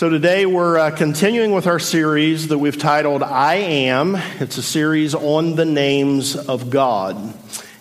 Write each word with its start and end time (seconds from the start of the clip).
So 0.00 0.08
today 0.08 0.46
we're 0.46 0.78
uh, 0.78 0.90
continuing 0.92 1.52
with 1.52 1.66
our 1.66 1.78
series 1.78 2.48
that 2.48 2.56
we've 2.56 2.78
titled 2.78 3.22
I 3.22 3.56
Am. 3.56 4.16
It's 4.38 4.56
a 4.56 4.62
series 4.62 5.14
on 5.14 5.56
the 5.56 5.66
names 5.66 6.36
of 6.36 6.70
God. 6.70 7.34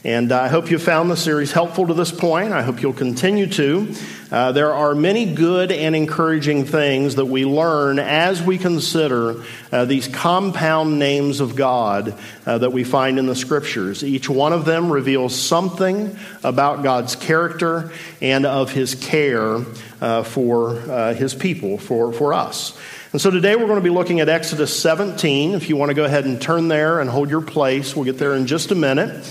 And 0.05 0.31
I 0.31 0.47
hope 0.47 0.71
you 0.71 0.79
found 0.79 1.11
the 1.11 1.17
series 1.17 1.51
helpful 1.51 1.87
to 1.87 1.93
this 1.93 2.09
point. 2.09 2.53
I 2.53 2.61
hope 2.61 2.81
you'll 2.81 2.93
continue 2.93 3.47
to. 3.47 3.93
Uh, 4.31 4.53
there 4.53 4.73
are 4.73 4.95
many 4.95 5.33
good 5.33 5.73
and 5.73 5.93
encouraging 5.93 6.63
things 6.63 7.15
that 7.15 7.25
we 7.25 7.43
learn 7.43 7.99
as 7.99 8.41
we 8.41 8.57
consider 8.57 9.43
uh, 9.73 9.83
these 9.83 10.07
compound 10.07 10.99
names 10.99 11.41
of 11.41 11.57
God 11.57 12.15
uh, 12.45 12.59
that 12.59 12.71
we 12.71 12.85
find 12.85 13.19
in 13.19 13.25
the 13.25 13.35
scriptures. 13.35 14.01
Each 14.01 14.29
one 14.29 14.53
of 14.53 14.63
them 14.63 14.89
reveals 14.89 15.35
something 15.35 16.17
about 16.45 16.81
God's 16.81 17.17
character 17.17 17.91
and 18.21 18.45
of 18.45 18.71
his 18.71 18.95
care 18.95 19.65
uh, 19.99 20.23
for 20.23 20.77
uh, 20.77 21.13
his 21.13 21.35
people, 21.35 21.77
for, 21.77 22.13
for 22.13 22.33
us. 22.33 22.79
And 23.11 23.19
so 23.19 23.31
today 23.31 23.57
we're 23.57 23.67
going 23.67 23.75
to 23.75 23.81
be 23.81 23.89
looking 23.89 24.21
at 24.21 24.29
Exodus 24.29 24.79
17. 24.79 25.55
If 25.55 25.67
you 25.67 25.75
want 25.75 25.89
to 25.89 25.95
go 25.95 26.05
ahead 26.05 26.23
and 26.23 26.41
turn 26.41 26.69
there 26.69 27.01
and 27.01 27.09
hold 27.09 27.29
your 27.29 27.41
place, 27.41 27.97
we'll 27.97 28.05
get 28.05 28.17
there 28.17 28.35
in 28.35 28.47
just 28.47 28.71
a 28.71 28.75
minute. 28.75 29.25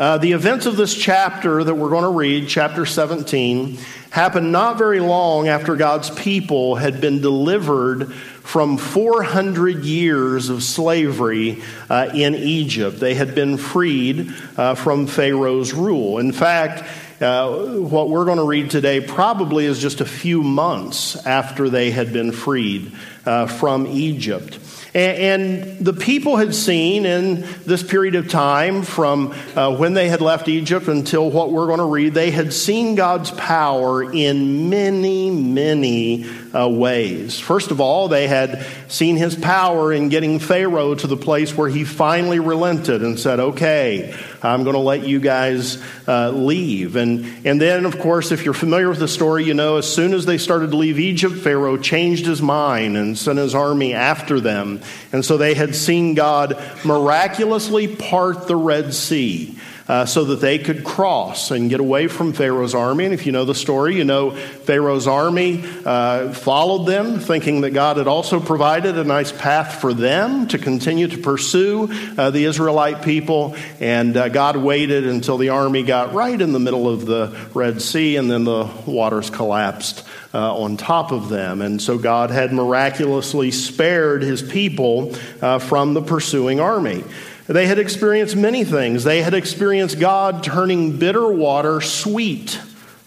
Uh, 0.00 0.16
the 0.16 0.32
events 0.32 0.64
of 0.64 0.78
this 0.78 0.94
chapter 0.94 1.62
that 1.62 1.74
we're 1.74 1.90
going 1.90 2.04
to 2.04 2.08
read, 2.08 2.48
chapter 2.48 2.86
17, 2.86 3.76
happened 4.08 4.50
not 4.50 4.78
very 4.78 4.98
long 4.98 5.46
after 5.46 5.76
God's 5.76 6.08
people 6.08 6.76
had 6.76 7.02
been 7.02 7.20
delivered 7.20 8.10
from 8.10 8.78
400 8.78 9.84
years 9.84 10.48
of 10.48 10.62
slavery 10.62 11.62
uh, 11.90 12.08
in 12.14 12.34
Egypt. 12.34 12.98
They 12.98 13.12
had 13.12 13.34
been 13.34 13.58
freed 13.58 14.32
uh, 14.56 14.74
from 14.74 15.06
Pharaoh's 15.06 15.74
rule. 15.74 16.16
In 16.16 16.32
fact, 16.32 16.82
uh, 17.20 17.54
what 17.76 18.08
we're 18.08 18.24
going 18.24 18.38
to 18.38 18.46
read 18.46 18.70
today 18.70 19.02
probably 19.02 19.66
is 19.66 19.78
just 19.78 20.00
a 20.00 20.06
few 20.06 20.42
months 20.42 21.26
after 21.26 21.68
they 21.68 21.90
had 21.90 22.10
been 22.10 22.32
freed 22.32 22.90
uh, 23.26 23.46
from 23.46 23.86
Egypt. 23.86 24.58
And, 24.94 25.78
the 25.80 25.92
people 25.92 26.36
had 26.36 26.54
seen 26.54 27.06
in 27.06 27.46
this 27.64 27.82
period 27.82 28.14
of 28.14 28.28
time, 28.28 28.82
from 28.82 29.34
uh, 29.56 29.74
when 29.76 29.94
they 29.94 30.08
had 30.08 30.20
left 30.20 30.48
Egypt 30.48 30.88
until 30.88 31.30
what 31.30 31.50
we're 31.50 31.66
going 31.66 31.78
to 31.78 31.84
read, 31.84 32.12
they 32.12 32.30
had 32.30 32.52
seen 32.52 32.96
God's 32.96 33.30
power 33.30 34.12
in 34.12 34.68
many, 34.68 35.30
many 35.30 36.24
uh, 36.54 36.68
ways. 36.68 37.38
First 37.38 37.70
of 37.70 37.80
all, 37.80 38.08
they 38.08 38.26
had 38.26 38.66
seen 38.88 39.16
his 39.16 39.34
power 39.34 39.92
in 39.92 40.08
getting 40.08 40.38
Pharaoh 40.38 40.94
to 40.94 41.06
the 41.06 41.16
place 41.16 41.56
where 41.56 41.68
he 41.68 41.84
finally 41.84 42.40
relented 42.40 43.02
and 43.02 43.18
said, 43.18 43.40
Okay, 43.40 44.14
I'm 44.42 44.64
going 44.64 44.74
to 44.74 44.80
let 44.80 45.06
you 45.06 45.20
guys 45.20 45.82
uh, 46.08 46.30
leave. 46.30 46.96
And, 46.96 47.46
and 47.46 47.60
then, 47.60 47.84
of 47.84 47.98
course, 47.98 48.32
if 48.32 48.44
you're 48.44 48.54
familiar 48.54 48.88
with 48.88 48.98
the 48.98 49.08
story, 49.08 49.44
you 49.44 49.54
know 49.54 49.76
as 49.76 49.92
soon 49.92 50.12
as 50.12 50.26
they 50.26 50.38
started 50.38 50.70
to 50.70 50.76
leave 50.76 50.98
Egypt, 50.98 51.36
Pharaoh 51.36 51.76
changed 51.76 52.26
his 52.26 52.42
mind 52.42 52.96
and 52.96 53.16
sent 53.16 53.38
his 53.38 53.54
army 53.54 53.94
after 53.94 54.40
them. 54.40 54.80
And 55.12 55.24
so 55.24 55.36
they 55.36 55.54
had 55.54 55.74
seen 55.74 56.14
God 56.14 56.60
miraculously 56.84 57.94
part 57.96 58.46
the 58.46 58.56
Red 58.56 58.94
Sea 58.94 59.56
uh, 59.90 60.06
so 60.06 60.22
that 60.22 60.40
they 60.40 60.56
could 60.56 60.84
cross 60.84 61.50
and 61.50 61.68
get 61.68 61.80
away 61.80 62.06
from 62.06 62.32
Pharaoh's 62.32 62.76
army. 62.76 63.06
And 63.06 63.12
if 63.12 63.26
you 63.26 63.32
know 63.32 63.44
the 63.44 63.56
story, 63.56 63.96
you 63.96 64.04
know 64.04 64.30
Pharaoh's 64.30 65.08
army 65.08 65.64
uh, 65.84 66.32
followed 66.32 66.84
them, 66.84 67.18
thinking 67.18 67.62
that 67.62 67.70
God 67.70 67.96
had 67.96 68.06
also 68.06 68.38
provided 68.38 68.96
a 68.96 69.02
nice 69.02 69.32
path 69.32 69.80
for 69.80 69.92
them 69.92 70.46
to 70.46 70.58
continue 70.58 71.08
to 71.08 71.18
pursue 71.18 71.88
uh, 72.16 72.30
the 72.30 72.44
Israelite 72.44 73.02
people. 73.02 73.56
And 73.80 74.16
uh, 74.16 74.28
God 74.28 74.56
waited 74.56 75.08
until 75.08 75.38
the 75.38 75.48
army 75.48 75.82
got 75.82 76.14
right 76.14 76.40
in 76.40 76.52
the 76.52 76.60
middle 76.60 76.88
of 76.88 77.04
the 77.04 77.36
Red 77.52 77.82
Sea, 77.82 78.14
and 78.14 78.30
then 78.30 78.44
the 78.44 78.70
waters 78.86 79.28
collapsed. 79.28 80.06
Uh, 80.32 80.54
on 80.54 80.76
top 80.76 81.10
of 81.10 81.28
them. 81.28 81.60
And 81.60 81.82
so 81.82 81.98
God 81.98 82.30
had 82.30 82.52
miraculously 82.52 83.50
spared 83.50 84.22
his 84.22 84.42
people 84.42 85.16
uh, 85.42 85.58
from 85.58 85.92
the 85.92 86.02
pursuing 86.02 86.60
army. 86.60 87.02
They 87.46 87.66
had 87.66 87.78
experienced 87.78 88.36
many 88.36 88.64
things. 88.64 89.04
They 89.04 89.22
had 89.22 89.34
experienced 89.34 89.98
God 89.98 90.44
turning 90.44 90.98
bitter 90.98 91.30
water 91.30 91.80
sweet 91.80 92.50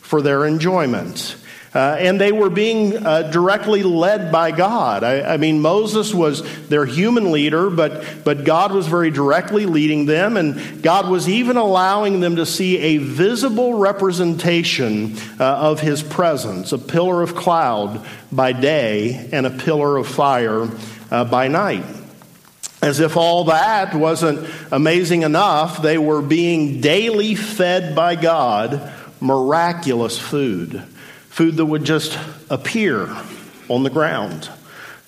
for 0.01 0.21
their 0.21 0.45
enjoyment. 0.45 1.35
Uh, 1.73 1.97
and 1.97 2.21
they 2.21 2.31
were 2.31 2.51
being 2.51 3.03
uh, 3.03 3.23
directly 3.31 3.81
led 3.81 4.31
by 4.31 4.51
God. 4.51 5.03
I, 5.03 5.33
I, 5.33 5.37
mean, 5.37 5.59
Moses 5.59 6.13
was 6.13 6.43
their 6.67 6.85
human 6.85 7.31
leader, 7.31 7.71
but, 7.71 8.05
but 8.23 8.43
God 8.43 8.71
was 8.71 8.87
very 8.87 9.09
directly 9.09 9.65
leading 9.65 10.05
them, 10.05 10.37
and 10.37 10.83
God 10.83 11.09
was 11.09 11.27
even 11.27 11.57
allowing 11.57 12.19
them 12.19 12.35
to 12.35 12.45
see 12.45 12.77
a 12.77 12.97
visible 12.97 13.73
representation 13.73 15.17
uh, 15.39 15.45
of 15.45 15.79
His 15.79 16.03
presence 16.03 16.73
a 16.73 16.77
pillar 16.77 17.23
of 17.23 17.33
cloud 17.33 18.05
by 18.31 18.51
day 18.51 19.29
and 19.31 19.47
a 19.47 19.51
pillar 19.51 19.97
of 19.97 20.07
fire 20.07 20.69
uh, 21.09 21.25
by 21.25 21.47
night. 21.47 21.85
As 22.83 22.99
if 22.99 23.15
all 23.15 23.45
that 23.45 23.95
wasn't 23.95 24.45
amazing 24.69 25.21
enough, 25.21 25.81
they 25.81 25.97
were 25.97 26.21
being 26.21 26.81
daily 26.81 27.33
fed 27.33 27.95
by 27.95 28.17
God 28.17 28.91
miraculous 29.21 30.19
food. 30.19 30.83
Food 31.29 31.55
that 31.55 31.65
would 31.65 31.85
just 31.85 32.19
appear 32.49 33.07
on 33.69 33.83
the 33.83 33.89
ground. 33.89 34.49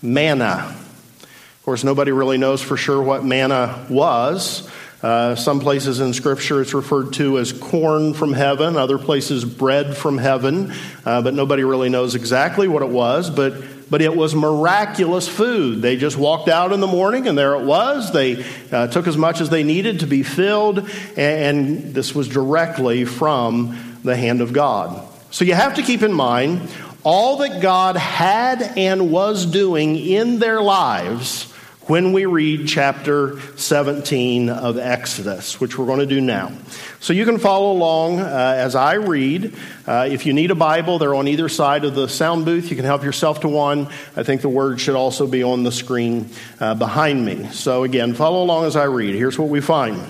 Manna. 0.01 0.73
Of 1.19 1.61
course, 1.65 1.83
nobody 1.83 2.13
really 2.13 2.37
knows 2.37 2.61
for 2.61 2.77
sure 2.77 3.03
what 3.03 3.25
manna 3.25 3.85
was. 3.89 4.71
Uh, 5.03 5.35
some 5.35 5.59
places 5.59 5.99
in 5.99 6.13
Scripture 6.13 6.61
it's 6.61 6.73
referred 6.73 7.11
to 7.15 7.39
as 7.39 7.51
corn 7.51 8.13
from 8.13 8.31
heaven, 8.31 8.77
other 8.77 8.97
places 8.97 9.43
bread 9.43 9.97
from 9.97 10.17
heaven, 10.17 10.71
uh, 11.03 11.21
but 11.21 11.33
nobody 11.33 11.65
really 11.65 11.89
knows 11.89 12.15
exactly 12.15 12.69
what 12.69 12.83
it 12.83 12.89
was. 12.89 13.29
But 13.29 13.53
but 13.90 14.01
it 14.01 14.16
was 14.16 14.34
miraculous 14.34 15.28
food. 15.28 15.81
They 15.81 15.96
just 15.96 16.18
walked 16.18 16.50
out 16.50 16.73
in 16.73 16.79
the 16.79 16.88
morning 16.88 17.28
and 17.28 17.38
there 17.38 17.56
it 17.56 17.63
was. 17.63 18.12
They 18.12 18.46
uh, 18.72 18.88
took 18.88 19.07
as 19.07 19.18
much 19.18 19.41
as 19.41 19.50
they 19.50 19.63
needed 19.63 20.01
to 20.01 20.07
be 20.07 20.23
filled, 20.23 20.79
and, 20.79 21.18
and 21.18 21.94
this 21.94 22.16
was 22.16 22.28
directly 22.28 23.06
from 23.06 24.00
the 24.03 24.16
hand 24.16 24.41
of 24.41 24.53
God. 24.53 25.07
So 25.31 25.46
you 25.46 25.53
have 25.53 25.75
to 25.75 25.81
keep 25.81 26.01
in 26.01 26.13
mind 26.13 26.62
all 27.03 27.38
that 27.38 27.62
God 27.62 27.97
had 27.97 28.62
and 28.78 29.12
was 29.12 29.46
doing 29.46 29.96
in 29.96 30.40
their 30.40 30.62
lives 30.62 31.53
when 31.88 32.13
we 32.13 32.25
read 32.25 32.68
chapter 32.68 33.40
17 33.57 34.50
of 34.50 34.78
Exodus, 34.79 35.59
which 35.59 35.78
we're 35.78 35.85
going 35.85 36.00
to 36.00 36.07
do 36.07 36.19
now. 36.19 36.51
So 37.00 37.13
you 37.13 37.25
can 37.25 37.38
follow 37.38 37.72
along 37.73 38.19
uh, 38.19 38.56
as 38.57 38.75
I 38.75 38.96
read. 38.96 39.53
Uh, 39.85 40.07
if 40.09 40.25
you 40.25 40.34
need 40.34 40.50
a 40.50 40.56
Bible, 40.56 40.97
they're 40.97 41.13
on 41.13 41.28
either 41.28 41.47
side 41.47 41.85
of 41.85 41.94
the 41.94 42.09
sound 42.09 42.44
booth. 42.44 42.72
You 42.72 42.75
can 42.75 42.85
help 42.85 43.03
yourself 43.03 43.41
to 43.41 43.50
one. 43.50 43.88
I 44.16 44.23
think 44.23 44.41
the 44.41 44.50
word 44.50 44.81
should 44.81 44.96
also 44.96 45.28
be 45.28 45.44
on 45.44 45.62
the 45.62 45.72
screen 45.72 46.31
uh, 46.59 46.73
behind 46.73 47.23
me. 47.23 47.50
So 47.51 47.84
again, 47.84 48.16
follow 48.16 48.41
along 48.41 48.66
as 48.66 48.75
I 48.75 48.85
read. 48.85 49.13
Here's 49.13 49.38
what 49.38 49.50
we 49.50 49.62
find. 49.62 50.02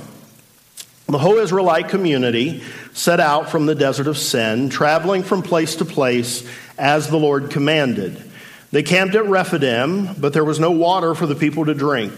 The 1.07 1.19
whole 1.19 1.37
Israelite 1.37 1.89
community 1.89 2.63
set 2.93 3.19
out 3.19 3.49
from 3.49 3.65
the 3.65 3.75
desert 3.75 4.07
of 4.07 4.17
Sin, 4.17 4.69
traveling 4.69 5.23
from 5.23 5.43
place 5.43 5.75
to 5.75 5.85
place 5.85 6.47
as 6.77 7.09
the 7.09 7.17
Lord 7.17 7.51
commanded. 7.51 8.24
They 8.75 8.83
camped 8.83 9.15
at 9.15 9.25
Rephidim, 9.25 10.15
but 10.15 10.33
there 10.33 10.43
was 10.43 10.59
no 10.59 10.69
water 10.69 11.15
for 11.15 11.25
the 11.25 11.33
people 11.33 11.63
to 11.63 11.73
drink. 11.73 12.11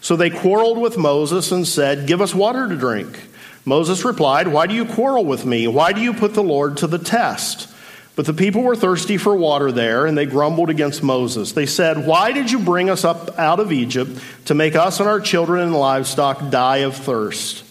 So 0.00 0.14
they 0.14 0.30
quarreled 0.30 0.78
with 0.78 0.96
Moses 0.96 1.50
and 1.50 1.66
said, 1.66 2.06
Give 2.06 2.20
us 2.20 2.32
water 2.32 2.68
to 2.68 2.76
drink. 2.76 3.18
Moses 3.64 4.04
replied, 4.04 4.46
Why 4.46 4.68
do 4.68 4.74
you 4.76 4.84
quarrel 4.84 5.24
with 5.24 5.44
me? 5.44 5.66
Why 5.66 5.92
do 5.92 6.00
you 6.00 6.14
put 6.14 6.34
the 6.34 6.44
Lord 6.44 6.76
to 6.76 6.86
the 6.86 7.00
test? 7.00 7.68
But 8.14 8.24
the 8.24 8.34
people 8.34 8.62
were 8.62 8.76
thirsty 8.76 9.16
for 9.16 9.34
water 9.34 9.72
there, 9.72 10.06
and 10.06 10.16
they 10.16 10.26
grumbled 10.26 10.70
against 10.70 11.02
Moses. 11.02 11.50
They 11.50 11.66
said, 11.66 12.06
Why 12.06 12.30
did 12.30 12.52
you 12.52 12.60
bring 12.60 12.88
us 12.88 13.04
up 13.04 13.36
out 13.36 13.58
of 13.58 13.72
Egypt 13.72 14.12
to 14.44 14.54
make 14.54 14.76
us 14.76 15.00
and 15.00 15.08
our 15.08 15.18
children 15.18 15.60
and 15.60 15.74
livestock 15.74 16.50
die 16.50 16.84
of 16.84 16.94
thirst? 16.94 17.64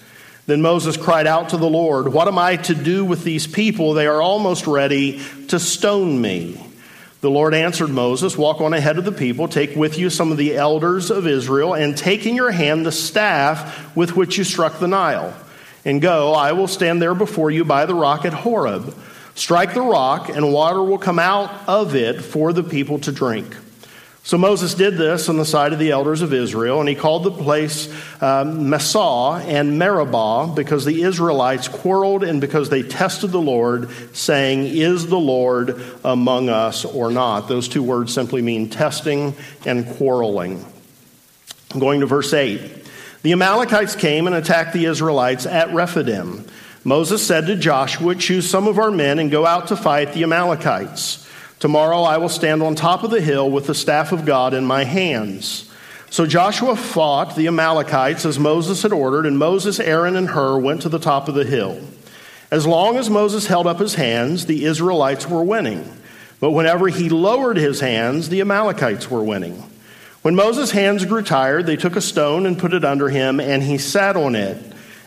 Then 0.45 0.61
Moses 0.61 0.97
cried 0.97 1.25
out 1.25 1.51
to 1.51 1.57
the 1.57 1.69
Lord, 1.69 2.09
What 2.11 2.27
am 2.27 2.37
I 2.37 2.57
to 2.57 2.75
do 2.75 3.05
with 3.05 3.23
these 3.23 3.47
people? 3.47 3.93
They 3.93 4.07
are 4.07 4.21
almost 4.21 4.67
ready 4.67 5.21
to 5.47 5.57
stone 5.57 6.19
me. 6.19 6.64
The 7.25 7.31
Lord 7.31 7.55
answered 7.55 7.89
Moses, 7.89 8.37
Walk 8.37 8.61
on 8.61 8.75
ahead 8.75 8.99
of 8.99 9.03
the 9.03 9.11
people, 9.11 9.47
take 9.47 9.75
with 9.75 9.97
you 9.97 10.11
some 10.11 10.31
of 10.31 10.37
the 10.37 10.55
elders 10.55 11.09
of 11.09 11.25
Israel, 11.25 11.73
and 11.73 11.97
take 11.97 12.27
in 12.27 12.35
your 12.35 12.51
hand 12.51 12.85
the 12.85 12.91
staff 12.91 13.95
with 13.95 14.15
which 14.15 14.37
you 14.37 14.43
struck 14.43 14.77
the 14.77 14.87
Nile. 14.87 15.35
And 15.85 15.99
go, 16.03 16.35
I 16.35 16.51
will 16.51 16.67
stand 16.67 17.01
there 17.01 17.15
before 17.15 17.49
you 17.49 17.65
by 17.65 17.87
the 17.87 17.95
rock 17.95 18.25
at 18.25 18.33
Horeb. 18.33 18.95
Strike 19.33 19.73
the 19.73 19.81
rock, 19.81 20.29
and 20.29 20.53
water 20.53 20.83
will 20.83 20.99
come 20.99 21.17
out 21.17 21.49
of 21.67 21.95
it 21.95 22.21
for 22.21 22.53
the 22.53 22.61
people 22.61 22.99
to 22.99 23.11
drink. 23.11 23.55
So 24.25 24.39
Moses 24.39 24.73
did 24.73 24.97
this 24.97 25.29
on 25.29 25.37
the 25.37 25.45
side 25.45 25.71
of 25.71 25.77
the 25.77 25.91
elders 25.91 26.23
of 26.23 26.33
Israel, 26.33 26.79
and 26.79 26.89
he 26.89 26.95
called 26.95 27.23
the 27.23 27.31
place 27.31 27.93
um, 28.23 28.71
Massah 28.71 29.39
and 29.45 29.77
Meribah 29.77 30.51
because 30.55 30.83
the 30.83 31.03
Israelites 31.03 31.67
quarreled 31.67 32.23
and 32.23 32.41
because 32.41 32.71
they 32.71 32.81
tested 32.81 33.29
the 33.29 33.39
Lord, 33.39 33.91
saying, 34.15 34.65
Is 34.65 35.05
the 35.05 35.19
Lord 35.19 35.79
among 36.03 36.49
us 36.49 36.85
or 36.85 37.11
not? 37.11 37.41
Those 37.41 37.67
two 37.67 37.83
words 37.83 38.15
simply 38.15 38.41
mean 38.41 38.67
testing 38.67 39.35
and 39.63 39.85
quarreling. 39.89 40.65
I'm 41.71 41.79
going 41.79 41.99
to 41.99 42.07
verse 42.07 42.33
8. 42.33 42.83
The 43.21 43.31
Amalekites 43.31 43.95
came 43.95 44.25
and 44.25 44.35
attacked 44.35 44.73
the 44.73 44.85
Israelites 44.85 45.45
at 45.45 45.71
Rephidim. 45.71 46.47
Moses 46.83 47.25
said 47.25 47.45
to 47.45 47.55
Joshua, 47.55 48.15
Choose 48.15 48.49
some 48.49 48.67
of 48.67 48.79
our 48.79 48.89
men 48.89 49.19
and 49.19 49.29
go 49.29 49.45
out 49.45 49.67
to 49.67 49.75
fight 49.75 50.13
the 50.13 50.23
Amalekites. 50.23 51.24
Tomorrow 51.65 52.03
I 52.03 52.19
will 52.19 52.29
stand 52.29 52.61
on 52.61 52.75
top 52.75 53.01
of 53.01 53.09
the 53.09 53.19
hill 53.19 53.49
with 53.49 53.65
the 53.65 53.73
staff 53.73 54.11
of 54.11 54.23
God 54.23 54.53
in 54.53 54.63
my 54.65 54.83
hands. 54.83 55.67
So 56.11 56.27
Joshua 56.27 56.75
fought 56.75 57.35
the 57.35 57.47
Amalekites 57.47 58.23
as 58.23 58.37
Moses 58.37 58.83
had 58.83 58.93
ordered, 58.93 59.25
and 59.25 59.39
Moses, 59.39 59.79
Aaron, 59.79 60.15
and 60.15 60.29
Hur 60.29 60.59
went 60.59 60.83
to 60.83 60.89
the 60.89 60.99
top 60.99 61.27
of 61.27 61.33
the 61.33 61.43
hill. 61.43 61.81
As 62.51 62.67
long 62.67 62.97
as 62.97 63.09
Moses 63.09 63.47
held 63.47 63.65
up 63.65 63.79
his 63.79 63.95
hands, 63.95 64.45
the 64.45 64.63
Israelites 64.63 65.27
were 65.27 65.43
winning. 65.43 65.91
But 66.39 66.51
whenever 66.51 66.87
he 66.87 67.09
lowered 67.09 67.57
his 67.57 67.79
hands, 67.79 68.29
the 68.29 68.41
Amalekites 68.41 69.09
were 69.09 69.23
winning. 69.23 69.63
When 70.21 70.35
Moses' 70.35 70.69
hands 70.69 71.03
grew 71.03 71.23
tired, 71.23 71.65
they 71.65 71.77
took 71.77 71.95
a 71.95 71.99
stone 71.99 72.45
and 72.45 72.59
put 72.59 72.75
it 72.75 72.85
under 72.85 73.09
him, 73.09 73.39
and 73.39 73.63
he 73.63 73.79
sat 73.79 74.15
on 74.15 74.35
it. 74.35 74.55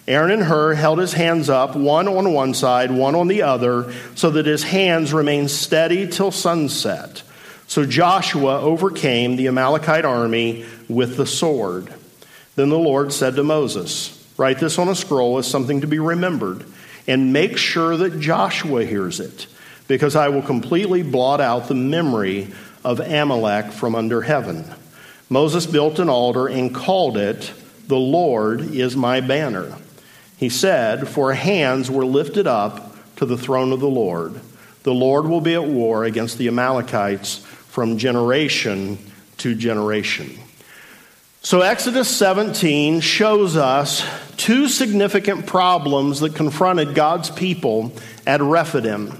Aaron 0.09 0.31
and 0.31 0.43
Hur 0.43 0.73
held 0.73 0.99
his 0.99 1.13
hands 1.13 1.51
up, 1.51 1.77
one 1.77 2.09
on 2.09 2.33
one 2.33 2.55
side, 2.55 2.91
one 2.91 3.15
on 3.15 3.29
the 3.29 3.43
other, 3.43 3.93
so 4.15 4.31
that 4.31 4.47
his 4.47 4.63
hands 4.63 5.13
remained 5.13 5.51
steady 5.51 6.09
till 6.09 6.31
sunset. 6.31 7.23
So 7.67 7.85
Joshua 7.85 8.59
overcame 8.63 9.37
the 9.37 9.49
Amalekite 9.49 10.07
army 10.07 10.65
with 10.89 11.19
the 11.19 11.27
sword. 11.27 11.93
Then 12.57 12.71
the 12.71 12.79
Lord 12.79 13.13
said 13.13 13.37
to 13.37 13.45
Moses, 13.45 14.15
Write 14.39 14.61
this 14.61 14.79
on 14.79 14.89
a 14.89 14.95
scroll 14.95 15.37
as 15.37 15.47
something 15.47 15.83
to 15.83 15.87
be 15.87 15.99
remembered, 15.99 16.65
and 17.07 17.35
make 17.35 17.59
sure 17.59 17.95
that 17.99 18.19
Joshua 18.19 18.87
hears 18.87 19.21
it, 19.21 19.47
because 19.89 20.17
I 20.17 20.31
will 20.31 20.41
completely 20.41 21.03
blot 21.03 21.43
out 21.43 21.69
the 21.69 21.75
memory 21.75 22.51
of 22.83 23.01
Amalek 23.01 23.73
from 23.73 23.95
under 23.95 24.23
heaven. 24.23 24.65
Moses 25.29 25.67
built 25.67 25.99
an 25.99 26.09
altar 26.09 26.47
and 26.47 26.75
called 26.75 27.19
it, 27.19 27.53
The 27.89 27.99
Lord 27.99 28.63
is 28.63 28.97
my 28.97 29.21
banner. 29.21 29.77
He 30.39 30.49
said, 30.49 31.09
For 31.09 31.35
hands 31.35 31.91
were 31.91 32.07
lifted 32.07 32.47
up 32.47 32.97
to 33.17 33.27
the 33.27 33.37
throne 33.37 33.73
of 33.73 33.81
the 33.81 33.89
Lord. 33.89 34.41
The 34.85 34.95
Lord 34.95 35.27
will 35.27 35.41
be 35.41 35.55
at 35.55 35.65
war 35.65 36.05
against 36.05 36.39
the 36.39 36.49
Amalekites 36.49 37.39
from 37.39 37.99
generation 37.99 38.99
to 39.39 39.55
generation. 39.55 40.39
So, 41.43 41.61
Exodus 41.61 42.09
17 42.17 43.01
shows 43.01 43.57
us 43.57 44.05
two 44.37 44.69
significant 44.69 45.47
problems 45.47 46.21
that 46.21 46.35
confronted 46.35 46.95
God's 46.95 47.31
people 47.31 47.93
at 48.27 48.41
Rephidim. 48.41 49.19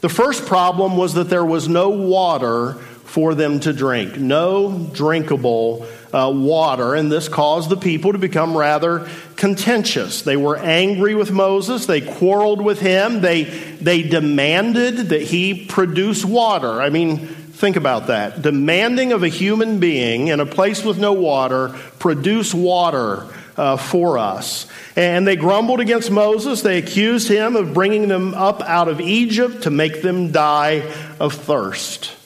The 0.00 0.08
first 0.08 0.46
problem 0.46 0.96
was 0.96 1.14
that 1.14 1.30
there 1.30 1.44
was 1.44 1.68
no 1.68 1.88
water 1.88 2.76
for 3.08 3.34
them 3.34 3.58
to 3.58 3.72
drink, 3.72 4.18
no 4.18 4.86
drinkable 4.92 5.86
uh, 6.12 6.30
water, 6.34 6.94
and 6.94 7.10
this 7.10 7.26
caused 7.26 7.70
the 7.70 7.76
people 7.76 8.12
to 8.12 8.18
become 8.18 8.54
rather 8.54 9.08
contentious. 9.34 10.22
They 10.22 10.36
were 10.36 10.58
angry 10.58 11.14
with 11.14 11.32
Moses, 11.32 11.86
they 11.86 12.02
quarreled 12.02 12.60
with 12.60 12.80
him, 12.80 13.22
they, 13.22 13.44
they 13.44 14.02
demanded 14.02 15.08
that 15.08 15.22
he 15.22 15.64
produce 15.64 16.22
water. 16.22 16.82
I 16.82 16.90
mean, 16.90 17.16
think 17.18 17.76
about 17.76 18.08
that. 18.08 18.42
Demanding 18.42 19.12
of 19.12 19.22
a 19.22 19.28
human 19.28 19.80
being 19.80 20.28
in 20.28 20.38
a 20.38 20.46
place 20.46 20.84
with 20.84 20.98
no 20.98 21.14
water, 21.14 21.70
produce 21.98 22.52
water 22.52 23.26
uh, 23.56 23.78
for 23.78 24.18
us. 24.18 24.66
And 24.96 25.26
they 25.26 25.36
grumbled 25.36 25.80
against 25.80 26.10
Moses. 26.10 26.60
They 26.60 26.76
accused 26.76 27.28
him 27.28 27.56
of 27.56 27.72
bringing 27.72 28.08
them 28.08 28.34
up 28.34 28.60
out 28.60 28.88
of 28.88 29.00
Egypt 29.00 29.62
to 29.62 29.70
make 29.70 30.02
them 30.02 30.30
die 30.30 30.92
of 31.18 31.32
thirst. 31.32 32.17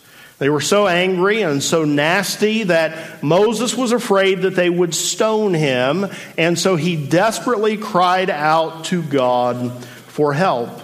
They 0.43 0.51
were 0.51 0.61
so 0.61 0.89
angry 0.89 1.43
and 1.43 1.63
so 1.63 1.85
nasty 1.85 2.65
that 2.65 3.23
Moses 3.23 3.77
was 3.77 3.93
afraid 3.93 4.43
that 4.43 4.57
they 4.57 4.69
would 4.69 4.93
stone 4.93 5.55
him, 5.55 6.09
and 6.37 6.59
so 6.59 6.75
he 6.75 6.97
desperately 6.97 7.77
cried 7.77 8.29
out 8.29 8.87
to 8.87 9.05
God 9.05 9.85
for 9.85 10.33
help. 10.35 10.81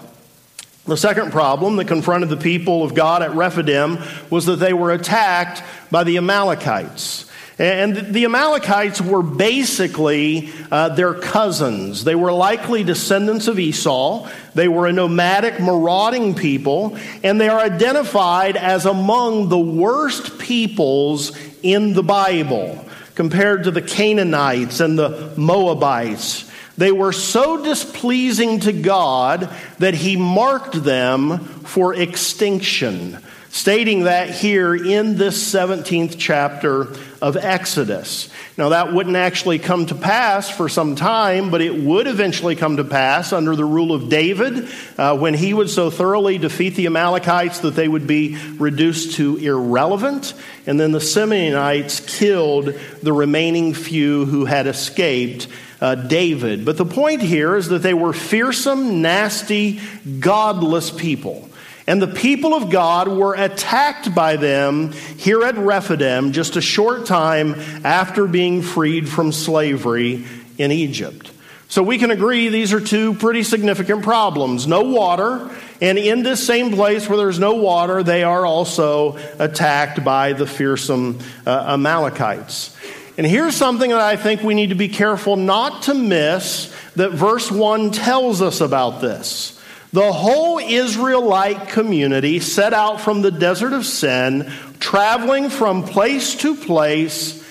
The 0.85 0.97
second 0.97 1.33
problem 1.33 1.75
that 1.75 1.89
confronted 1.89 2.29
the 2.29 2.37
people 2.37 2.85
of 2.85 2.95
God 2.95 3.21
at 3.21 3.35
Rephidim 3.35 3.99
was 4.31 4.47
that 4.47 4.61
they 4.61 4.73
were 4.73 4.93
attacked 4.93 5.65
by 5.91 6.05
the 6.05 6.19
Amalekites. 6.19 7.28
And 7.59 8.15
the 8.15 8.25
Amalekites 8.25 9.01
were 9.01 9.23
basically 9.23 10.51
uh, 10.71 10.91
their 10.91 11.15
cousins. 11.15 12.05
They 12.05 12.15
were 12.15 12.33
likely 12.33 12.85
descendants 12.85 13.49
of 13.49 13.59
Esau. 13.59 14.29
They 14.55 14.69
were 14.69 14.87
a 14.87 14.93
nomadic, 14.93 15.59
marauding 15.59 16.37
people, 16.37 16.97
and 17.25 17.41
they 17.41 17.49
are 17.49 17.59
identified 17.59 18.57
as 18.57 18.87
among 18.87 19.49
the 19.49 19.59
worst 19.59 20.39
peoples 20.39 21.37
in 21.65 21.95
the 21.95 22.05
Bible 22.05 22.85
compared 23.17 23.65
to 23.65 23.73
the 23.73 23.83
Canaanites 23.83 24.79
and 24.79 24.97
the 24.97 25.33
Moabites. 25.37 26.49
They 26.77 26.93
were 26.93 27.13
so 27.13 27.65
displeasing 27.65 28.61
to 28.61 28.73
God 28.73 29.53
that 29.81 29.95
he 29.95 30.17
marked 30.17 30.85
them 30.85 31.41
for 31.65 31.93
extinction 31.93 33.19
stating 33.51 34.05
that 34.05 34.31
here 34.31 34.75
in 34.75 35.17
this 35.17 35.53
17th 35.53 36.17
chapter 36.19 36.89
of 37.21 37.37
Exodus. 37.37 38.29
Now, 38.57 38.71
that 38.71 38.93
wouldn't 38.93 39.17
actually 39.17 39.59
come 39.59 39.87
to 39.87 39.95
pass 39.95 40.49
for 40.49 40.69
some 40.69 40.95
time, 40.95 41.51
but 41.51 41.61
it 41.61 41.75
would 41.75 42.07
eventually 42.07 42.57
come 42.57 42.77
to 42.77 42.85
pass 42.85 43.33
under 43.33 43.57
the 43.57 43.65
rule 43.65 43.93
of 43.93 44.09
David 44.09 44.69
uh, 44.97 45.17
when 45.17 45.35
he 45.35 45.53
would 45.53 45.71
so 45.71 45.91
thoroughly 45.91 46.39
defeat 46.39 46.77
the 46.77 46.87
Amalekites 46.87 47.61
that 47.61 47.75
they 47.75 47.89
would 47.89 48.07
be 48.07 48.37
reduced 48.59 49.17
to 49.17 49.37
irrelevant. 49.37 50.35
And 50.67 50.79
then 50.79 50.93
the 50.93 50.99
Simeonites 50.99 52.07
killed 52.19 52.75
the 53.03 53.13
remaining 53.13 53.75
few 53.75 54.25
who 54.25 54.45
had 54.45 54.67
escaped. 54.67 55.49
Uh, 55.81 55.95
David. 55.95 56.65
But 56.65 56.77
the 56.77 56.85
point 56.85 57.23
here 57.23 57.55
is 57.55 57.69
that 57.69 57.85
they 57.85 57.95
were 57.95 58.13
fearsome, 58.13 59.01
nasty, 59.01 59.81
godless 60.19 60.91
people. 60.91 61.48
And 61.89 62.03
the 62.03 62.07
people 62.07 62.53
of 62.53 62.69
God 62.69 63.09
were 63.09 63.35
attacked 63.35 64.15
by 64.15 64.37
them 64.37 64.93
here 64.93 65.43
at 65.43 65.57
Rephidim 65.57 66.33
just 66.33 66.57
a 66.57 66.61
short 66.61 67.07
time 67.07 67.55
after 67.83 68.27
being 68.27 68.61
freed 68.61 69.09
from 69.09 69.33
slavery 69.33 70.27
in 70.59 70.71
Egypt. 70.71 71.33
So 71.69 71.83
we 71.83 71.97
can 71.97 72.11
agree 72.11 72.51
these 72.51 72.75
are 72.75 72.81
two 72.81 73.15
pretty 73.15 73.43
significant 73.43 74.03
problems. 74.03 74.67
No 74.67 74.83
water, 74.83 75.51
and 75.81 75.97
in 75.97 76.23
this 76.23 76.47
same 76.47 76.73
place 76.73 77.09
where 77.09 77.17
there's 77.17 77.39
no 77.39 77.55
water, 77.55 78.03
they 78.03 78.23
are 78.23 78.45
also 78.45 79.17
attacked 79.39 80.05
by 80.05 80.35
the 80.35 80.47
fearsome 80.47 81.19
uh, 81.47 81.73
Amalekites. 81.73 82.77
And 83.17 83.27
here's 83.27 83.57
something 83.57 83.91
that 83.93 84.01
I 84.03 84.17
think 84.17 84.43
we 84.43 84.53
need 84.53 84.69
to 84.69 84.75
be 84.75 84.89
careful 84.89 85.37
not 85.37 85.85
to 85.85 85.95
miss 85.95 86.71
that 86.97 87.13
verse 87.13 87.51
1 87.51 87.93
tells 87.93 88.43
us 88.43 88.61
about 88.61 89.01
this. 89.01 89.58
The 89.93 90.13
whole 90.13 90.59
Israelite 90.59 91.69
community 91.69 92.41
set 92.41 92.75
out 92.75 93.01
from 93.01 93.23
the 93.23 93.31
desert 93.31 93.73
of 93.73 93.87
sin, 93.87 94.53
traveling 94.81 95.49
from 95.49 95.85
place 95.85 96.35
to 96.37 96.55
place 96.55 97.43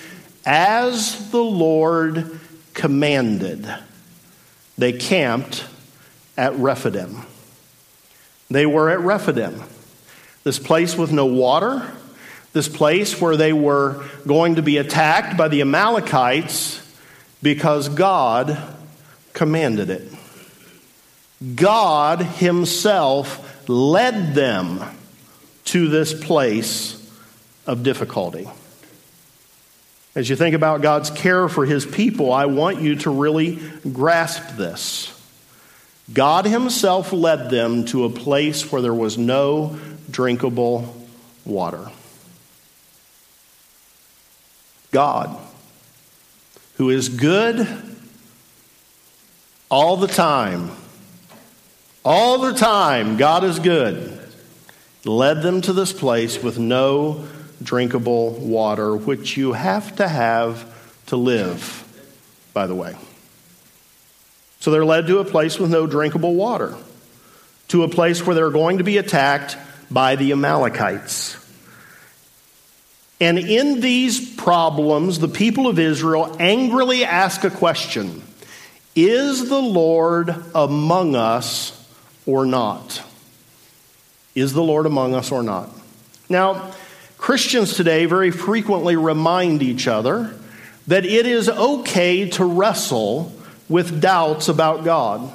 as 0.46 1.32
the 1.32 1.44
Lord 1.44 2.40
commanded. 2.74 3.68
They 4.78 4.94
camped 4.94 5.66
at 6.38 6.56
Rephidim. 6.56 7.24
They 8.50 8.66
were 8.66 8.90
at 8.90 9.00
Rephidim, 9.00 9.64
this 10.44 10.60
place 10.60 10.96
with 10.96 11.12
no 11.12 11.26
water, 11.26 11.92
this 12.54 12.70
place 12.70 13.20
where 13.20 13.36
they 13.36 13.52
were 13.52 14.06
going 14.26 14.56
to 14.56 14.62
be 14.62 14.78
attacked 14.78 15.38
by 15.38 15.48
the 15.48 15.62
Amalekites 15.62 16.82
because 17.42 17.90
God 17.90 18.58
commanded 19.34 19.90
it. 19.90 20.17
God 21.56 22.22
Himself 22.22 23.70
led 23.70 24.34
them 24.34 24.84
to 25.66 25.88
this 25.88 26.14
place 26.14 26.94
of 27.66 27.84
difficulty. 27.84 28.50
As 30.16 30.30
you 30.30 30.36
think 30.36 30.56
about 30.56 30.82
God's 30.82 31.12
care 31.12 31.48
for 31.48 31.66
His 31.66 31.86
people, 31.86 32.34
I 32.34 32.48
want 32.48 32.82
you 32.82 32.96
to 32.98 33.12
really 33.12 33.60
grasp 33.92 34.58
this. 34.58 35.14
God 36.12 36.46
Himself 36.46 37.14
led 37.14 37.50
them 37.50 37.86
to 37.86 38.06
a 38.06 38.10
place 38.10 38.72
where 38.72 38.82
there 38.82 38.94
was 38.94 39.18
no 39.18 39.78
drinkable 40.10 40.96
water. 41.46 41.92
God, 44.92 45.38
who 46.78 46.90
is 46.90 47.10
good 47.10 47.68
all 49.70 49.98
the 49.98 50.08
time, 50.08 50.72
all 52.08 52.38
the 52.38 52.54
time, 52.54 53.18
God 53.18 53.44
is 53.44 53.60
good. 53.60 54.18
Led 55.04 55.42
them 55.42 55.60
to 55.64 55.74
this 55.74 55.92
place 55.92 56.42
with 56.42 56.58
no 56.58 57.28
drinkable 57.62 58.32
water, 58.32 58.96
which 58.96 59.36
you 59.36 59.52
have 59.52 59.94
to 59.98 60.08
have 60.08 60.74
to 61.08 61.18
live, 61.18 61.84
by 62.54 62.66
the 62.66 62.74
way. 62.74 62.96
So 64.62 64.72
they're 64.72 64.86
led 64.86 65.08
to 65.08 65.20
a 65.20 65.26
place 65.26 65.60
with 65.60 65.70
no 65.70 65.86
drinkable 65.86 66.34
water, 66.34 66.78
to 67.68 67.84
a 67.84 67.90
place 67.90 68.26
where 68.26 68.38
they're 68.38 68.52
going 68.52 68.78
to 68.78 68.86
be 68.86 68.98
attacked 68.98 69.58
by 69.92 70.16
the 70.16 70.32
Amalekites. 70.32 71.36
And 73.20 73.38
in 73.38 73.82
these 73.82 74.34
problems, 74.36 75.20
the 75.20 75.28
people 75.28 75.68
of 75.68 75.78
Israel 75.78 76.38
angrily 76.40 77.04
ask 77.04 77.44
a 77.44 77.50
question 77.50 78.24
Is 78.96 79.50
the 79.50 79.62
Lord 79.62 80.34
among 80.56 81.14
us 81.14 81.77
or 82.28 82.46
not? 82.46 83.02
Is 84.36 84.54
the 84.54 84.62
Lord 84.62 84.86
among 84.86 85.16
us 85.16 85.32
or 85.32 85.42
not? 85.42 85.70
Now, 86.30 86.72
Christians 87.18 87.76
today 87.76 88.06
very 88.06 88.30
frequently 88.30 88.96
remind 88.96 89.64
each 89.64 89.88
other 89.88 90.36
that 90.86 91.06
it 91.06 91.26
is 91.26 91.50
okay 91.50 92.30
to 92.30 92.46
wrestle 92.46 93.34
with 93.68 94.00
doubts 94.00 94.48
about 94.48 94.86
God. 94.86 95.32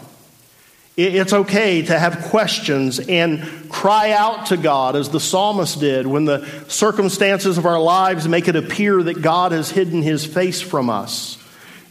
It's 0.96 1.32
okay 1.32 1.82
to 1.82 1.98
have 1.98 2.26
questions 2.26 3.00
and 3.00 3.70
cry 3.70 4.12
out 4.12 4.46
to 4.46 4.58
God 4.58 4.94
as 4.94 5.08
the 5.08 5.20
psalmist 5.20 5.80
did 5.80 6.06
when 6.06 6.26
the 6.26 6.46
circumstances 6.68 7.56
of 7.56 7.64
our 7.64 7.80
lives 7.80 8.28
make 8.28 8.46
it 8.46 8.56
appear 8.56 9.02
that 9.02 9.22
God 9.22 9.52
has 9.52 9.70
hidden 9.70 10.02
his 10.02 10.24
face 10.24 10.60
from 10.60 10.90
us. 10.90 11.41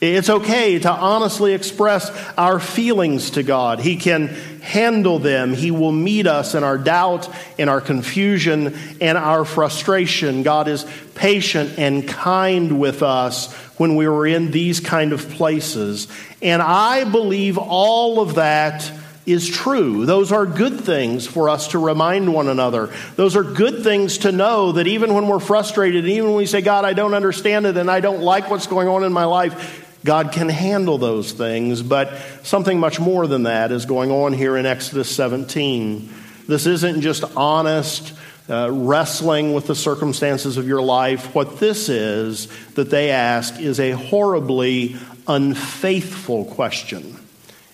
It's 0.01 0.31
okay 0.31 0.79
to 0.79 0.91
honestly 0.91 1.53
express 1.53 2.10
our 2.36 2.60
feelings 2.60 3.31
to 3.31 3.43
God. 3.43 3.79
He 3.79 3.98
can 3.98 4.29
handle 4.62 5.20
them. 5.20 5.53
He 5.53 5.70
will 5.70 5.91
meet 5.91 6.25
us 6.25 6.55
in 6.55 6.63
our 6.63 6.79
doubt, 6.79 7.29
in 7.60 7.70
our 7.70 7.81
confusion, 7.81 8.75
and 9.00 9.15
our 9.15 9.46
frustration. 9.46 10.41
God 10.41 10.67
is 10.67 10.88
patient 11.13 11.77
and 11.77 12.08
kind 12.08 12.79
with 12.79 13.03
us 13.03 13.53
when 13.77 13.96
we 13.96 14.08
were 14.08 14.25
in 14.25 14.50
these 14.50 14.79
kind 14.79 15.13
of 15.13 15.29
places. 15.29 16.08
And 16.41 16.63
I 16.63 17.03
believe 17.03 17.60
all 17.60 18.22
of 18.22 18.36
that 18.36 18.91
is 19.27 19.48
true. 19.48 20.08
Those 20.08 20.31
are 20.31 20.48
good 20.48 20.81
things 20.81 21.27
for 21.27 21.48
us 21.48 21.70
to 21.70 21.79
remind 21.79 22.34
one 22.34 22.48
another. 22.48 22.91
Those 23.17 23.36
are 23.36 23.43
good 23.43 23.84
things 23.84 24.20
to 24.20 24.31
know 24.31 24.72
that 24.72 24.88
even 24.88 25.13
when 25.13 25.27
we're 25.27 25.39
frustrated, 25.39 26.08
even 26.08 26.29
when 26.29 26.38
we 26.38 26.48
say, 26.48 26.62
God, 26.62 26.86
I 26.86 26.93
don't 26.93 27.13
understand 27.13 27.67
it 27.67 27.77
and 27.77 27.89
I 27.89 28.00
don't 28.00 28.22
like 28.22 28.50
what's 28.50 28.65
going 28.65 28.88
on 28.88 29.03
in 29.03 29.13
my 29.13 29.25
life, 29.25 29.88
God 30.03 30.31
can 30.31 30.50
handle 30.50 30.98
those 30.98 31.31
things. 31.31 31.81
But 31.81 32.17
something 32.43 32.79
much 32.79 33.00
more 33.00 33.27
than 33.27 33.43
that 33.43 33.72
is 33.72 33.86
going 33.86 34.12
on 34.12 34.34
here 34.34 34.58
in 34.58 34.65
Exodus 34.65 35.13
17. 35.15 36.10
This 36.48 36.65
isn't 36.65 37.01
just 37.01 37.24
honest 37.36 38.13
uh, 38.50 38.70
wrestling 38.72 39.53
with 39.53 39.67
the 39.67 39.75
circumstances 39.75 40.58
of 40.58 40.67
your 40.67 40.81
life. 40.81 41.36
What 41.36 41.60
this 41.60 41.89
is 41.89 42.48
that 42.74 42.89
they 42.89 43.12
ask 43.12 43.60
is 43.60 43.79
a 43.79 43.91
horribly 43.91 44.96
unfaithful 45.27 46.46
question. 46.46 47.17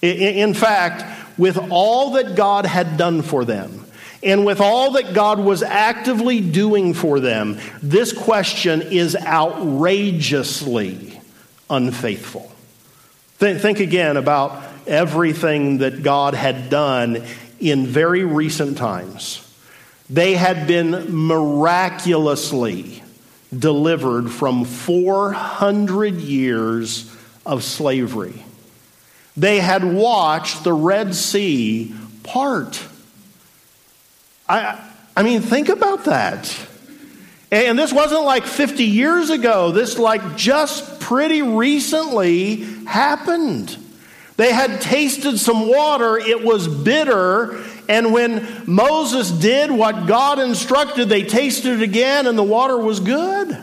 In, 0.01 0.17
in 0.17 0.53
fact, 0.53 1.05
with 1.38 1.57
all 1.72 2.12
that 2.12 2.36
God 2.36 2.65
had 2.65 2.98
done 2.98 3.22
for 3.22 3.46
them, 3.46 3.86
and 4.24 4.46
with 4.46 4.62
all 4.62 4.91
that 4.91 5.13
God 5.13 5.39
was 5.39 5.63
actively 5.63 6.41
doing 6.41 6.93
for 6.93 7.19
them, 7.19 7.60
this 7.81 8.12
question 8.12 8.81
is 8.81 9.15
outrageously 9.15 11.16
unfaithful. 11.69 12.51
Think, 13.38 13.79
again 13.79 14.17
about 14.17 14.63
everything 14.88 15.79
that 15.79 16.01
God 16.01 16.33
had 16.33 16.69
done 16.69 17.24
in 17.59 17.86
very 17.86 18.24
recent 18.24 18.77
times. 18.77 19.43
They 20.09 20.33
had 20.36 20.65
been 20.67 21.15
miraculously 21.15 23.03
delivered 23.57 24.31
from 24.31 24.65
400 24.65 26.15
years 26.15 27.13
of 27.45 27.63
slavery. 27.63 28.43
They 29.36 29.59
had 29.59 29.83
watched 29.83 30.63
the 30.63 30.74
Red 30.74 31.13
Sea 31.13 31.93
part. 32.24 32.83
I, 34.50 34.83
I 35.15 35.24
mean, 35.24 35.41
think 35.41 35.69
about 35.69 36.05
that. 36.05 36.55
And 37.51 37.77
this 37.77 37.93
wasn't 37.93 38.24
like 38.24 38.45
50 38.45 38.83
years 38.83 39.29
ago. 39.29 39.71
This, 39.71 39.97
like, 39.97 40.36
just 40.36 40.96
pretty 41.07 41.41
recently 41.41 42.57
happened. 42.85 43.77
They 44.35 44.51
had 44.51 44.81
tasted 44.81 45.37
some 45.39 45.69
water, 45.69 46.17
it 46.17 46.43
was 46.43 46.67
bitter. 46.67 47.63
And 47.87 48.11
when 48.11 48.45
Moses 48.65 49.31
did 49.31 49.71
what 49.71 50.05
God 50.05 50.37
instructed, 50.37 51.07
they 51.07 51.23
tasted 51.23 51.79
it 51.79 51.81
again, 51.81 52.27
and 52.27 52.37
the 52.37 52.43
water 52.43 52.77
was 52.77 52.99
good. 52.99 53.57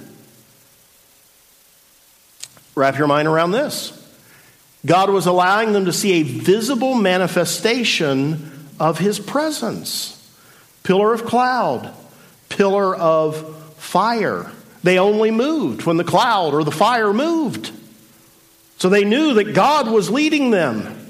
Wrap 2.75 2.97
your 2.97 3.09
mind 3.09 3.29
around 3.29 3.51
this. 3.51 3.93
God 4.87 5.11
was 5.11 5.27
allowing 5.27 5.75
them 5.75 5.85
to 5.85 5.93
see 5.93 6.13
a 6.15 6.23
visible 6.23 6.95
manifestation 6.95 8.69
of 8.81 8.99
his 8.99 9.21
presence 9.21 10.11
pillar 10.83 11.13
of 11.13 11.27
cloud, 11.27 11.93
pillar 12.49 12.97
of 12.97 13.75
fire. 13.77 14.51
They 14.85 14.99
only 14.99 15.31
moved 15.31 15.87
when 15.87 15.97
the 15.97 16.05
cloud 16.05 16.53
or 16.53 16.63
the 16.63 16.71
fire 16.71 17.15
moved. 17.15 17.73
So 18.77 18.91
they 18.91 19.05
knew 19.05 19.35
that 19.35 19.55
God 19.55 19.89
was 19.91 20.11
leading 20.11 20.51
them. 20.51 21.01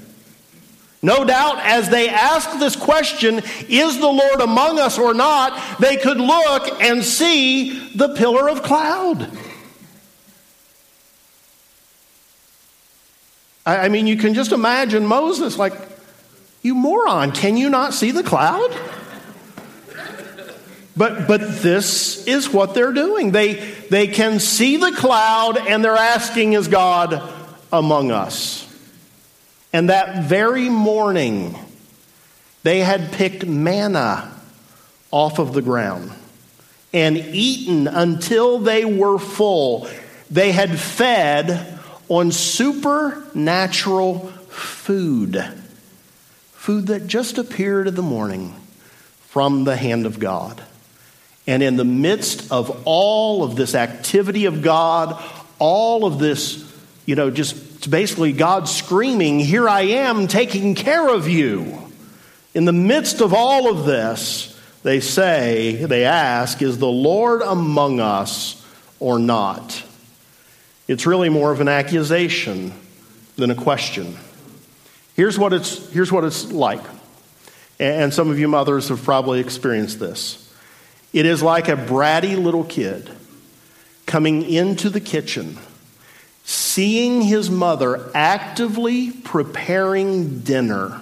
No 1.01 1.25
doubt, 1.25 1.59
as 1.59 1.89
they 1.89 2.07
asked 2.07 2.57
this 2.57 2.77
question, 2.77 3.41
is 3.67 3.99
the 3.99 4.07
Lord 4.07 4.39
among 4.39 4.79
us 4.79 4.97
or 4.97 5.13
not, 5.13 5.79
they 5.79 5.97
could 5.97 6.17
look 6.17 6.81
and 6.81 7.03
see 7.03 7.89
the 7.89 8.15
pillar 8.15 8.49
of 8.49 8.63
cloud. 8.63 9.29
I 13.65 13.89
mean, 13.89 14.07
you 14.07 14.15
can 14.15 14.35
just 14.35 14.53
imagine 14.53 15.05
Moses 15.05 15.57
like, 15.57 15.73
you 16.61 16.75
moron, 16.75 17.33
can 17.33 17.57
you 17.57 17.69
not 17.69 17.93
see 17.93 18.11
the 18.11 18.23
cloud? 18.23 18.71
But, 20.97 21.27
but 21.27 21.41
this 21.61 22.25
is 22.25 22.49
what 22.49 22.73
they're 22.73 22.93
doing. 22.93 23.31
They, 23.31 23.55
they 23.89 24.07
can 24.07 24.39
see 24.39 24.77
the 24.77 24.93
cloud 24.93 25.57
and 25.57 25.83
they're 25.83 25.97
asking, 25.97 26.53
Is 26.53 26.67
God 26.67 27.21
among 27.71 28.11
us? 28.11 28.61
And 29.73 29.89
that 29.89 30.23
very 30.23 30.69
morning, 30.69 31.57
they 32.63 32.79
had 32.79 33.11
picked 33.11 33.45
manna 33.45 34.31
off 35.11 35.37
of 35.37 35.53
the 35.53 35.61
ground 35.61 36.11
and 36.93 37.17
eaten 37.17 37.87
until 37.89 38.59
they 38.59 38.85
were 38.85 39.19
full. 39.19 39.89
They 40.31 40.53
had 40.53 40.79
fed 40.79 41.77
on 42.07 42.31
supernatural 42.31 44.19
food, 44.47 45.43
food 46.53 46.87
that 46.87 47.07
just 47.07 47.37
appeared 47.37 47.89
in 47.89 47.95
the 47.95 48.01
morning 48.01 48.55
from 49.27 49.65
the 49.65 49.75
hand 49.75 50.05
of 50.05 50.19
God. 50.19 50.63
And 51.47 51.61
in 51.61 51.77
the 51.77 51.85
midst 51.85 52.51
of 52.51 52.83
all 52.85 53.43
of 53.43 53.55
this 53.55 53.75
activity 53.75 54.45
of 54.45 54.61
God, 54.61 55.23
all 55.59 56.05
of 56.05 56.17
this, 56.19 56.63
you 57.05 57.15
know, 57.15 57.29
just 57.29 57.89
basically 57.89 58.33
God 58.33 58.67
screaming, 58.67 59.39
Here 59.39 59.69
I 59.69 59.81
am 59.81 60.27
taking 60.27 60.75
care 60.75 61.07
of 61.07 61.27
you. 61.27 61.81
In 62.53 62.65
the 62.65 62.73
midst 62.73 63.21
of 63.21 63.33
all 63.33 63.69
of 63.69 63.85
this, 63.85 64.59
they 64.81 64.99
say, 64.99 65.85
they 65.85 66.05
ask, 66.05 66.61
Is 66.61 66.77
the 66.77 66.87
Lord 66.87 67.41
among 67.41 67.99
us 67.99 68.65
or 68.99 69.19
not? 69.19 69.83
It's 70.87 71.05
really 71.05 71.29
more 71.29 71.51
of 71.51 71.61
an 71.61 71.67
accusation 71.67 72.73
than 73.35 73.51
a 73.51 73.55
question. 73.55 74.15
Here's 75.15 75.39
what 75.39 75.53
it's, 75.53 75.89
here's 75.91 76.11
what 76.11 76.23
it's 76.23 76.51
like. 76.51 76.83
And 77.79 78.13
some 78.13 78.29
of 78.29 78.39
you 78.39 78.47
mothers 78.47 78.89
have 78.89 79.03
probably 79.03 79.39
experienced 79.39 79.99
this. 79.99 80.44
It 81.15 81.25
is 81.25 81.41
like 81.41 81.69
a 81.69 81.77
bratty 81.77 82.37
little 82.37 82.65
kid 82.65 83.09
coming 84.05 84.43
into 84.43 84.89
the 84.89 84.99
kitchen, 84.99 85.57
seeing 86.43 87.21
his 87.21 87.49
mother 87.49 88.11
actively 88.13 89.11
preparing 89.11 90.39
dinner 90.39 90.99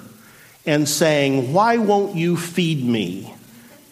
and 0.67 0.88
saying, 0.88 1.51
Why 1.51 1.77
won't 1.77 2.15
you 2.15 2.38
feed 2.38 2.86
me? 2.86 3.34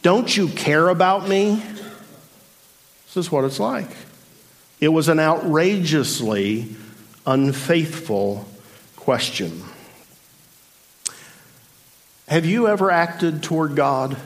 Don't 0.04 0.38
you 0.38 0.48
care 0.50 0.90
about 0.90 1.28
me? 1.28 1.56
This 1.56 3.18
is 3.18 3.32
what 3.32 3.44
it's 3.44 3.60
like. 3.60 3.90
It 4.80 4.90
was 4.90 5.08
an 5.08 5.20
outrageously 5.20 6.68
unfaithful 7.26 8.48
question. 8.96 9.64
Have 12.28 12.46
you 12.46 12.68
ever 12.68 12.92
acted 12.92 13.42
toward 13.42 13.76
God? 13.76 14.18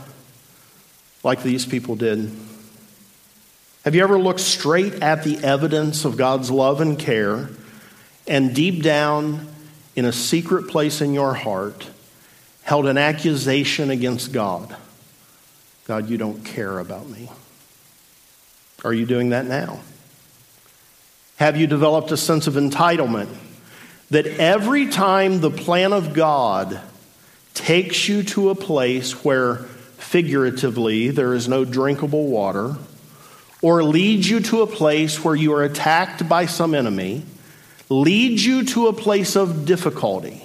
Like 1.25 1.41
these 1.41 1.65
people 1.65 1.95
did? 1.95 2.31
Have 3.83 3.95
you 3.95 4.03
ever 4.03 4.19
looked 4.19 4.39
straight 4.39 4.93
at 5.01 5.23
the 5.23 5.39
evidence 5.39 6.05
of 6.05 6.17
God's 6.17 6.51
love 6.51 6.81
and 6.81 6.99
care 6.99 7.49
and 8.27 8.53
deep 8.53 8.83
down 8.83 9.47
in 9.95 10.05
a 10.05 10.11
secret 10.11 10.67
place 10.67 11.01
in 11.01 11.15
your 11.15 11.33
heart 11.33 11.89
held 12.61 12.85
an 12.85 12.99
accusation 12.99 13.89
against 13.89 14.33
God? 14.33 14.75
God, 15.87 16.09
you 16.09 16.17
don't 16.17 16.45
care 16.45 16.77
about 16.77 17.09
me. 17.09 17.29
Are 18.83 18.93
you 18.93 19.07
doing 19.07 19.29
that 19.29 19.47
now? 19.47 19.79
Have 21.37 21.57
you 21.57 21.65
developed 21.65 22.11
a 22.11 22.17
sense 22.17 22.45
of 22.45 22.53
entitlement 22.53 23.35
that 24.11 24.27
every 24.27 24.89
time 24.89 25.41
the 25.41 25.49
plan 25.49 25.91
of 25.91 26.13
God 26.13 26.79
takes 27.55 28.07
you 28.07 28.21
to 28.21 28.51
a 28.51 28.55
place 28.55 29.23
where 29.25 29.65
figuratively, 30.15 31.09
there 31.09 31.33
is 31.33 31.49
no 31.49 31.65
drinkable 31.65 32.27
water, 32.27 32.77
or 33.61 33.83
leads 33.83 34.29
you 34.29 34.39
to 34.39 34.61
a 34.61 34.67
place 34.67 35.21
where 35.25 35.35
you 35.35 35.51
are 35.51 35.65
attacked 35.65 36.29
by 36.29 36.45
some 36.45 36.73
enemy, 36.73 37.21
leads 37.89 38.45
you 38.45 38.63
to 38.63 38.87
a 38.87 38.93
place 38.93 39.35
of 39.35 39.65
difficulty, 39.65 40.41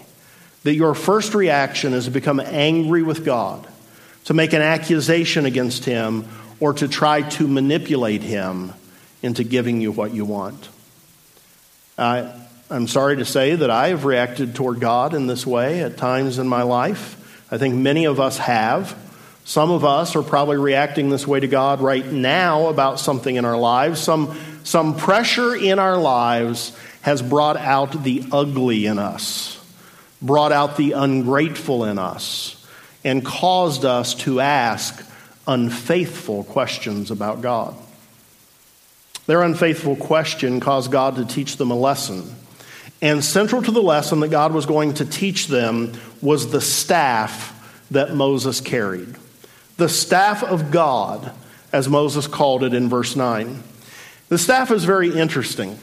that 0.65 0.75
your 0.75 0.93
first 0.93 1.35
reaction 1.35 1.93
is 1.93 2.07
to 2.07 2.11
become 2.11 2.41
angry 2.41 3.05
with 3.05 3.25
God, 3.25 3.65
to 4.25 4.35
make 4.35 4.53
an 4.55 4.61
accusation 4.61 5.47
against 5.47 5.85
Him, 5.85 6.29
or 6.59 6.73
to 6.73 6.89
try 6.89 7.23
to 7.23 7.47
manipulate 7.47 8.23
him 8.23 8.73
into 9.23 9.45
giving 9.45 9.81
you 9.81 9.93
what 9.93 10.13
you 10.13 10.25
want. 10.25 10.69
Uh, 11.97 12.29
I'm 12.71 12.89
sorry 12.89 13.19
to 13.19 13.25
say 13.25 13.55
that 13.55 13.71
I 13.71 13.91
have 13.91 14.05
reacted 14.05 14.57
toward 14.57 14.81
God 14.81 15.15
in 15.15 15.29
this 15.29 15.47
way 15.47 15.85
at 15.85 15.97
times 15.97 16.39
in 16.39 16.49
my 16.49 16.63
life. 16.63 17.47
I 17.53 17.59
think 17.59 17.77
many 17.77 18.07
of 18.07 18.19
us 18.19 18.37
have. 18.39 18.97
Some 19.51 19.73
of 19.73 19.85
us 19.85 20.15
are 20.15 20.23
probably 20.23 20.59
reacting 20.59 21.11
this 21.11 21.27
way 21.27 21.41
to 21.41 21.49
God 21.49 21.81
right 21.81 22.07
now 22.07 22.69
about 22.69 23.01
something 23.01 23.35
in 23.35 23.45
our 23.45 23.59
lives. 23.59 23.99
Some, 23.99 24.39
some 24.63 24.97
pressure 24.97 25.57
in 25.57 25.81
our 25.81 25.97
lives 25.97 26.71
has 27.01 27.21
brought 27.21 27.57
out 27.57 28.05
the 28.05 28.23
ugly 28.31 28.87
in 28.87 29.01
us, 29.01 29.61
brought 30.23 30.53
out 30.53 30.77
the 30.77 30.93
ungrateful 30.93 31.85
in 31.85 31.99
us, 31.99 32.65
and 33.03 33.27
caused 33.27 33.85
us 33.85 34.15
to 34.15 34.39
ask 34.39 35.05
unfaithful 35.49 36.45
questions 36.45 37.11
about 37.11 37.41
God. 37.41 37.75
Their 39.27 39.43
unfaithful 39.43 39.97
question 39.97 40.61
caused 40.61 40.93
God 40.93 41.17
to 41.17 41.25
teach 41.25 41.57
them 41.57 41.73
a 41.73 41.77
lesson. 41.77 42.37
And 43.03 43.25
central 43.25 43.63
to 43.63 43.73
the 43.73 43.83
lesson 43.83 44.21
that 44.21 44.29
God 44.29 44.55
was 44.55 44.67
going 44.67 44.95
to 44.95 45.05
teach 45.05 45.49
them 45.49 45.95
was 46.23 46.53
the 46.53 46.61
staff 46.61 47.57
that 47.91 48.15
Moses 48.15 48.61
carried. 48.61 49.17
The 49.81 49.89
staff 49.89 50.45
of 50.45 50.71
God, 50.71 51.33
as 51.73 51.89
Moses 51.89 52.27
called 52.27 52.65
it 52.65 52.75
in 52.75 52.91
verse 52.91 53.17
9. 53.17 53.63
The 54.29 54.37
staff 54.37 54.71
is 54.71 54.85
very 54.85 55.09
interesting. 55.09 55.79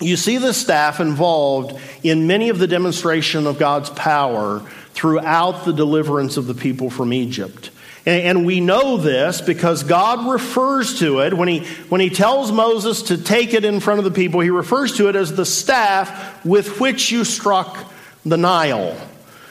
You 0.00 0.16
see 0.16 0.38
the 0.38 0.54
staff 0.54 0.98
involved 0.98 1.78
in 2.02 2.26
many 2.26 2.48
of 2.48 2.58
the 2.58 2.66
demonstration 2.66 3.46
of 3.46 3.58
God's 3.58 3.90
power 3.90 4.60
throughout 4.94 5.66
the 5.66 5.74
deliverance 5.74 6.38
of 6.38 6.46
the 6.46 6.54
people 6.54 6.88
from 6.88 7.12
Egypt. 7.12 7.68
And 8.06 8.46
we 8.46 8.60
know 8.60 8.96
this 8.96 9.42
because 9.42 9.82
God 9.82 10.32
refers 10.32 10.98
to 11.00 11.18
it 11.18 11.34
when 11.34 11.48
he, 11.48 11.66
when 11.90 12.00
he 12.00 12.08
tells 12.08 12.50
Moses 12.52 13.02
to 13.02 13.18
take 13.18 13.52
it 13.52 13.66
in 13.66 13.80
front 13.80 13.98
of 13.98 14.04
the 14.04 14.10
people, 14.10 14.40
he 14.40 14.48
refers 14.48 14.96
to 14.96 15.10
it 15.10 15.14
as 15.14 15.36
the 15.36 15.44
staff 15.44 16.42
with 16.42 16.80
which 16.80 17.12
you 17.12 17.26
struck 17.26 17.92
the 18.24 18.38
Nile. 18.38 18.96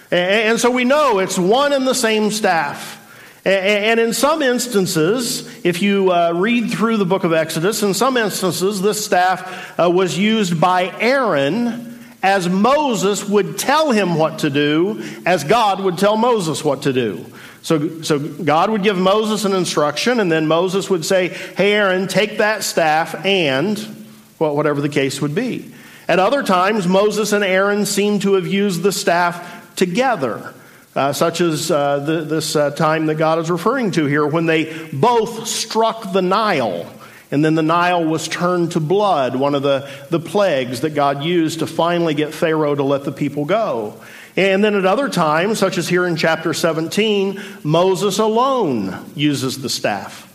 And 0.09 0.59
so 0.59 0.71
we 0.71 0.85
know 0.85 1.19
it's 1.19 1.37
one 1.37 1.71
and 1.71 1.85
the 1.85 1.93
same 1.93 2.31
staff. 2.31 2.97
And 3.43 3.99
in 3.99 4.13
some 4.13 4.43
instances, 4.43 5.65
if 5.65 5.81
you 5.81 6.11
uh, 6.11 6.33
read 6.35 6.69
through 6.69 6.97
the 6.97 7.05
book 7.05 7.23
of 7.23 7.33
Exodus, 7.33 7.81
in 7.81 7.95
some 7.95 8.15
instances, 8.15 8.81
this 8.81 9.03
staff 9.03 9.79
uh, 9.79 9.89
was 9.89 10.15
used 10.17 10.61
by 10.61 10.93
Aaron 10.99 11.99
as 12.23 12.47
Moses 12.47 13.27
would 13.27 13.57
tell 13.57 13.91
him 13.91 14.15
what 14.15 14.39
to 14.39 14.49
do, 14.49 15.03
as 15.25 15.43
God 15.43 15.79
would 15.79 15.97
tell 15.97 16.17
Moses 16.17 16.63
what 16.63 16.83
to 16.83 16.93
do. 16.93 17.25
So, 17.63 18.01
so 18.01 18.19
God 18.19 18.69
would 18.69 18.83
give 18.83 18.97
Moses 18.97 19.45
an 19.45 19.53
instruction, 19.53 20.19
and 20.19 20.31
then 20.31 20.47
Moses 20.47 20.89
would 20.89 21.05
say, 21.05 21.29
Hey, 21.29 21.73
Aaron, 21.73 22.07
take 22.07 22.37
that 22.39 22.63
staff 22.63 23.25
and, 23.25 24.05
well, 24.39 24.55
whatever 24.55 24.81
the 24.81 24.89
case 24.89 25.21
would 25.21 25.35
be. 25.35 25.71
At 26.07 26.19
other 26.19 26.43
times, 26.43 26.87
Moses 26.87 27.31
and 27.31 27.43
Aaron 27.43 27.85
seem 27.85 28.19
to 28.19 28.33
have 28.33 28.47
used 28.47 28.83
the 28.83 28.91
staff 28.91 29.75
together, 29.75 30.53
uh, 30.95 31.13
such 31.13 31.41
as 31.41 31.71
uh, 31.71 31.99
the, 31.99 32.21
this 32.21 32.55
uh, 32.55 32.71
time 32.71 33.05
that 33.05 33.15
God 33.15 33.39
is 33.39 33.49
referring 33.49 33.91
to 33.91 34.05
here, 34.05 34.25
when 34.25 34.45
they 34.45 34.89
both 34.91 35.47
struck 35.47 36.11
the 36.11 36.21
Nile. 36.21 36.91
And 37.31 37.45
then 37.45 37.55
the 37.55 37.63
Nile 37.63 38.03
was 38.03 38.27
turned 38.27 38.73
to 38.73 38.81
blood, 38.81 39.37
one 39.37 39.55
of 39.55 39.63
the, 39.63 39.89
the 40.09 40.19
plagues 40.19 40.81
that 40.81 40.93
God 40.93 41.23
used 41.23 41.59
to 41.59 41.67
finally 41.67 42.13
get 42.13 42.33
Pharaoh 42.33 42.75
to 42.75 42.83
let 42.83 43.05
the 43.05 43.11
people 43.13 43.45
go. 43.45 44.01
And 44.35 44.63
then 44.63 44.75
at 44.75 44.85
other 44.85 45.07
times, 45.07 45.59
such 45.59 45.77
as 45.77 45.87
here 45.87 46.05
in 46.05 46.17
chapter 46.17 46.53
17, 46.53 47.41
Moses 47.63 48.19
alone 48.19 49.11
uses 49.15 49.61
the 49.61 49.69
staff. 49.69 50.27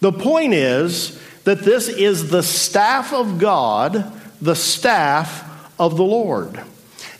The 0.00 0.12
point 0.12 0.52
is 0.52 1.20
that 1.44 1.60
this 1.60 1.88
is 1.88 2.30
the 2.30 2.42
staff 2.42 3.12
of 3.12 3.38
God, 3.38 4.12
the 4.40 4.56
staff 4.56 5.48
of 5.78 5.96
the 5.96 6.04
Lord. 6.04 6.60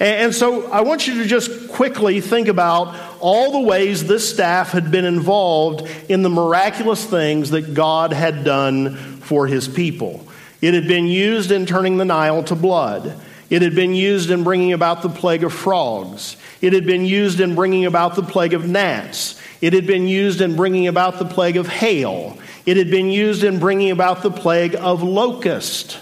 And 0.03 0.35
so 0.35 0.69
I 0.73 0.81
want 0.81 1.07
you 1.07 1.23
to 1.23 1.27
just 1.27 1.69
quickly 1.69 2.21
think 2.21 2.49
about 2.49 2.97
all 3.21 3.53
the 3.53 3.61
ways 3.61 4.05
this 4.05 4.29
staff 4.29 4.73
had 4.73 4.91
been 4.91 5.05
involved 5.05 5.89
in 6.09 6.23
the 6.23 6.29
miraculous 6.29 7.05
things 7.05 7.51
that 7.51 7.73
God 7.73 8.13
had 8.13 8.43
done 8.43 8.97
for 9.19 9.47
his 9.47 9.69
people. 9.69 10.27
It 10.61 10.75
had 10.75 10.89
been 10.89 11.07
used 11.07 11.53
in 11.53 11.67
turning 11.67 11.99
the 11.99 12.05
Nile 12.05 12.43
to 12.45 12.57
blood. 12.57 13.17
It 13.49 13.63
had 13.63 13.77
been 13.77 13.95
used 13.95 14.31
in 14.31 14.43
bringing 14.43 14.73
about 14.73 15.03
the 15.03 15.09
plague 15.09 15.45
of 15.45 15.53
frogs. 15.53 16.37
It 16.61 16.73
had 16.73 16.85
been 16.85 17.05
used 17.05 17.39
in 17.39 17.55
bringing 17.55 17.85
about 17.85 18.17
the 18.17 18.25
plague 18.25 18.55
of 18.55 18.69
gnats. 18.69 19.41
It 19.61 19.73
had 19.73 19.87
been 19.87 20.09
used 20.09 20.41
in 20.41 20.57
bringing 20.57 20.89
about 20.89 21.21
the 21.21 21.27
plague 21.27 21.57
of 21.57 21.69
hail. 21.69 22.39
It 22.67 22.77
had 22.77 22.91
been 22.91 23.09
used 23.09 23.45
in 23.45 23.61
bringing 23.61 23.93
about 23.93 24.23
the 24.23 24.33
plague 24.33 24.75
of 24.75 25.05
locust. 25.05 25.99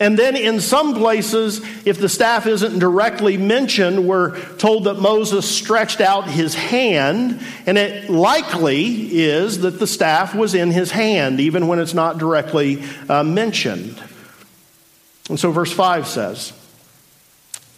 And 0.00 0.18
then 0.18 0.34
in 0.34 0.60
some 0.60 0.94
places, 0.94 1.60
if 1.84 1.98
the 1.98 2.08
staff 2.08 2.46
isn't 2.46 2.78
directly 2.78 3.36
mentioned, 3.36 4.08
we're 4.08 4.40
told 4.56 4.84
that 4.84 4.94
Moses 4.94 5.46
stretched 5.46 6.00
out 6.00 6.26
his 6.26 6.54
hand, 6.54 7.38
and 7.66 7.76
it 7.76 8.08
likely 8.08 9.20
is 9.20 9.60
that 9.60 9.78
the 9.78 9.86
staff 9.86 10.34
was 10.34 10.54
in 10.54 10.70
his 10.70 10.90
hand, 10.90 11.38
even 11.38 11.68
when 11.68 11.78
it's 11.78 11.92
not 11.92 12.16
directly 12.16 12.82
uh, 13.10 13.22
mentioned. 13.22 14.02
And 15.28 15.38
so 15.38 15.52
verse 15.52 15.70
5 15.70 16.06
says, 16.06 16.54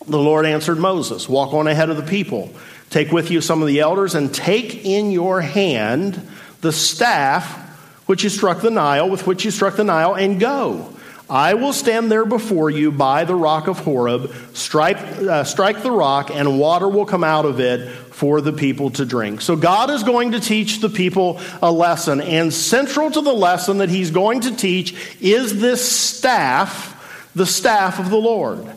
the 0.06 0.18
Lord 0.18 0.46
answered 0.46 0.78
Moses, 0.78 1.28
Walk 1.28 1.52
on 1.52 1.66
ahead 1.66 1.90
of 1.90 1.96
the 1.96 2.02
people. 2.02 2.52
Take 2.90 3.10
with 3.10 3.30
you 3.30 3.40
some 3.40 3.62
of 3.62 3.68
the 3.68 3.80
elders 3.80 4.14
and 4.14 4.32
take 4.32 4.84
in 4.84 5.10
your 5.10 5.40
hand 5.40 6.28
the 6.60 6.72
staff 6.72 7.58
which 8.06 8.22
you 8.22 8.30
struck 8.30 8.60
the 8.60 8.70
Nile, 8.70 9.08
with 9.08 9.26
which 9.26 9.44
you 9.44 9.50
struck 9.50 9.76
the 9.76 9.84
Nile, 9.84 10.14
and 10.14 10.38
go. 10.38 10.94
I 11.32 11.54
will 11.54 11.72
stand 11.72 12.12
there 12.12 12.26
before 12.26 12.68
you 12.68 12.92
by 12.92 13.24
the 13.24 13.34
rock 13.34 13.66
of 13.66 13.78
Horeb, 13.78 14.34
strike, 14.52 14.98
uh, 14.98 15.44
strike 15.44 15.82
the 15.82 15.90
rock, 15.90 16.30
and 16.30 16.58
water 16.58 16.86
will 16.86 17.06
come 17.06 17.24
out 17.24 17.46
of 17.46 17.58
it 17.58 17.88
for 17.88 18.42
the 18.42 18.52
people 18.52 18.90
to 18.90 19.06
drink. 19.06 19.40
So 19.40 19.56
God 19.56 19.88
is 19.88 20.02
going 20.02 20.32
to 20.32 20.40
teach 20.40 20.80
the 20.80 20.90
people 20.90 21.40
a 21.62 21.72
lesson, 21.72 22.20
and 22.20 22.52
central 22.52 23.10
to 23.10 23.22
the 23.22 23.32
lesson 23.32 23.78
that 23.78 23.88
He's 23.88 24.10
going 24.10 24.42
to 24.42 24.54
teach 24.54 24.94
is 25.22 25.58
this 25.58 25.90
staff, 25.90 27.30
the 27.34 27.46
staff 27.46 27.98
of 27.98 28.10
the 28.10 28.18
Lord. 28.18 28.70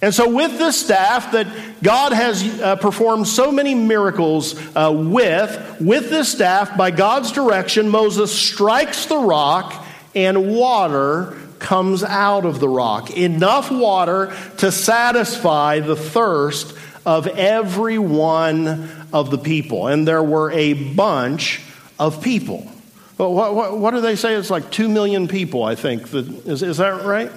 And 0.00 0.14
so, 0.14 0.32
with 0.32 0.58
this 0.58 0.78
staff 0.78 1.32
that 1.32 1.48
God 1.82 2.12
has 2.12 2.60
uh, 2.60 2.76
performed 2.76 3.26
so 3.26 3.50
many 3.50 3.74
miracles 3.74 4.54
uh, 4.76 4.92
with, 4.94 5.80
with 5.80 6.08
this 6.08 6.30
staff, 6.30 6.76
by 6.76 6.92
God's 6.92 7.32
direction, 7.32 7.88
Moses 7.88 8.30
strikes 8.30 9.06
the 9.06 9.18
rock 9.18 9.84
and 10.14 10.54
water 10.54 11.36
comes 11.58 12.02
out 12.02 12.44
of 12.44 12.60
the 12.60 12.68
rock. 12.68 13.10
Enough 13.16 13.70
water 13.70 14.36
to 14.58 14.72
satisfy 14.72 15.80
the 15.80 15.96
thirst 15.96 16.76
of 17.04 17.26
every 17.26 17.98
one 17.98 18.90
of 19.12 19.30
the 19.30 19.38
people. 19.38 19.86
And 19.86 20.06
there 20.06 20.22
were 20.22 20.50
a 20.50 20.72
bunch 20.72 21.62
of 21.98 22.22
people. 22.22 22.70
What, 23.16 23.54
what, 23.54 23.78
what 23.78 23.90
do 23.92 24.00
they 24.00 24.16
say? 24.16 24.34
It's 24.34 24.50
like 24.50 24.70
two 24.70 24.88
million 24.88 25.28
people, 25.28 25.64
I 25.64 25.74
think. 25.74 26.12
Is, 26.12 26.62
is 26.62 26.76
that 26.76 27.04
right? 27.04 27.32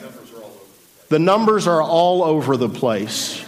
The 1.09 1.19
numbers 1.19 1.67
are 1.67 1.81
all 1.81 2.23
over 2.23 2.57
the 2.57 2.69
place. 2.69 3.43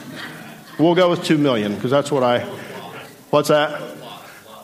We'll 0.79 0.95
go 0.95 1.11
with 1.11 1.23
2 1.23 1.37
million 1.37 1.75
because 1.75 1.91
that's 1.91 2.11
what 2.11 2.23
I. 2.23 2.39
What's 3.29 3.49
that? 3.49 3.79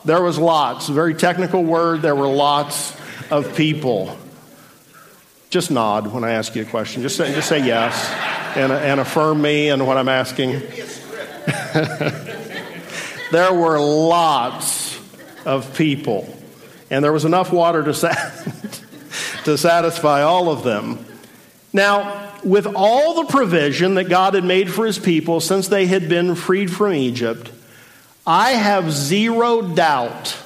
There 0.04 0.20
was 0.20 0.36
lots. 0.36 0.88
Very 0.88 1.14
technical 1.14 1.62
word. 1.62 2.02
There 2.02 2.16
were 2.16 2.26
lots 2.26 2.96
of 3.30 3.54
people. 3.54 4.18
Just 5.50 5.70
nod 5.70 6.08
when 6.08 6.24
I 6.24 6.32
ask 6.32 6.54
you 6.54 6.62
a 6.62 6.66
question. 6.66 7.00
Just 7.02 7.16
say, 7.16 7.32
just 7.34 7.48
say 7.48 7.64
yes 7.64 8.10
and, 8.56 8.70
and 8.70 9.00
affirm 9.00 9.40
me 9.40 9.70
and 9.70 9.86
what 9.86 9.96
I'm 9.96 10.08
asking. 10.08 10.50
there 13.32 13.54
were 13.54 13.80
lots 13.80 15.00
of 15.46 15.74
people, 15.74 16.28
and 16.90 17.02
there 17.02 17.12
was 17.12 17.24
enough 17.24 17.50
water 17.50 17.82
to, 17.82 17.92
to 19.44 19.56
satisfy 19.56 20.22
all 20.22 20.50
of 20.50 20.64
them. 20.64 21.04
Now, 21.72 22.32
with 22.44 22.66
all 22.66 23.22
the 23.22 23.30
provision 23.30 23.94
that 23.94 24.10
God 24.10 24.34
had 24.34 24.44
made 24.44 24.70
for 24.70 24.84
his 24.84 24.98
people 24.98 25.40
since 25.40 25.68
they 25.68 25.86
had 25.86 26.10
been 26.10 26.34
freed 26.34 26.70
from 26.70 26.92
Egypt, 26.92 27.50
I 28.26 28.50
have 28.50 28.92
zero 28.92 29.62
doubt 29.62 30.36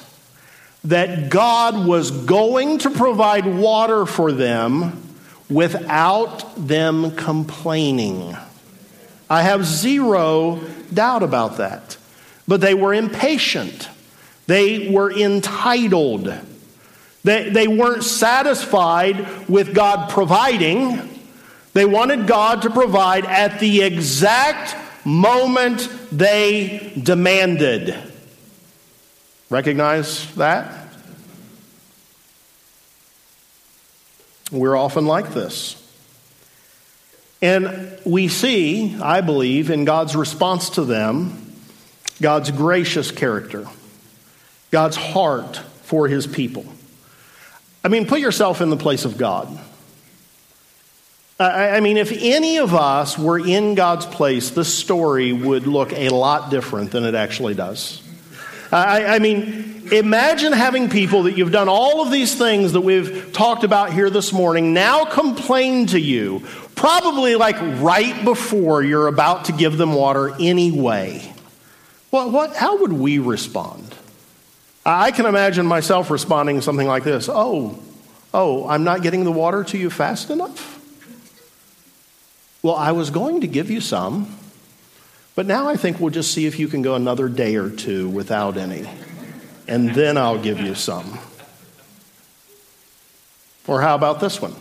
that 0.83 1.29
God 1.29 1.87
was 1.87 2.11
going 2.11 2.79
to 2.79 2.89
provide 2.89 3.45
water 3.45 4.05
for 4.05 4.31
them 4.31 5.01
without 5.49 6.55
them 6.55 7.15
complaining. 7.15 8.35
I 9.29 9.41
have 9.43 9.65
zero 9.65 10.61
doubt 10.93 11.23
about 11.23 11.57
that. 11.57 11.97
But 12.47 12.59
they 12.61 12.73
were 12.73 12.93
impatient, 12.93 13.89
they 14.47 14.89
were 14.89 15.11
entitled. 15.11 16.33
They, 17.23 17.49
they 17.49 17.69
weren't 17.69 18.03
satisfied 18.03 19.47
with 19.47 19.73
God 19.73 20.09
providing. 20.09 21.09
They 21.71 21.85
wanted 21.85 22.27
God 22.27 22.63
to 22.63 22.69
provide 22.69 23.25
at 23.25 23.61
the 23.61 23.81
exact 23.81 24.75
moment 25.05 25.87
they 26.11 26.91
demanded. 27.01 28.12
Recognize 29.49 30.33
that? 30.35 30.87
We're 34.51 34.75
often 34.75 35.05
like 35.05 35.33
this. 35.33 35.79
And 37.41 37.97
we 38.05 38.27
see, 38.27 38.95
I 39.01 39.21
believe, 39.21 39.69
in 39.69 39.83
God's 39.83 40.15
response 40.15 40.69
to 40.71 40.85
them, 40.85 41.53
God's 42.21 42.51
gracious 42.51 43.11
character, 43.11 43.65
God's 44.71 44.95
heart 44.95 45.57
for 45.81 46.07
his 46.07 46.27
people. 46.27 46.65
I 47.83 47.87
mean, 47.87 48.05
put 48.05 48.19
yourself 48.19 48.61
in 48.61 48.69
the 48.69 48.77
place 48.77 49.05
of 49.05 49.17
God. 49.17 49.59
I 51.39 51.79
mean, 51.79 51.97
if 51.97 52.11
any 52.11 52.59
of 52.59 52.75
us 52.75 53.17
were 53.17 53.39
in 53.39 53.73
God's 53.75 54.05
place, 54.05 54.51
this 54.51 54.73
story 54.73 55.33
would 55.33 55.65
look 55.65 55.91
a 55.91 56.09
lot 56.09 56.51
different 56.51 56.91
than 56.91 57.03
it 57.03 57.15
actually 57.15 57.55
does. 57.55 58.02
I, 58.73 59.15
I, 59.15 59.19
mean, 59.19 59.87
imagine 59.91 60.51
having 60.51 60.89
people 60.89 61.23
that 61.23 61.37
you've 61.37 61.51
done 61.51 61.69
all 61.69 62.01
of 62.01 62.11
these 62.11 62.35
things 62.35 62.73
that 62.73 62.81
we've 62.81 63.31
talked 63.31 63.63
about 63.63 63.93
here 63.93 64.09
this 64.09 64.33
morning 64.33 64.73
now 64.73 65.05
complain 65.05 65.85
to 65.87 65.99
you, 65.99 66.41
probably 66.73 67.35
like 67.35 67.57
right 67.81 68.25
before 68.25 68.81
you're 68.81 69.07
about 69.07 69.45
to 69.45 69.51
give 69.51 69.77
them 69.77 69.93
water 69.93 70.33
anyway. 70.39 71.21
Well, 72.09 72.31
what, 72.31 72.55
how 72.55 72.79
would 72.79 72.93
we 72.93 73.19
respond? 73.19 73.93
I 74.83 75.11
can 75.11 75.27
imagine 75.27 75.67
myself 75.67 76.09
responding 76.09 76.61
something 76.61 76.87
like 76.87 77.03
this 77.03 77.29
Oh, 77.29 77.79
oh, 78.33 78.67
I'm 78.67 78.83
not 78.83 79.03
getting 79.03 79.23
the 79.23 79.31
water 79.31 79.63
to 79.65 79.77
you 79.77 79.91
fast 79.91 80.31
enough? 80.31 80.71
Well, 82.63 82.75
I 82.75 82.91
was 82.93 83.11
going 83.11 83.41
to 83.41 83.47
give 83.47 83.69
you 83.69 83.81
some, 83.81 84.35
but 85.35 85.45
now 85.45 85.67
I 85.67 85.75
think 85.75 85.99
we'll 85.99 86.11
just 86.11 86.31
see 86.31 86.45
if 86.45 86.59
you 86.59 86.67
can 86.67 86.81
go 86.81 86.95
another 86.95 87.27
day 87.27 87.55
or 87.55 87.69
two 87.69 88.09
without 88.09 88.57
any, 88.57 88.87
and 89.67 89.93
then 89.93 90.17
I'll 90.17 90.41
give 90.41 90.59
you 90.59 90.75
some. 90.75 91.19
Or 93.65 93.81
how 93.81 93.95
about 93.95 94.19
this 94.19 94.41
one? 94.41 94.55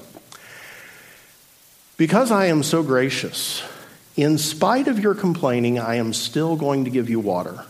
Because 1.96 2.30
I 2.30 2.46
am 2.46 2.62
so 2.62 2.82
gracious, 2.82 3.62
in 4.16 4.38
spite 4.38 4.88
of 4.88 4.98
your 4.98 5.14
complaining, 5.14 5.78
I 5.78 5.96
am 5.96 6.12
still 6.12 6.56
going 6.56 6.84
to 6.84 6.90
give 6.90 7.08
you 7.08 7.20
water. 7.20 7.64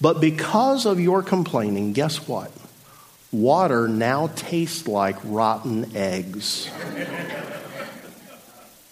But 0.00 0.20
because 0.20 0.86
of 0.86 1.00
your 1.00 1.22
complaining, 1.22 1.92
guess 1.92 2.28
what? 2.28 2.50
Water 3.32 3.88
now 3.88 4.28
tastes 4.34 4.86
like 4.86 5.16
rotten 5.24 5.96
eggs. 5.96 6.70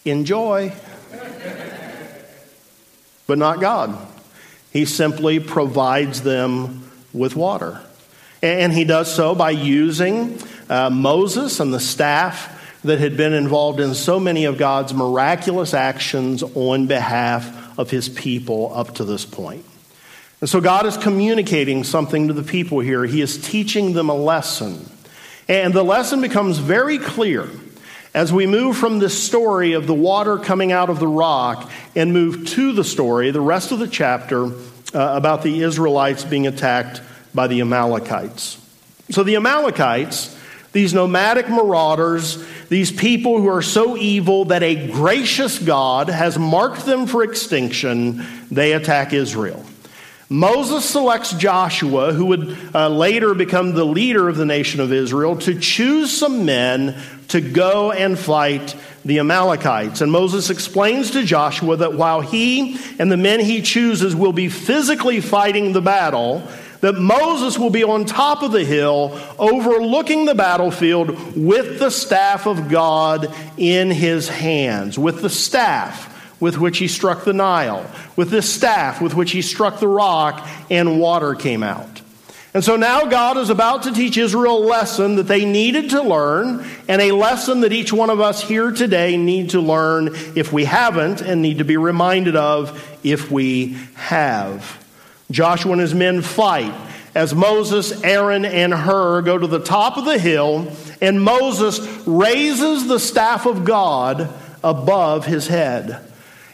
Enjoy. 0.05 0.73
But 3.27 3.39
not 3.39 3.61
God. 3.61 3.97
He 4.73 4.85
simply 4.85 5.39
provides 5.39 6.23
them 6.23 6.91
with 7.13 7.37
water. 7.37 7.81
And 8.43 8.73
he 8.73 8.85
does 8.85 9.15
so 9.15 9.35
by 9.35 9.51
using 9.51 10.39
uh, 10.69 10.91
Moses 10.91 11.61
and 11.61 11.73
the 11.73 11.81
staff 11.81 12.81
that 12.83 12.99
had 12.99 13.17
been 13.17 13.33
involved 13.33 13.79
in 13.79 13.95
so 13.95 14.19
many 14.19 14.45
of 14.45 14.59
God's 14.59 14.93
miraculous 14.93 15.75
actions 15.75 16.43
on 16.43 16.87
behalf 16.87 17.79
of 17.79 17.91
his 17.91 18.09
people 18.09 18.73
up 18.75 18.97
to 18.97 19.05
this 19.05 19.25
point. 19.25 19.65
And 20.41 20.51
so 20.51 20.61
God 20.61 20.87
is 20.87 20.97
communicating 20.97 21.85
something 21.85 22.27
to 22.27 22.35
the 22.35 22.43
people 22.43 22.81
here. 22.81 23.05
He 23.05 23.21
is 23.21 23.41
teaching 23.41 23.93
them 23.93 24.09
a 24.09 24.15
lesson. 24.15 24.91
And 25.47 25.73
the 25.73 25.85
lesson 25.85 26.21
becomes 26.21 26.59
very 26.59 26.99
clear 26.99 27.49
as 28.15 28.33
we 28.33 28.47
move 28.47 28.77
from 28.77 28.99
this 28.99 29.21
story 29.23 29.73
of 29.73 29.87
the 29.87 29.95
water 29.95 30.37
coming 30.39 30.71
out 30.71 30.91
of 30.91 30.99
the 30.99 31.09
rock 31.09 31.71
and 31.97 32.13
move 32.13 32.47
to 32.49 32.73
the 32.73 32.85
story, 32.85 33.31
the 33.31 33.41
rest 33.41 33.73
of 33.73 33.79
the 33.79 33.89
chapter, 33.89 34.47
uh, 34.47 34.51
about 34.93 35.43
the 35.43 35.63
Israelites 35.63 36.25
being 36.25 36.47
attacked 36.47 37.01
by 37.35 37.47
the 37.47 37.61
Amalekites. 37.61 38.59
So 39.11 39.23
the 39.23 39.37
Amalekites, 39.37 40.39
these 40.73 40.93
nomadic 40.93 41.49
marauders, 41.49 42.45
these 42.69 42.93
people 42.93 43.41
who 43.41 43.49
are 43.49 43.63
so 43.63 43.97
evil 43.97 44.47
that 44.47 44.63
a 44.63 44.91
gracious 44.91 45.59
God 45.59 46.09
has 46.09 46.39
marked 46.39 46.85
them 46.85 47.07
for 47.07 47.23
extinction, 47.23 48.27
they 48.51 48.73
attack 48.73 49.13
Israel. 49.13 49.65
Moses 50.33 50.89
selects 50.89 51.35
Joshua, 51.35 52.13
who 52.15 52.27
would 52.27 52.57
uh, 52.75 52.89
later 52.89 53.35
become 53.35 53.75
the 53.75 53.85
leader 53.85 54.29
of 54.31 54.37
the 54.37 54.47
nation 54.47 54.81
of 54.81 54.91
Israel, 54.91 55.37
to 55.37 55.59
choose 55.59 56.11
some 56.11 56.47
men 56.47 56.99
to 57.29 57.41
go 57.41 57.93
and 57.93 58.19
fight 58.19 58.75
the 59.05 59.19
Amalekites. 59.19 60.01
And 60.01 60.11
Moses 60.11 60.49
explains 60.49 61.11
to 61.11 61.23
Joshua 61.23 61.77
that 61.77 61.95
while 61.95 62.23
he 62.23 62.79
and 62.99 63.13
the 63.13 63.17
men 63.17 63.41
he 63.41 63.61
chooses 63.61 64.17
will 64.17 64.33
be 64.33 64.49
physically 64.49 65.21
fighting 65.21 65.73
the 65.73 65.83
battle, 65.83 66.43
that 66.81 66.95
Moses 66.95 67.59
will 67.59 67.71
be 67.71 67.85
on 67.85 68.07
top 68.07 68.43
of 68.43 68.53
the 68.53 68.65
hill 68.65 69.21
overlooking 69.39 70.25
the 70.25 70.35
battlefield 70.35 71.37
with 71.37 71.79
the 71.79 71.91
staff 71.91 72.47
of 72.47 72.69
God 72.71 73.33
in 73.57 73.91
his 73.91 74.29
hands, 74.29 74.99
with 74.99 75.21
the 75.21 75.31
staff 75.31 76.12
with 76.43 76.59
which 76.59 76.79
he 76.79 76.89
struck 76.89 77.23
the 77.23 77.33
Nile, 77.33 77.89
with 78.17 78.29
this 78.29 78.53
staff 78.53 79.01
with 79.01 79.15
which 79.15 79.31
he 79.31 79.41
struck 79.41 79.79
the 79.79 79.87
rock, 79.87 80.45
and 80.69 80.99
water 80.99 81.37
came 81.37 81.63
out. 81.63 82.03
And 82.53 82.65
so 82.65 82.75
now 82.75 83.05
God 83.05 83.37
is 83.37 83.49
about 83.49 83.85
to 83.85 83.93
teach 83.93 84.19
Israel 84.19 84.59
a 84.59 84.67
lesson 84.67 85.15
that 85.15 85.29
they 85.29 85.45
needed 85.45 85.91
to 85.91 86.03
learn, 86.03 86.67
and 86.89 87.01
a 87.01 87.13
lesson 87.13 87.61
that 87.61 87.73
each 87.73 87.93
one 87.93 88.11
of 88.11 88.19
us 88.19 88.43
here 88.43 88.73
today 88.73 89.17
need 89.17 89.51
to 89.51 89.61
learn 89.61 90.09
if 90.35 90.53
we 90.53 90.65
haven't, 90.65 91.21
and 91.21 91.43
need 91.43 91.59
to 91.59 91.65
be 91.65 91.77
reminded 91.77 92.35
of 92.35 92.99
if 93.05 93.31
we 93.31 93.79
have. 93.95 94.85
Joshua 95.31 95.71
and 95.71 95.81
his 95.81 95.95
men 95.95 96.23
fight 96.23 96.75
as 97.15 97.33
Moses, 97.33 98.03
Aaron, 98.03 98.45
and 98.45 98.75
Hur 98.75 99.23
go 99.23 99.39
to 99.39 99.47
the 99.47 99.61
top 99.61 99.97
of 99.97 100.07
the 100.07 100.19
hill, 100.19 100.73
and 101.01 101.23
Moses 101.23 101.79
raises 102.05 102.89
the 102.89 102.99
staff 102.99 103.47
of 103.47 103.65
God 103.65 104.29
above 104.65 105.25
his 105.25 105.47
head. 105.47 106.09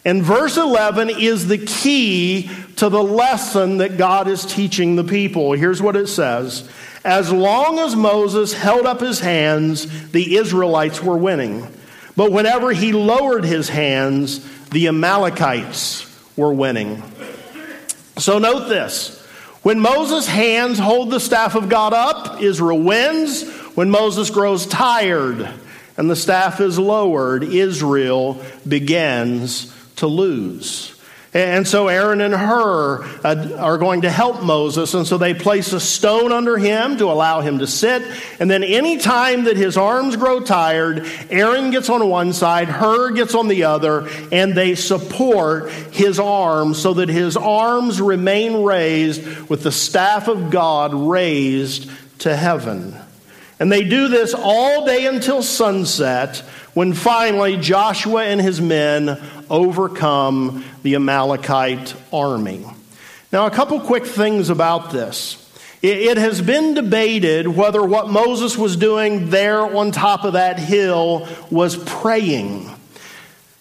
And 0.04 0.22
verse 0.22 0.56
11 0.56 1.10
is 1.10 1.48
the 1.48 1.58
key 1.58 2.50
to 2.76 2.88
the 2.88 3.02
lesson 3.02 3.78
that 3.78 3.96
God 3.96 4.28
is 4.28 4.46
teaching 4.46 4.96
the 4.96 5.04
people. 5.04 5.52
Here's 5.52 5.82
what 5.82 5.96
it 5.96 6.06
says 6.06 6.68
As 7.04 7.32
long 7.32 7.78
as 7.78 7.96
Moses 7.96 8.52
held 8.52 8.86
up 8.86 9.00
his 9.00 9.20
hands, 9.20 10.10
the 10.10 10.36
Israelites 10.36 11.02
were 11.02 11.16
winning. 11.16 11.66
But 12.16 12.32
whenever 12.32 12.72
he 12.72 12.92
lowered 12.92 13.44
his 13.44 13.68
hands, 13.68 14.44
the 14.70 14.88
Amalekites 14.88 16.04
were 16.36 16.52
winning. 16.52 17.02
So 18.18 18.38
note 18.38 18.68
this. 18.68 19.16
When 19.62 19.80
Moses' 19.80 20.26
hands 20.26 20.78
hold 20.78 21.10
the 21.10 21.20
staff 21.20 21.54
of 21.54 21.68
God 21.68 21.92
up, 21.92 22.40
Israel 22.40 22.80
wins. 22.80 23.48
When 23.74 23.90
Moses 23.90 24.30
grows 24.30 24.66
tired 24.66 25.48
and 25.96 26.10
the 26.10 26.16
staff 26.16 26.60
is 26.60 26.78
lowered, 26.78 27.44
Israel 27.44 28.42
begins 28.66 29.72
to 29.98 30.06
lose. 30.06 30.98
And 31.34 31.68
so 31.68 31.88
Aaron 31.88 32.22
and 32.22 32.32
Hur 32.32 33.04
uh, 33.22 33.56
are 33.58 33.76
going 33.76 34.02
to 34.02 34.10
help 34.10 34.42
Moses, 34.42 34.94
and 34.94 35.06
so 35.06 35.18
they 35.18 35.34
place 35.34 35.74
a 35.74 35.80
stone 35.80 36.32
under 36.32 36.56
him 36.56 36.96
to 36.96 37.04
allow 37.04 37.42
him 37.42 37.58
to 37.58 37.66
sit. 37.66 38.02
And 38.40 38.50
then, 38.50 38.64
any 38.64 38.96
time 38.96 39.44
that 39.44 39.58
his 39.58 39.76
arms 39.76 40.16
grow 40.16 40.40
tired, 40.40 41.06
Aaron 41.28 41.70
gets 41.70 41.90
on 41.90 42.08
one 42.08 42.32
side, 42.32 42.68
Hur 42.68 43.10
gets 43.10 43.34
on 43.34 43.48
the 43.48 43.64
other, 43.64 44.08
and 44.32 44.54
they 44.54 44.74
support 44.74 45.70
his 45.70 46.18
arms 46.18 46.78
so 46.78 46.94
that 46.94 47.10
his 47.10 47.36
arms 47.36 48.00
remain 48.00 48.62
raised 48.62 49.50
with 49.50 49.62
the 49.62 49.72
staff 49.72 50.28
of 50.28 50.50
God 50.50 50.94
raised 50.94 51.90
to 52.20 52.34
heaven. 52.34 52.96
And 53.60 53.72
they 53.72 53.84
do 53.84 54.08
this 54.08 54.34
all 54.34 54.86
day 54.86 55.06
until 55.06 55.42
sunset 55.42 56.38
when 56.74 56.92
finally 56.92 57.56
Joshua 57.56 58.24
and 58.24 58.40
his 58.40 58.60
men 58.60 59.20
overcome 59.50 60.64
the 60.82 60.94
Amalekite 60.94 61.94
army. 62.12 62.64
Now, 63.32 63.46
a 63.46 63.50
couple 63.50 63.80
quick 63.80 64.06
things 64.06 64.48
about 64.48 64.90
this. 64.90 65.44
It 65.80 66.16
has 66.16 66.42
been 66.42 66.74
debated 66.74 67.46
whether 67.46 67.84
what 67.84 68.08
Moses 68.08 68.58
was 68.58 68.76
doing 68.76 69.30
there 69.30 69.60
on 69.60 69.92
top 69.92 70.24
of 70.24 70.32
that 70.32 70.58
hill 70.58 71.28
was 71.50 71.76
praying. 71.76 72.68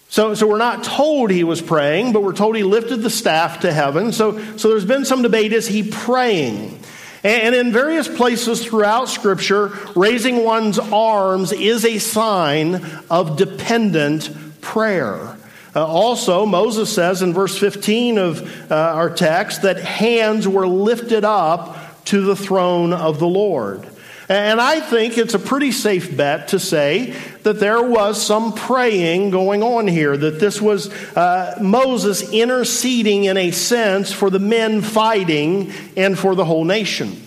So, 0.10 0.33
so 0.33 0.47
we're 0.47 0.57
not 0.57 0.83
told 0.83 1.29
he 1.29 1.43
was 1.43 1.62
praying, 1.62 2.13
but 2.13 2.23
we're 2.23 2.33
told 2.33 2.55
he 2.55 2.63
lifted 2.63 2.97
the 2.97 3.10
staff 3.12 3.60
to 3.60 3.73
heaven. 3.73 4.12
So, 4.13 4.39
so 4.57 4.69
there's 4.69 4.86
been 4.86 5.05
some 5.05 5.21
debate 5.21 5.53
is 5.53 5.67
he 5.67 5.83
praying? 5.83 6.79
And 7.23 7.56
in 7.56 7.71
various 7.71 8.08
places 8.08 8.63
throughout 8.63 9.10
Scripture, 9.10 9.77
raising 9.95 10.43
one's 10.43 10.80
arms 10.80 11.51
is 11.51 11.84
a 11.86 11.97
sign 11.97 12.86
of 13.10 13.38
dependent 13.38 14.30
prayer. 14.62 15.38
Uh, 15.75 15.86
also, 15.86 16.45
Moses 16.45 16.93
says 16.93 17.21
in 17.21 17.34
verse 17.34 17.58
15 17.58 18.17
of 18.17 18.71
uh, 18.71 18.75
our 18.75 19.10
text 19.10 19.63
that 19.63 19.77
hands 19.77 20.47
were 20.47 20.67
lifted 20.67 21.23
up 21.23 22.03
to 22.06 22.21
the 22.21 22.36
throne 22.36 22.93
of 22.93 23.19
the 23.19 23.27
Lord. 23.27 23.88
And 24.29 24.59
I 24.59 24.81
think 24.81 25.17
it's 25.17 25.35
a 25.35 25.39
pretty 25.39 25.71
safe 25.71 26.15
bet 26.15 26.49
to 26.49 26.59
say 26.59 27.15
that 27.43 27.61
there 27.61 27.81
was 27.81 28.21
some 28.21 28.53
praying 28.53 29.29
going 29.29 29.63
on 29.63 29.87
here, 29.87 30.17
that 30.17 30.39
this 30.39 30.61
was 30.61 30.91
uh, 31.15 31.57
Moses 31.61 32.33
interceding 32.33 33.23
in 33.23 33.37
a 33.37 33.51
sense 33.51 34.11
for 34.11 34.29
the 34.29 34.39
men 34.39 34.81
fighting 34.81 35.71
and 35.95 36.19
for 36.19 36.35
the 36.35 36.43
whole 36.43 36.65
nation. 36.65 37.23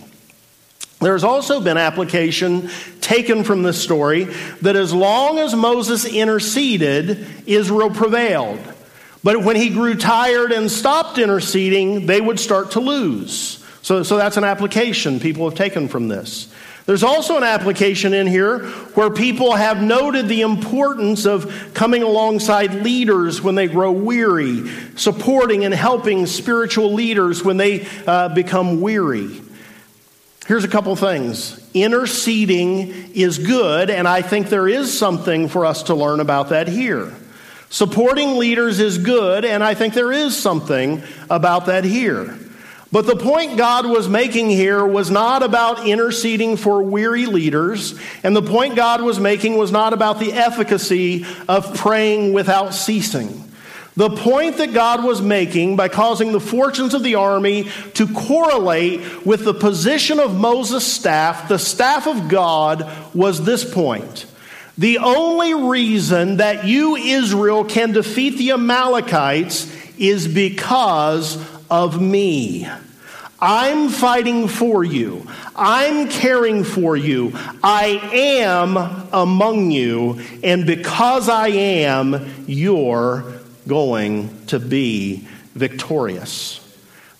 There's 1.00 1.24
also 1.24 1.62
been 1.62 1.78
application 1.78 2.68
taken 3.00 3.44
from 3.44 3.62
this 3.62 3.82
story 3.82 4.24
that 4.60 4.76
as 4.76 4.92
long 4.92 5.38
as 5.38 5.54
Moses 5.54 6.04
interceded, 6.04 7.26
Israel 7.46 7.88
prevailed. 7.88 8.60
But 9.24 9.42
when 9.42 9.56
he 9.56 9.70
grew 9.70 9.94
tired 9.94 10.52
and 10.52 10.70
stopped 10.70 11.16
interceding, 11.16 12.04
they 12.04 12.20
would 12.20 12.38
start 12.38 12.72
to 12.72 12.80
lose. 12.80 13.64
So, 13.80 14.02
so 14.02 14.18
that's 14.18 14.36
an 14.36 14.44
application 14.44 15.20
people 15.20 15.48
have 15.48 15.56
taken 15.56 15.88
from 15.88 16.08
this. 16.08 16.52
There's 16.90 17.04
also 17.04 17.36
an 17.36 17.44
application 17.44 18.12
in 18.14 18.26
here 18.26 18.66
where 18.94 19.10
people 19.10 19.54
have 19.54 19.80
noted 19.80 20.26
the 20.26 20.40
importance 20.40 21.24
of 21.24 21.70
coming 21.72 22.02
alongside 22.02 22.82
leaders 22.82 23.40
when 23.40 23.54
they 23.54 23.68
grow 23.68 23.92
weary, 23.92 24.68
supporting 24.96 25.64
and 25.64 25.72
helping 25.72 26.26
spiritual 26.26 26.92
leaders 26.92 27.44
when 27.44 27.58
they 27.58 27.86
uh, 28.08 28.30
become 28.30 28.80
weary. 28.80 29.40
Here's 30.48 30.64
a 30.64 30.68
couple 30.68 30.96
things. 30.96 31.64
Interceding 31.74 32.88
is 33.14 33.38
good, 33.38 33.88
and 33.88 34.08
I 34.08 34.20
think 34.20 34.48
there 34.48 34.66
is 34.66 34.98
something 34.98 35.46
for 35.46 35.64
us 35.64 35.84
to 35.84 35.94
learn 35.94 36.18
about 36.18 36.48
that 36.48 36.66
here. 36.66 37.14
Supporting 37.68 38.36
leaders 38.36 38.80
is 38.80 38.98
good, 38.98 39.44
and 39.44 39.62
I 39.62 39.74
think 39.74 39.94
there 39.94 40.10
is 40.10 40.36
something 40.36 41.04
about 41.30 41.66
that 41.66 41.84
here. 41.84 42.36
But 42.92 43.06
the 43.06 43.14
point 43.14 43.56
God 43.56 43.86
was 43.86 44.08
making 44.08 44.50
here 44.50 44.84
was 44.84 45.10
not 45.10 45.44
about 45.44 45.86
interceding 45.86 46.56
for 46.56 46.82
weary 46.82 47.26
leaders, 47.26 47.98
and 48.24 48.34
the 48.34 48.42
point 48.42 48.74
God 48.74 49.00
was 49.00 49.20
making 49.20 49.56
was 49.56 49.70
not 49.70 49.92
about 49.92 50.18
the 50.18 50.32
efficacy 50.32 51.24
of 51.48 51.76
praying 51.76 52.32
without 52.32 52.74
ceasing. 52.74 53.44
The 53.96 54.10
point 54.10 54.56
that 54.56 54.72
God 54.72 55.04
was 55.04 55.20
making 55.20 55.76
by 55.76 55.88
causing 55.88 56.32
the 56.32 56.40
fortunes 56.40 56.94
of 56.94 57.02
the 57.02 57.16
army 57.16 57.68
to 57.94 58.08
correlate 58.08 59.26
with 59.26 59.44
the 59.44 59.54
position 59.54 60.18
of 60.18 60.36
Moses' 60.36 60.90
staff, 60.90 61.48
the 61.48 61.58
staff 61.58 62.08
of 62.08 62.28
God, 62.28 62.90
was 63.14 63.44
this 63.44 63.70
point. 63.70 64.26
The 64.78 64.98
only 64.98 65.54
reason 65.54 66.38
that 66.38 66.64
you, 66.64 66.96
Israel, 66.96 67.64
can 67.64 67.92
defeat 67.92 68.38
the 68.38 68.52
Amalekites 68.52 69.70
is 69.98 70.26
because 70.26 71.36
of 71.70 72.00
me. 72.00 72.68
I'm 73.40 73.88
fighting 73.88 74.48
for 74.48 74.84
you. 74.84 75.26
I'm 75.56 76.08
caring 76.08 76.62
for 76.62 76.94
you. 76.96 77.32
I 77.62 77.86
am 78.12 78.76
among 79.12 79.70
you. 79.70 80.20
And 80.42 80.66
because 80.66 81.28
I 81.28 81.48
am, 81.48 82.44
you're 82.46 83.40
going 83.66 84.46
to 84.46 84.58
be 84.58 85.26
victorious. 85.54 86.58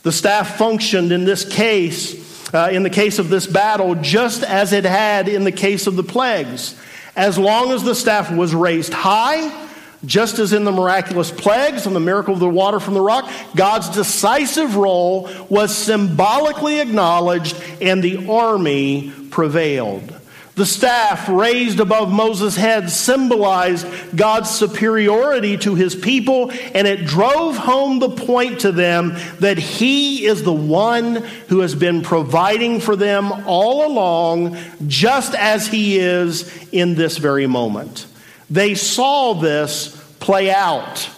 The 0.02 0.12
staff 0.12 0.58
functioned 0.58 1.10
in 1.12 1.24
this 1.24 1.44
case, 1.50 2.52
uh, 2.52 2.68
in 2.70 2.82
the 2.82 2.90
case 2.90 3.18
of 3.18 3.30
this 3.30 3.46
battle, 3.46 3.94
just 3.94 4.42
as 4.42 4.72
it 4.72 4.84
had 4.84 5.28
in 5.28 5.44
the 5.44 5.52
case 5.52 5.86
of 5.86 5.96
the 5.96 6.02
plagues. 6.02 6.78
As 7.16 7.38
long 7.38 7.72
as 7.72 7.82
the 7.82 7.94
staff 7.94 8.30
was 8.30 8.54
raised 8.54 8.92
high, 8.92 9.69
just 10.04 10.38
as 10.38 10.52
in 10.52 10.64
the 10.64 10.72
miraculous 10.72 11.30
plagues 11.30 11.86
and 11.86 11.94
the 11.94 12.00
miracle 12.00 12.34
of 12.34 12.40
the 12.40 12.48
water 12.48 12.80
from 12.80 12.94
the 12.94 13.00
rock, 13.00 13.30
God's 13.54 13.88
decisive 13.90 14.76
role 14.76 15.28
was 15.48 15.76
symbolically 15.76 16.80
acknowledged 16.80 17.56
and 17.80 18.02
the 18.02 18.28
army 18.30 19.12
prevailed. 19.30 20.16
The 20.56 20.66
staff 20.66 21.28
raised 21.28 21.80
above 21.80 22.12
Moses' 22.12 22.56
head 22.56 22.90
symbolized 22.90 23.86
God's 24.14 24.50
superiority 24.50 25.56
to 25.58 25.74
his 25.74 25.94
people, 25.94 26.50
and 26.50 26.86
it 26.86 27.06
drove 27.06 27.56
home 27.56 27.98
the 27.98 28.10
point 28.10 28.60
to 28.60 28.72
them 28.72 29.16
that 29.38 29.56
he 29.56 30.26
is 30.26 30.42
the 30.42 30.52
one 30.52 31.16
who 31.48 31.60
has 31.60 31.74
been 31.74 32.02
providing 32.02 32.80
for 32.80 32.94
them 32.94 33.32
all 33.46 33.86
along, 33.86 34.58
just 34.86 35.34
as 35.34 35.66
he 35.66 35.98
is 35.98 36.52
in 36.72 36.94
this 36.94 37.16
very 37.16 37.46
moment. 37.46 38.06
They 38.50 38.74
saw 38.74 39.34
this 39.34 39.96
play 40.18 40.50
out. 40.50 41.08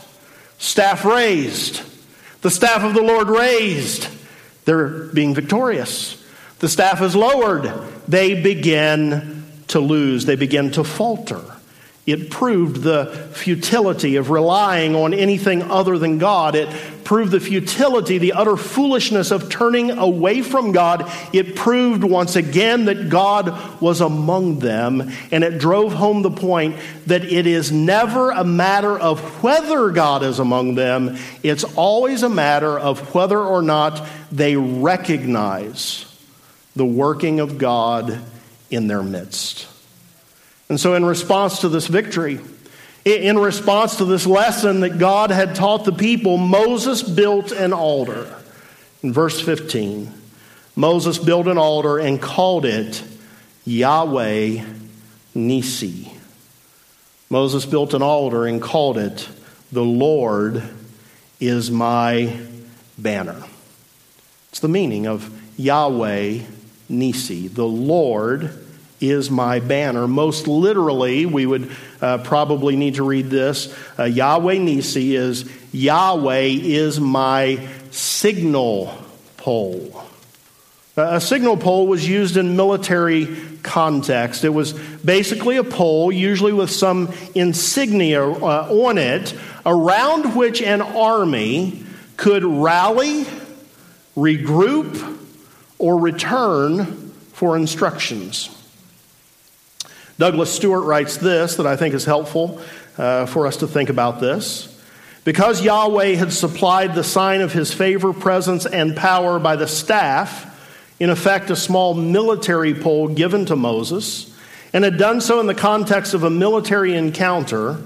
Staff 0.59 1.05
raised, 1.05 1.83
the 2.43 2.51
staff 2.51 2.85
of 2.85 2.95
the 2.95 3.03
Lord 3.03 3.29
raised. 3.29 4.09
They're 4.65 5.07
being 5.07 5.35
victorious. 5.35 6.23
The 6.61 6.69
staff 6.69 7.03
is 7.03 7.17
lowered. 7.17 7.73
They 8.07 8.41
begin 8.41 9.45
to 9.69 9.81
lose, 9.81 10.27
they 10.27 10.37
begin 10.37 10.71
to 10.73 10.85
falter. 10.85 11.41
It 12.05 12.31
proved 12.31 12.83
the 12.83 13.07
futility 13.33 14.17
of 14.17 14.31
relying 14.31 14.97
on 14.97 15.15
anything 15.15 15.63
other 15.63 15.99
than 15.99 16.19
God. 16.19 16.57
It 16.57 16.69
proved 17.13 17.31
the 17.31 17.41
futility, 17.41 18.17
the 18.17 18.33
utter 18.33 18.57
foolishness 18.57 19.31
of 19.31 19.51
turning 19.51 19.91
away 19.91 20.41
from 20.41 20.73
God. 20.73 21.13
It 21.35 21.55
proved 21.55 22.05
once 22.05 22.37
again 22.37 22.87
that 22.87 23.11
God 23.11 23.83
was 23.83 24.01
among 24.01 24.61
them. 24.61 25.13
And 25.31 25.45
it 25.45 25.59
drove 25.59 25.93
home 25.93 26.23
the 26.23 26.31
point 26.31 26.77
that 27.05 27.23
it 27.23 27.47
is 27.47 27.71
never 27.71 28.31
a 28.31 28.45
matter 28.45 28.99
of 28.99 29.21
whether 29.43 29.91
God 29.91 30.23
is 30.23 30.39
among 30.39 30.75
them, 30.75 31.19
it's 31.43 31.65
always 31.65 32.23
a 32.23 32.31
matter 32.31 32.79
of 32.79 33.15
whether 33.15 33.39
or 33.39 33.61
not 33.61 34.09
they 34.31 34.57
recognize 34.57 36.07
the 36.75 36.87
working 36.87 37.41
of 37.41 37.59
God 37.59 38.23
in 38.71 38.87
their 38.87 39.03
midst. 39.03 39.69
And 40.71 40.81
so, 40.81 40.95
in 40.95 41.05
response 41.05 41.59
to 41.61 41.69
this 41.69 41.89
victory, 41.89 42.41
in 43.05 43.39
response 43.39 43.97
to 43.97 44.05
this 44.05 44.27
lesson 44.27 44.81
that 44.81 44.99
God 44.99 45.31
had 45.31 45.55
taught 45.55 45.85
the 45.85 45.93
people, 45.93 46.39
Moses 46.39 47.03
built 47.03 47.51
an 47.51 47.73
altar. 47.73 48.33
In 49.03 49.13
verse 49.13 49.41
15, 49.41 50.13
Moses 50.77 51.19
built 51.19 51.49
an 51.49 51.59
altar 51.59 51.99
and 51.99 52.23
called 52.23 52.65
it 52.65 53.03
Yahweh 53.65 54.65
Nissi. 55.35 56.13
Moses 57.29 57.67
built 57.67 57.95
an 57.95 58.03
altar 58.03 58.47
and 58.47 58.61
called 58.63 58.99
it, 58.99 59.29
The 59.73 59.85
Lord 59.85 60.63
is 61.41 61.71
my 61.71 62.39
banner. 62.99 63.43
It's 64.51 64.61
the 64.61 64.69
meaning 64.69 65.07
of 65.07 65.31
Yahweh 65.59 66.41
Nissi. 66.91 67.53
The 67.53 67.67
Lord 67.67 68.62
is 69.03 69.31
my 69.31 69.61
banner. 69.61 70.07
Most 70.07 70.47
literally, 70.47 71.27
we 71.27 71.47
would 71.47 71.71
uh, 72.01 72.19
probably 72.19 72.77
need 72.77 72.95
to 72.97 73.03
read 73.03 73.31
this 73.31 73.75
uh, 73.99 74.05
Yahweh 74.05 74.57
Nissi 74.57 75.13
is 75.13 75.51
Yahweh 75.73 76.49
is 76.63 77.01
my 77.01 77.69
signal 77.91 78.97
pole. 79.37 80.05
A 80.97 81.23
signal 81.23 81.57
pole 81.57 81.87
was 81.87 82.07
used 82.07 82.37
in 82.37 82.55
military 82.55 83.35
context. 83.63 84.45
It 84.45 84.51
was 84.51 84.75
basically 84.75 85.57
a 85.57 85.65
pole, 85.65 86.13
usually 86.13 86.53
with 86.53 86.71
some 86.71 87.13
insignia 87.35 88.23
uh, 88.23 88.69
on 88.71 88.99
it, 88.99 89.35
around 89.65 90.37
which 90.37 90.61
an 90.61 90.83
army 90.83 91.83
could 92.19 92.45
rally, 92.45 93.25
regroup, 94.17 95.19
or 95.79 95.99
return 95.99 96.85
for 97.33 97.57
instructions. 97.57 98.51
Douglas 100.23 100.53
Stuart 100.53 100.83
writes 100.83 101.17
this 101.17 101.57
that 101.57 101.67
I 101.67 101.75
think 101.75 101.95
is 101.95 102.05
helpful 102.05 102.61
uh, 102.97 103.27
for 103.27 103.49
us 103.49 103.57
to 103.57 103.67
think 103.67 103.91
about 103.91 104.21
this. 104.21 104.69
Because 105.25 105.65
Yahweh 105.65 106.15
had 106.15 106.33
supplied 106.33 106.95
the 106.95 107.03
sign 107.03 107.41
of 107.41 107.53
his 107.53 107.75
favor, 107.75 108.13
presence, 108.13 108.65
and 108.65 108.95
power 108.95 109.41
by 109.41 109.57
the 109.57 109.67
staff, 109.67 110.47
in 111.01 111.11
effect, 111.11 111.51
a 111.51 111.57
small 111.57 111.93
military 111.95 112.73
pole 112.73 113.09
given 113.09 113.47
to 113.47 113.57
Moses, 113.57 114.33
and 114.73 114.85
had 114.85 114.97
done 114.97 115.21
so 115.21 115.41
in 115.41 115.49
the 115.49 115.57
context 115.57 116.15
of 116.15 116.23
a 116.23 116.31
military 116.31 116.95
encounter, 116.95 117.83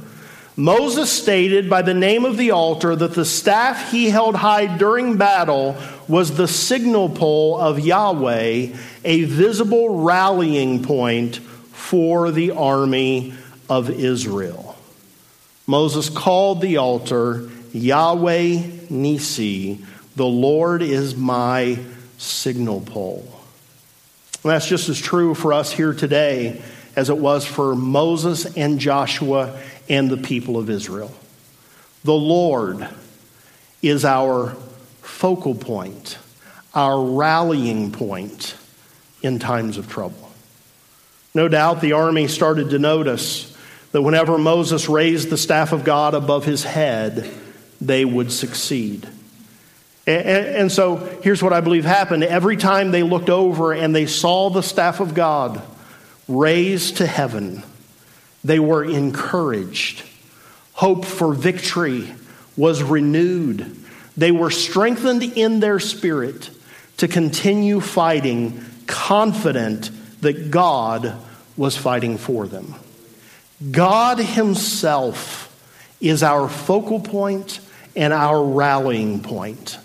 Moses 0.56 1.10
stated 1.10 1.70
by 1.70 1.80
the 1.80 1.94
name 1.94 2.26
of 2.26 2.36
the 2.36 2.50
altar 2.50 2.94
that 2.94 3.14
the 3.14 3.24
staff 3.24 3.90
he 3.90 4.10
held 4.10 4.34
high 4.34 4.76
during 4.76 5.16
battle 5.16 5.74
was 6.06 6.36
the 6.36 6.48
signal 6.48 7.08
pole 7.08 7.58
of 7.58 7.80
Yahweh, 7.80 8.74
a 9.06 9.24
visible 9.24 10.02
rallying 10.02 10.82
point 10.82 11.40
for 11.86 12.32
the 12.32 12.50
army 12.50 13.32
of 13.70 13.88
Israel. 13.88 14.76
Moses 15.68 16.08
called 16.08 16.60
the 16.60 16.78
altar 16.78 17.48
Yahweh 17.72 18.56
Nissi, 18.90 19.84
the 20.16 20.26
Lord 20.26 20.82
is 20.82 21.14
my 21.14 21.78
signal 22.18 22.80
pole. 22.80 23.40
And 24.42 24.50
that's 24.50 24.66
just 24.66 24.88
as 24.88 24.98
true 24.98 25.32
for 25.36 25.52
us 25.52 25.70
here 25.70 25.92
today 25.92 26.60
as 26.96 27.08
it 27.08 27.18
was 27.18 27.44
for 27.44 27.76
Moses 27.76 28.56
and 28.56 28.80
Joshua 28.80 29.56
and 29.88 30.10
the 30.10 30.16
people 30.16 30.58
of 30.58 30.68
Israel. 30.68 31.14
The 32.02 32.14
Lord 32.14 32.88
is 33.80 34.04
our 34.04 34.56
focal 35.02 35.54
point, 35.54 36.18
our 36.74 37.00
rallying 37.00 37.92
point 37.92 38.56
in 39.22 39.38
times 39.38 39.78
of 39.78 39.88
trouble. 39.88 40.25
No 41.36 41.48
doubt 41.48 41.82
the 41.82 41.92
army 41.92 42.28
started 42.28 42.70
to 42.70 42.78
notice 42.78 43.54
that 43.92 44.00
whenever 44.00 44.38
Moses 44.38 44.88
raised 44.88 45.28
the 45.28 45.36
staff 45.36 45.72
of 45.72 45.84
God 45.84 46.14
above 46.14 46.46
his 46.46 46.64
head, 46.64 47.30
they 47.78 48.06
would 48.06 48.32
succeed. 48.32 49.06
And, 50.06 50.72
so 50.72 50.96
here's 51.22 51.42
what 51.42 51.52
I 51.52 51.60
believe 51.60 51.84
happened. 51.84 52.24
Every 52.24 52.56
time 52.56 52.90
they 52.90 53.02
looked 53.02 53.28
over 53.28 53.74
and 53.74 53.94
they 53.94 54.06
saw 54.06 54.48
the 54.48 54.62
staff 54.62 55.00
of 55.00 55.12
God 55.12 55.60
raised 56.26 56.96
to 56.98 57.06
heaven, 57.06 57.62
they 58.42 58.58
were 58.58 58.82
encouraged. 58.82 60.04
Hope 60.72 61.04
for 61.04 61.34
victory 61.34 62.14
was 62.56 62.82
renewed. 62.82 63.76
They 64.16 64.32
were 64.32 64.50
strengthened 64.50 65.22
in 65.22 65.60
their 65.60 65.80
spirit 65.80 66.48
to 66.96 67.08
continue 67.08 67.80
fighting, 67.80 68.64
confident 68.86 69.90
that 70.22 70.50
God 70.50 71.24
was 71.56 71.76
fighting 71.76 72.18
for 72.18 72.46
them. 72.46 72.74
God 73.70 74.18
Himself 74.18 75.52
is 76.00 76.22
our 76.22 76.48
focal 76.48 77.00
point 77.00 77.60
and 77.94 78.12
our 78.12 78.44
rallying 78.44 79.22
point. 79.22 79.78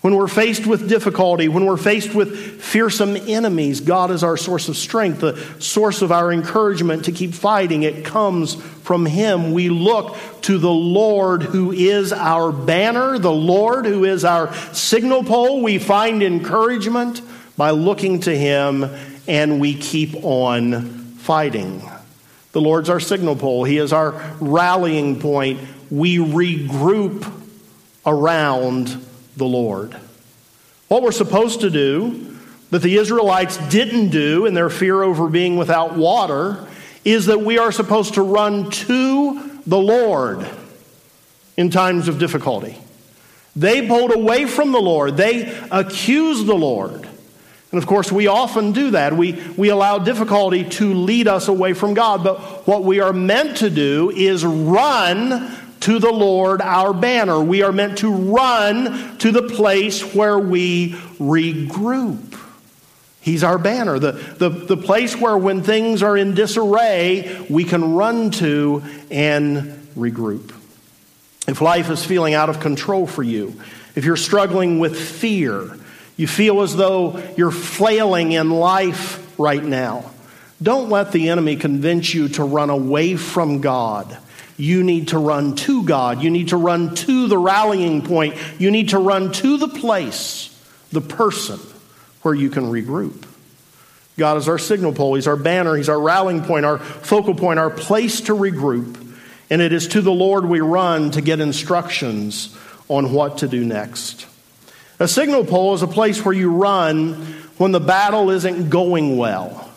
When 0.00 0.16
we're 0.16 0.26
faced 0.26 0.66
with 0.66 0.88
difficulty, 0.88 1.46
when 1.46 1.64
we're 1.64 1.76
faced 1.76 2.12
with 2.12 2.60
fearsome 2.60 3.14
enemies, 3.14 3.80
God 3.80 4.10
is 4.10 4.24
our 4.24 4.36
source 4.36 4.68
of 4.68 4.76
strength, 4.76 5.20
the 5.20 5.36
source 5.60 6.02
of 6.02 6.10
our 6.10 6.32
encouragement 6.32 7.04
to 7.04 7.12
keep 7.12 7.34
fighting. 7.34 7.84
It 7.84 8.04
comes 8.04 8.54
from 8.54 9.06
Him. 9.06 9.52
We 9.52 9.68
look 9.68 10.16
to 10.42 10.58
the 10.58 10.72
Lord 10.72 11.42
who 11.42 11.70
is 11.70 12.12
our 12.12 12.50
banner, 12.50 13.16
the 13.18 13.30
Lord 13.30 13.86
who 13.86 14.04
is 14.04 14.24
our 14.24 14.52
signal 14.74 15.22
pole. 15.22 15.62
We 15.62 15.78
find 15.78 16.20
encouragement 16.20 17.22
by 17.56 17.70
looking 17.70 18.20
to 18.20 18.36
Him 18.36 18.84
and 19.28 19.60
we 19.60 19.74
keep 19.74 20.16
on 20.24 21.01
fighting. 21.22 21.88
The 22.50 22.60
Lord's 22.60 22.90
our 22.90 23.00
signal 23.00 23.36
pole, 23.36 23.64
He 23.64 23.78
is 23.78 23.92
our 23.92 24.20
rallying 24.40 25.20
point. 25.20 25.60
We 25.90 26.18
regroup 26.18 27.30
around 28.04 29.04
the 29.36 29.44
Lord. 29.44 29.96
What 30.88 31.02
we're 31.02 31.12
supposed 31.12 31.60
to 31.60 31.70
do 31.70 32.36
that 32.70 32.82
the 32.82 32.96
Israelites 32.96 33.56
didn't 33.68 34.08
do 34.08 34.46
in 34.46 34.54
their 34.54 34.70
fear 34.70 35.02
over 35.02 35.28
being 35.28 35.56
without 35.56 35.94
water 35.94 36.66
is 37.04 37.26
that 37.26 37.40
we 37.40 37.58
are 37.58 37.72
supposed 37.72 38.14
to 38.14 38.22
run 38.22 38.70
to 38.70 39.60
the 39.66 39.78
Lord 39.78 40.48
in 41.56 41.70
times 41.70 42.08
of 42.08 42.18
difficulty. 42.18 42.78
They 43.54 43.86
pulled 43.86 44.12
away 44.12 44.46
from 44.46 44.72
the 44.72 44.80
Lord, 44.80 45.16
they 45.16 45.56
accused 45.70 46.46
the 46.46 46.54
Lord. 46.54 47.08
And 47.72 47.82
of 47.82 47.86
course, 47.86 48.12
we 48.12 48.26
often 48.26 48.72
do 48.72 48.90
that. 48.90 49.16
We, 49.16 49.42
we 49.56 49.70
allow 49.70 49.98
difficulty 49.98 50.68
to 50.70 50.92
lead 50.92 51.26
us 51.26 51.48
away 51.48 51.72
from 51.72 51.94
God. 51.94 52.22
But 52.22 52.66
what 52.66 52.84
we 52.84 53.00
are 53.00 53.14
meant 53.14 53.58
to 53.58 53.70
do 53.70 54.10
is 54.10 54.44
run 54.44 55.50
to 55.80 55.98
the 55.98 56.12
Lord 56.12 56.60
our 56.60 56.92
banner. 56.92 57.40
We 57.40 57.62
are 57.62 57.72
meant 57.72 57.98
to 57.98 58.12
run 58.12 59.16
to 59.18 59.32
the 59.32 59.42
place 59.42 60.14
where 60.14 60.38
we 60.38 60.92
regroup. 61.18 62.38
He's 63.22 63.42
our 63.42 63.58
banner, 63.58 63.98
the, 63.98 64.12
the, 64.12 64.48
the 64.50 64.76
place 64.76 65.16
where 65.16 65.38
when 65.38 65.62
things 65.62 66.02
are 66.02 66.16
in 66.16 66.34
disarray, 66.34 67.46
we 67.48 67.64
can 67.64 67.94
run 67.94 68.32
to 68.32 68.82
and 69.10 69.88
regroup. 69.96 70.52
If 71.46 71.60
life 71.60 71.88
is 71.88 72.04
feeling 72.04 72.34
out 72.34 72.50
of 72.50 72.60
control 72.60 73.06
for 73.06 73.22
you, 73.22 73.60
if 73.94 74.04
you're 74.04 74.16
struggling 74.16 74.78
with 74.78 74.98
fear, 75.00 75.76
you 76.16 76.26
feel 76.26 76.62
as 76.62 76.76
though 76.76 77.22
you're 77.36 77.50
flailing 77.50 78.32
in 78.32 78.50
life 78.50 79.38
right 79.38 79.62
now, 79.62 80.10
don't 80.62 80.90
let 80.90 81.12
the 81.12 81.30
enemy 81.30 81.56
convince 81.56 82.14
you 82.14 82.28
to 82.28 82.44
run 82.44 82.70
away 82.70 83.16
from 83.16 83.60
God 83.60 84.16
you 84.56 84.84
need 84.84 85.08
to 85.08 85.18
run 85.18 85.56
to 85.56 85.82
God. 85.82 86.22
You 86.22 86.30
need 86.30 86.48
to 86.48 86.56
run 86.56 86.94
to 86.94 87.26
the 87.26 87.38
rallying 87.38 88.02
point. 88.02 88.36
You 88.58 88.70
need 88.70 88.90
to 88.90 88.98
run 88.98 89.32
to 89.32 89.56
the 89.56 89.68
place, 89.68 90.56
the 90.90 91.00
person 91.00 91.58
where 92.22 92.34
you 92.34 92.50
can 92.50 92.64
regroup. 92.64 93.26
God 94.18 94.36
is 94.36 94.48
our 94.48 94.58
signal 94.58 94.92
pole, 94.92 95.14
He's 95.14 95.26
our 95.26 95.36
banner, 95.36 95.74
He's 95.74 95.88
our 95.88 96.00
rallying 96.00 96.44
point, 96.44 96.66
our 96.66 96.78
focal 96.78 97.34
point, 97.34 97.58
our 97.58 97.70
place 97.70 98.20
to 98.22 98.36
regroup. 98.36 98.98
And 99.50 99.60
it 99.60 99.72
is 99.72 99.88
to 99.88 100.00
the 100.00 100.12
Lord 100.12 100.44
we 100.44 100.60
run 100.60 101.10
to 101.12 101.20
get 101.20 101.40
instructions 101.40 102.56
on 102.88 103.12
what 103.12 103.38
to 103.38 103.48
do 103.48 103.64
next. 103.64 104.26
A 105.02 105.08
signal 105.08 105.44
pole 105.44 105.74
is 105.74 105.82
a 105.82 105.88
place 105.88 106.24
where 106.24 106.32
you 106.32 106.48
run 106.48 107.14
when 107.58 107.72
the 107.72 107.80
battle 107.80 108.30
isn't 108.30 108.70
going 108.70 109.16
well. 109.16 109.68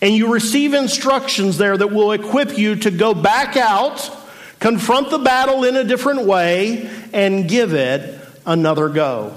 And 0.00 0.14
you 0.14 0.32
receive 0.32 0.74
instructions 0.74 1.58
there 1.58 1.76
that 1.76 1.90
will 1.90 2.12
equip 2.12 2.56
you 2.56 2.76
to 2.76 2.92
go 2.92 3.12
back 3.12 3.56
out, 3.56 4.16
confront 4.60 5.10
the 5.10 5.18
battle 5.18 5.64
in 5.64 5.74
a 5.74 5.82
different 5.82 6.22
way, 6.22 6.88
and 7.12 7.48
give 7.48 7.74
it 7.74 8.16
another 8.46 8.88
go. 8.88 9.34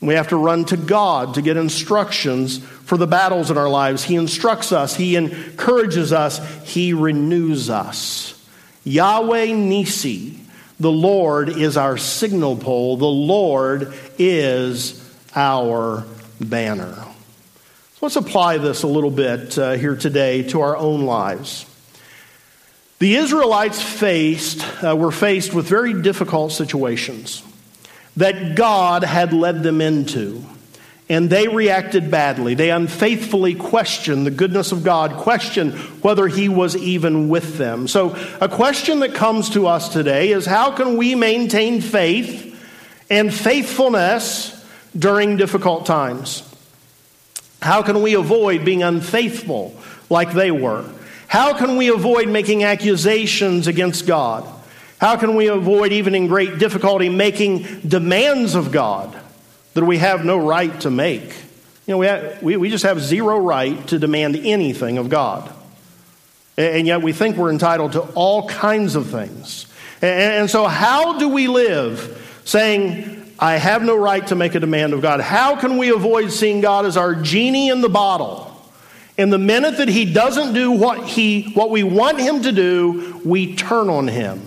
We 0.00 0.14
have 0.14 0.28
to 0.28 0.36
run 0.36 0.64
to 0.66 0.76
God 0.76 1.34
to 1.34 1.42
get 1.42 1.56
instructions 1.56 2.58
for 2.58 2.96
the 2.96 3.08
battles 3.08 3.50
in 3.50 3.58
our 3.58 3.68
lives. 3.68 4.04
He 4.04 4.14
instructs 4.14 4.70
us, 4.70 4.94
He 4.94 5.16
encourages 5.16 6.12
us, 6.12 6.38
He 6.62 6.92
renews 6.92 7.68
us. 7.68 8.40
Yahweh 8.84 9.46
Nissi, 9.46 10.38
the 10.82 10.90
Lord 10.90 11.48
is 11.48 11.76
our 11.76 11.96
signal 11.96 12.56
pole, 12.56 12.96
the 12.96 13.06
Lord 13.06 13.94
is 14.18 14.98
our 15.36 16.04
banner. 16.40 16.94
So 16.94 17.98
let's 18.00 18.16
apply 18.16 18.58
this 18.58 18.82
a 18.82 18.88
little 18.88 19.12
bit 19.12 19.56
uh, 19.56 19.72
here 19.72 19.94
today 19.94 20.42
to 20.48 20.60
our 20.60 20.76
own 20.76 21.02
lives. 21.02 21.66
The 22.98 23.14
Israelites 23.14 23.80
faced, 23.80 24.64
uh, 24.82 24.96
were 24.96 25.12
faced 25.12 25.54
with 25.54 25.68
very 25.68 26.02
difficult 26.02 26.50
situations 26.50 27.44
that 28.16 28.56
God 28.56 29.04
had 29.04 29.32
led 29.32 29.62
them 29.62 29.80
into. 29.80 30.44
And 31.12 31.28
they 31.28 31.46
reacted 31.46 32.10
badly. 32.10 32.54
They 32.54 32.70
unfaithfully 32.70 33.54
questioned 33.54 34.24
the 34.24 34.30
goodness 34.30 34.72
of 34.72 34.82
God, 34.82 35.12
questioned 35.18 35.74
whether 36.02 36.26
He 36.26 36.48
was 36.48 36.74
even 36.74 37.28
with 37.28 37.58
them. 37.58 37.86
So, 37.86 38.16
a 38.40 38.48
question 38.48 39.00
that 39.00 39.12
comes 39.12 39.50
to 39.50 39.66
us 39.66 39.90
today 39.90 40.30
is 40.30 40.46
how 40.46 40.74
can 40.74 40.96
we 40.96 41.14
maintain 41.14 41.82
faith 41.82 42.58
and 43.10 43.32
faithfulness 43.32 44.64
during 44.98 45.36
difficult 45.36 45.84
times? 45.84 46.50
How 47.60 47.82
can 47.82 48.00
we 48.00 48.14
avoid 48.14 48.64
being 48.64 48.82
unfaithful 48.82 49.76
like 50.08 50.32
they 50.32 50.50
were? 50.50 50.88
How 51.28 51.52
can 51.52 51.76
we 51.76 51.88
avoid 51.90 52.30
making 52.30 52.64
accusations 52.64 53.66
against 53.66 54.06
God? 54.06 54.48
How 54.98 55.18
can 55.18 55.36
we 55.36 55.48
avoid, 55.48 55.92
even 55.92 56.14
in 56.14 56.26
great 56.26 56.58
difficulty, 56.58 57.10
making 57.10 57.80
demands 57.80 58.54
of 58.54 58.72
God 58.72 59.21
that 59.74 59.84
we 59.84 59.98
have 59.98 60.24
no 60.24 60.38
right 60.38 60.80
to 60.82 60.90
make? 60.90 61.34
You 61.86 61.94
know, 61.94 61.98
we, 61.98 62.06
have, 62.06 62.42
we, 62.42 62.56
we 62.56 62.70
just 62.70 62.84
have 62.84 63.00
zero 63.00 63.38
right 63.38 63.86
to 63.88 63.98
demand 63.98 64.36
anything 64.36 64.98
of 64.98 65.08
God. 65.08 65.52
And 66.56 66.86
yet 66.86 67.02
we 67.02 67.12
think 67.12 67.36
we're 67.36 67.50
entitled 67.50 67.92
to 67.92 68.00
all 68.14 68.48
kinds 68.48 68.94
of 68.94 69.08
things. 69.08 69.66
And 70.00 70.50
so, 70.50 70.66
how 70.66 71.18
do 71.18 71.28
we 71.28 71.48
live 71.48 72.40
saying, 72.44 73.34
I 73.38 73.56
have 73.56 73.82
no 73.82 73.96
right 73.96 74.24
to 74.28 74.34
make 74.34 74.54
a 74.54 74.60
demand 74.60 74.92
of 74.92 75.00
God. 75.00 75.20
How 75.20 75.56
can 75.56 75.78
we 75.78 75.90
avoid 75.90 76.30
seeing 76.30 76.60
God 76.60 76.86
as 76.86 76.96
our 76.96 77.14
genie 77.14 77.70
in 77.70 77.80
the 77.80 77.88
bottle? 77.88 78.48
And 79.18 79.32
the 79.32 79.38
minute 79.38 79.78
that 79.78 79.88
he 79.88 80.12
doesn't 80.12 80.54
do 80.54 80.70
what, 80.70 81.04
he, 81.06 81.50
what 81.54 81.70
we 81.70 81.82
want 81.82 82.18
him 82.20 82.42
to 82.42 82.52
do, 82.52 83.20
we 83.24 83.54
turn 83.54 83.88
on 83.90 84.08
him. 84.08 84.40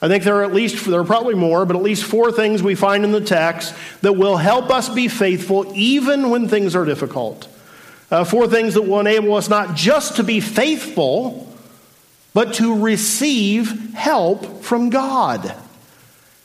I 0.00 0.06
think 0.06 0.22
there 0.22 0.36
are 0.36 0.44
at 0.44 0.54
least, 0.54 0.84
there 0.84 1.00
are 1.00 1.04
probably 1.04 1.34
more, 1.34 1.66
but 1.66 1.74
at 1.74 1.82
least 1.82 2.04
four 2.04 2.30
things 2.30 2.62
we 2.62 2.76
find 2.76 3.04
in 3.04 3.10
the 3.10 3.20
text 3.20 3.74
that 4.02 4.12
will 4.12 4.36
help 4.36 4.70
us 4.70 4.88
be 4.88 5.08
faithful 5.08 5.72
even 5.74 6.30
when 6.30 6.48
things 6.48 6.76
are 6.76 6.84
difficult. 6.84 7.48
Uh, 8.10 8.24
four 8.24 8.46
things 8.46 8.74
that 8.74 8.82
will 8.82 9.00
enable 9.00 9.34
us 9.34 9.48
not 9.48 9.74
just 9.74 10.16
to 10.16 10.24
be 10.24 10.40
faithful, 10.40 11.52
but 12.32 12.54
to 12.54 12.78
receive 12.78 13.94
help 13.94 14.62
from 14.62 14.88
God. 14.88 15.54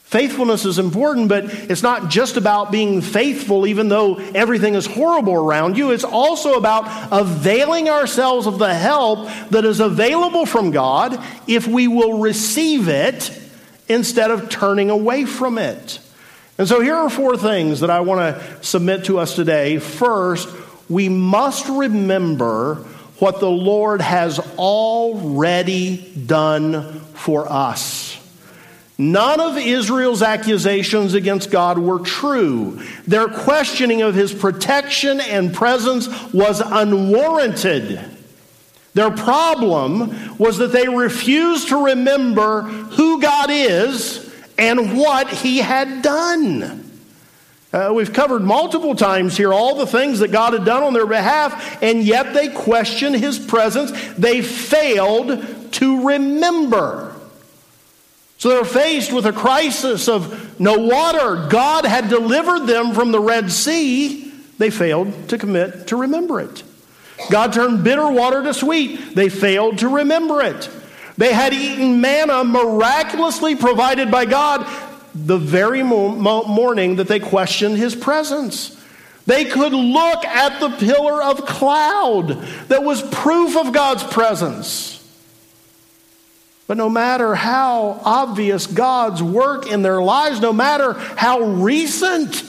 Faithfulness 0.04 0.66
is 0.66 0.78
important, 0.80 1.30
but 1.30 1.46
it's 1.46 1.82
not 1.82 2.10
just 2.10 2.38
about 2.38 2.72
being 2.72 3.02
faithful, 3.02 3.66
even 3.66 3.88
though 3.88 4.16
everything 4.16 4.74
is 4.76 4.86
horrible 4.86 5.34
around 5.34 5.78
you. 5.78 5.92
It's 5.92 6.04
also 6.04 6.54
about 6.54 7.10
availing 7.12 7.90
ourselves 7.90 8.46
of 8.46 8.60
the 8.60 8.74
help 8.74 9.28
that 9.50 9.66
is 9.66 9.80
available 9.80 10.46
from 10.46 10.72
God 10.72 11.24
if 11.48 11.68
we 11.68 11.88
will 11.88 12.20
receive 12.20 12.90
it 12.90 13.43
instead 13.88 14.32
of 14.32 14.50
turning 14.50 14.90
away 14.90 15.26
from 15.26 15.58
it. 15.58 16.00
And 16.58 16.68
so 16.68 16.82
here 16.82 16.96
are 16.96 17.10
four 17.10 17.36
things 17.38 17.80
that 17.80 17.90
I 17.90 18.02
want 18.02 18.20
to 18.20 18.64
submit 18.64 19.06
to 19.06 19.20
us 19.20 19.36
today. 19.36 19.80
First, 19.80 20.48
we 20.90 21.10
must 21.10 21.68
remember 21.68 22.76
what 23.20 23.40
the 23.40 23.50
Lord 23.50 24.02
has 24.02 24.40
already 24.58 26.14
done 26.26 27.00
for 27.14 27.52
us. 27.52 28.20
None 28.98 29.40
of 29.40 29.58
Israel's 29.58 30.22
accusations 30.22 31.16
against 31.16 31.50
God 31.50 31.80
were 31.80 32.00
true. 32.00 32.80
Their 33.08 33.28
questioning 33.28 34.04
of 34.04 34.14
his 34.14 34.34
protection 34.34 35.20
and 35.20 35.54
presence 35.54 36.08
was 36.32 36.62
unwarranted. 36.62 38.00
Their 38.94 39.12
problem 39.12 40.38
was 40.38 40.58
that 40.60 40.72
they 40.72 40.88
refused 40.88 41.70
to 41.70 41.86
remember 41.86 42.62
who 42.62 43.22
God 43.22 43.50
is 43.50 44.32
and 44.58 44.98
what 44.98 45.30
he 45.30 45.58
had 45.58 46.02
done. 46.02 46.92
Uh, 47.74 47.92
we've 47.92 48.14
covered 48.14 48.44
multiple 48.44 48.96
times 48.96 49.36
here 49.36 49.52
all 49.52 49.76
the 49.76 49.88
things 49.88 50.20
that 50.20 50.32
God 50.32 50.54
had 50.54 50.64
done 50.64 50.84
on 50.84 50.94
their 50.94 51.08
behalf, 51.08 51.82
and 51.82 52.04
yet 52.04 52.36
they 52.36 52.50
questioned 52.50 53.16
his 53.16 53.40
presence. 53.40 53.92
They 54.14 54.44
failed 54.44 55.72
to 55.74 56.06
remember. 56.08 57.16
So 58.38 58.50
they're 58.50 58.66
faced 58.66 59.12
with 59.12 59.26
a 59.26 59.34
crisis 59.34 60.08
of 60.08 60.60
no 60.60 60.78
water. 60.78 61.48
God 61.50 61.86
had 61.86 62.10
delivered 62.10 62.68
them 62.68 62.94
from 62.94 63.12
the 63.12 63.20
Red 63.20 63.52
Sea. 63.52 64.32
They 64.60 64.70
failed 64.70 65.30
to 65.30 65.40
commit 65.40 65.88
to 65.88 65.96
remember 65.96 66.42
it. 66.42 66.64
God 67.30 67.54
turned 67.54 67.84
bitter 67.84 68.10
water 68.10 68.44
to 68.44 68.54
sweet. 68.54 69.16
They 69.16 69.30
failed 69.30 69.80
to 69.80 69.90
remember 69.90 70.42
it. 70.42 70.70
They 71.18 71.34
had 71.34 71.54
eaten 71.54 72.02
manna 72.02 72.44
miraculously 72.44 73.56
provided 73.56 74.10
by 74.10 74.26
God 74.26 74.68
the 75.14 75.38
very 75.38 75.84
morning 75.84 76.96
that 76.96 77.08
they 77.08 77.20
questioned 77.20 77.78
his 77.78 77.96
presence. 77.96 78.80
They 79.26 79.46
could 79.46 79.74
look 79.74 80.26
at 80.26 80.60
the 80.60 80.70
pillar 80.70 81.24
of 81.24 81.46
cloud 81.46 82.30
that 82.68 82.84
was 82.84 83.02
proof 83.02 83.56
of 83.56 83.72
God's 83.72 84.04
presence. 84.04 85.00
But 86.66 86.78
no 86.78 86.90
matter 86.90 87.36
how 87.36 88.02
obvious 88.04 88.68
God's 88.68 89.22
work 89.22 89.68
in 89.68 89.82
their 89.82 90.02
lives, 90.02 90.42
no 90.42 90.52
matter 90.52 90.94
how 90.94 91.42
recent 91.42 92.44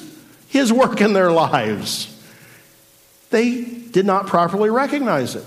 his 0.48 0.72
work 0.72 1.00
in 1.00 1.12
their 1.12 1.30
lives, 1.30 2.10
they 3.30 3.83
did 3.94 4.04
not 4.04 4.26
properly 4.26 4.70
recognize 4.70 5.36
it. 5.36 5.44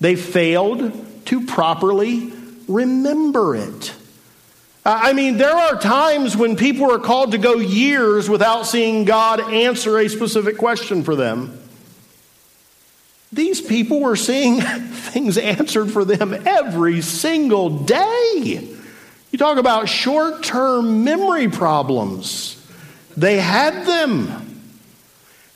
They 0.00 0.14
failed 0.14 0.92
to 1.26 1.46
properly 1.46 2.30
remember 2.68 3.56
it. 3.56 3.94
I 4.84 5.14
mean, 5.14 5.38
there 5.38 5.56
are 5.56 5.80
times 5.80 6.36
when 6.36 6.56
people 6.56 6.92
are 6.92 6.98
called 6.98 7.32
to 7.32 7.38
go 7.38 7.54
years 7.54 8.28
without 8.28 8.66
seeing 8.66 9.06
God 9.06 9.40
answer 9.40 9.98
a 9.98 10.08
specific 10.08 10.58
question 10.58 11.04
for 11.04 11.16
them. 11.16 11.58
These 13.32 13.62
people 13.62 14.00
were 14.00 14.16
seeing 14.16 14.60
things 14.90 15.38
answered 15.38 15.90
for 15.90 16.04
them 16.04 16.34
every 16.46 17.00
single 17.00 17.70
day. 17.70 18.68
You 19.30 19.38
talk 19.38 19.56
about 19.56 19.88
short 19.88 20.42
term 20.42 21.02
memory 21.02 21.48
problems, 21.48 22.62
they 23.16 23.38
had 23.38 23.86
them. 23.86 24.49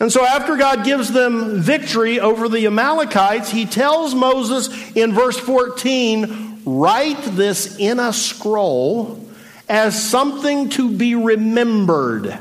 And 0.00 0.10
so, 0.10 0.24
after 0.24 0.56
God 0.56 0.84
gives 0.84 1.12
them 1.12 1.60
victory 1.60 2.18
over 2.18 2.48
the 2.48 2.66
Amalekites, 2.66 3.50
he 3.50 3.64
tells 3.64 4.14
Moses 4.14 4.68
in 4.96 5.12
verse 5.12 5.38
14, 5.38 6.62
Write 6.66 7.22
this 7.22 7.78
in 7.78 8.00
a 8.00 8.12
scroll 8.12 9.28
as 9.68 10.02
something 10.02 10.70
to 10.70 10.90
be 10.90 11.14
remembered 11.14 12.38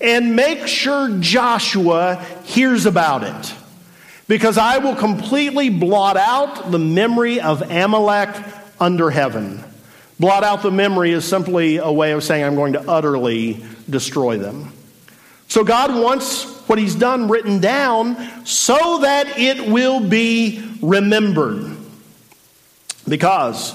and 0.00 0.36
make 0.36 0.66
sure 0.66 1.16
Joshua 1.20 2.16
hears 2.44 2.84
about 2.84 3.22
it. 3.22 3.54
Because 4.26 4.58
I 4.58 4.78
will 4.78 4.96
completely 4.96 5.68
blot 5.68 6.16
out 6.16 6.70
the 6.70 6.78
memory 6.78 7.40
of 7.40 7.62
Amalek 7.62 8.34
under 8.80 9.10
heaven. 9.10 9.62
Blot 10.18 10.44
out 10.44 10.62
the 10.62 10.70
memory 10.70 11.10
is 11.12 11.24
simply 11.24 11.76
a 11.76 11.90
way 11.90 12.12
of 12.12 12.24
saying 12.24 12.44
I'm 12.44 12.54
going 12.54 12.72
to 12.74 12.90
utterly 12.90 13.64
destroy 13.88 14.38
them. 14.38 14.72
So 15.48 15.64
God 15.64 15.94
wants 15.94 16.44
what 16.68 16.78
He's 16.78 16.94
done 16.94 17.28
written 17.28 17.60
down 17.60 18.46
so 18.46 18.98
that 18.98 19.38
it 19.38 19.68
will 19.68 20.00
be 20.00 20.62
remembered. 20.80 21.76
Because 23.08 23.72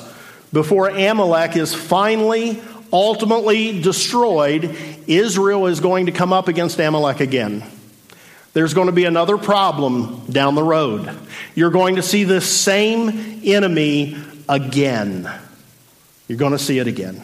before 0.51 0.89
Amalek 0.89 1.55
is 1.55 1.73
finally, 1.73 2.61
ultimately 2.91 3.81
destroyed, 3.81 4.75
Israel 5.07 5.67
is 5.67 5.79
going 5.79 6.07
to 6.07 6.11
come 6.11 6.33
up 6.33 6.47
against 6.47 6.79
Amalek 6.79 7.19
again. 7.19 7.63
There's 8.53 8.73
going 8.73 8.87
to 8.87 8.93
be 8.93 9.05
another 9.05 9.37
problem 9.37 10.25
down 10.29 10.55
the 10.55 10.63
road. 10.63 11.15
You're 11.53 11.69
going 11.69 11.97
to 11.97 12.01
see 12.01 12.23
this 12.23 12.49
same 12.51 13.41
enemy 13.45 14.17
again. 14.47 15.29
You're 16.27 16.39
going 16.39 16.53
to 16.53 16.59
see 16.59 16.79
it 16.79 16.87
again. 16.87 17.21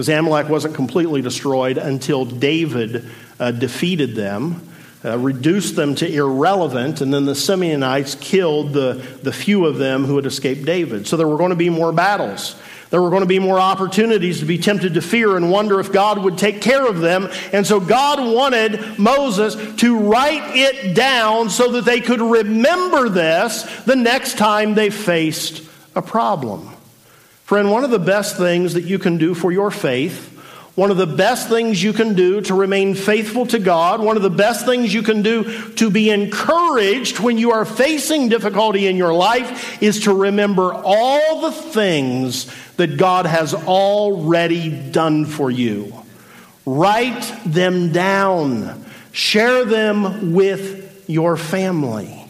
Because 0.00 0.08
Amalek 0.08 0.48
wasn't 0.48 0.74
completely 0.74 1.20
destroyed 1.20 1.76
until 1.76 2.24
David 2.24 3.06
uh, 3.38 3.50
defeated 3.50 4.14
them 4.14 4.66
uh, 5.04 5.18
reduced 5.18 5.76
them 5.76 5.94
to 5.94 6.10
irrelevant, 6.10 7.02
and 7.02 7.12
then 7.12 7.26
the 7.26 7.32
Simeonites 7.32 8.18
killed 8.18 8.72
the, 8.72 8.94
the 9.22 9.32
few 9.32 9.66
of 9.66 9.76
them 9.76 10.06
who 10.06 10.16
had 10.16 10.24
escaped 10.24 10.64
David. 10.64 11.06
So 11.06 11.18
there 11.18 11.28
were 11.28 11.36
going 11.36 11.50
to 11.50 11.56
be 11.56 11.68
more 11.68 11.92
battles. 11.92 12.58
There 12.88 13.02
were 13.02 13.10
going 13.10 13.20
to 13.22 13.26
be 13.26 13.38
more 13.38 13.60
opportunities 13.60 14.40
to 14.40 14.46
be 14.46 14.56
tempted 14.56 14.94
to 14.94 15.02
fear 15.02 15.36
and 15.36 15.50
wonder 15.50 15.80
if 15.80 15.92
God 15.92 16.22
would 16.22 16.38
take 16.38 16.62
care 16.62 16.86
of 16.86 17.00
them. 17.00 17.28
And 17.52 17.66
so 17.66 17.78
God 17.78 18.18
wanted 18.34 18.98
Moses 18.98 19.54
to 19.76 19.98
write 19.98 20.56
it 20.56 20.94
down 20.94 21.50
so 21.50 21.72
that 21.72 21.84
they 21.84 22.00
could 22.00 22.22
remember 22.22 23.10
this 23.10 23.62
the 23.84 23.96
next 23.96 24.38
time 24.38 24.74
they 24.74 24.88
faced 24.88 25.62
a 25.94 26.00
problem. 26.00 26.69
Friend, 27.50 27.68
one 27.68 27.82
of 27.82 27.90
the 27.90 27.98
best 27.98 28.36
things 28.36 28.74
that 28.74 28.84
you 28.84 29.00
can 29.00 29.18
do 29.18 29.34
for 29.34 29.50
your 29.50 29.72
faith 29.72 30.28
one 30.76 30.92
of 30.92 30.96
the 30.96 31.06
best 31.06 31.48
things 31.48 31.82
you 31.82 31.92
can 31.92 32.14
do 32.14 32.40
to 32.42 32.54
remain 32.54 32.94
faithful 32.94 33.44
to 33.44 33.58
God, 33.58 34.00
one 34.00 34.16
of 34.16 34.22
the 34.22 34.30
best 34.30 34.64
things 34.64 34.94
you 34.94 35.02
can 35.02 35.20
do 35.20 35.72
to 35.72 35.90
be 35.90 36.10
encouraged 36.10 37.18
when 37.18 37.38
you 37.38 37.50
are 37.50 37.64
facing 37.64 38.28
difficulty 38.28 38.86
in 38.86 38.96
your 38.96 39.12
life 39.12 39.82
is 39.82 40.04
to 40.04 40.14
remember 40.14 40.72
all 40.72 41.40
the 41.40 41.50
things 41.50 42.46
that 42.76 42.96
God 42.96 43.26
has 43.26 43.52
already 43.52 44.70
done 44.70 45.26
for 45.26 45.50
you. 45.50 45.92
Write 46.64 47.34
them 47.44 47.90
down, 47.90 48.86
share 49.10 49.64
them 49.64 50.32
with 50.32 51.04
your 51.10 51.36
family. 51.36 52.24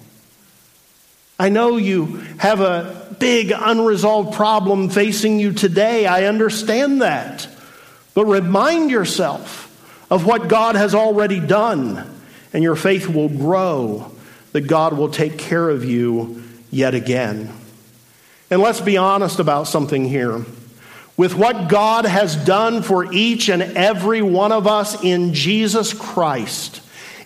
I 1.38 1.50
know 1.50 1.76
you 1.76 2.16
have 2.38 2.62
a 2.62 2.99
big 3.20 3.52
unresolved 3.54 4.34
problem 4.34 4.90
facing 4.90 5.38
you 5.38 5.52
today. 5.52 6.06
I 6.06 6.24
understand 6.24 7.02
that. 7.02 7.46
But 8.14 8.24
remind 8.26 8.90
yourself 8.90 9.68
of 10.10 10.26
what 10.26 10.48
God 10.48 10.74
has 10.74 10.94
already 10.94 11.38
done, 11.38 12.20
and 12.52 12.64
your 12.64 12.74
faith 12.74 13.06
will 13.06 13.28
grow 13.28 14.10
that 14.52 14.62
God 14.62 14.94
will 14.98 15.10
take 15.10 15.38
care 15.38 15.70
of 15.70 15.84
you 15.84 16.42
yet 16.72 16.94
again. 16.94 17.52
And 18.50 18.60
let's 18.60 18.80
be 18.80 18.96
honest 18.96 19.38
about 19.38 19.68
something 19.68 20.04
here. 20.04 20.44
With 21.16 21.34
what 21.34 21.68
God 21.68 22.06
has 22.06 22.34
done 22.34 22.82
for 22.82 23.12
each 23.12 23.48
and 23.48 23.62
every 23.62 24.22
one 24.22 24.50
of 24.50 24.66
us 24.66 25.04
in 25.04 25.34
Jesus 25.34 25.92
Christ, 25.92 26.80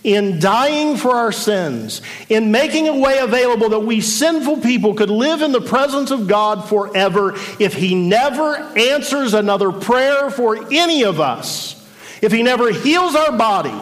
in 0.05 0.39
dying 0.39 0.99
for 0.99 1.17
our 1.17 1.33
sins, 1.33 2.03
in 2.29 2.53
making 2.53 2.87
a 2.87 2.99
way 2.99 3.19
available 3.19 3.71
that 3.71 3.81
we 3.81 4.03
sinful 4.03 4.59
people 4.59 4.95
could 4.95 5.09
live 5.09 5.41
in 5.41 5.51
the 5.51 5.63
presence 5.63 6.11
of 6.11 6.29
God 6.29 6.69
forever 6.69 7.35
if 7.59 7.73
He 7.73 7.95
never 7.95 8.55
answers 8.79 9.33
another 9.33 9.73
prayer 9.73 10.31
for 10.31 10.71
any 10.71 11.05
of 11.05 11.21
us, 11.21 11.75
if 12.21 12.31
He 12.31 12.43
never 12.43 12.71
heals 12.71 13.15
our 13.15 13.33
body, 13.37 13.75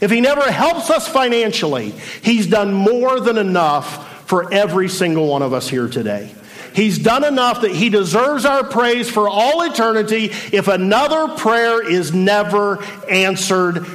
if 0.00 0.10
He 0.10 0.22
never 0.22 0.50
helps 0.50 0.88
us 0.88 1.06
financially, 1.06 1.90
He's 2.22 2.46
done 2.46 2.72
more 2.72 3.20
than 3.20 3.36
enough 3.36 4.24
for 4.26 4.52
every 4.52 4.88
single 4.88 5.28
one 5.28 5.42
of 5.42 5.52
us 5.52 5.68
here 5.68 5.88
today. 5.88 6.34
He's 6.74 6.98
done 6.98 7.24
enough 7.24 7.62
that 7.62 7.70
he 7.70 7.88
deserves 7.88 8.44
our 8.44 8.62
praise 8.62 9.08
for 9.08 9.30
all 9.30 9.62
eternity 9.62 10.26
if 10.52 10.68
another 10.68 11.34
prayer 11.34 11.82
is 11.88 12.12
never 12.12 12.84
answered 13.08 13.86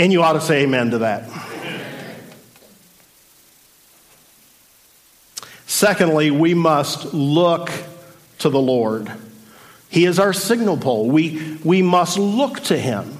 and 0.00 0.12
you 0.12 0.22
ought 0.22 0.32
to 0.32 0.40
say 0.40 0.62
amen 0.62 0.92
to 0.92 0.98
that. 0.98 1.28
Secondly, 5.66 6.30
we 6.30 6.54
must 6.54 7.12
look 7.12 7.70
to 8.38 8.48
the 8.48 8.60
Lord. 8.60 9.12
He 9.90 10.06
is 10.06 10.18
our 10.18 10.32
signal 10.32 10.78
pole. 10.78 11.08
We, 11.08 11.58
we 11.64 11.82
must 11.82 12.18
look 12.18 12.60
to 12.64 12.78
him. 12.78 13.18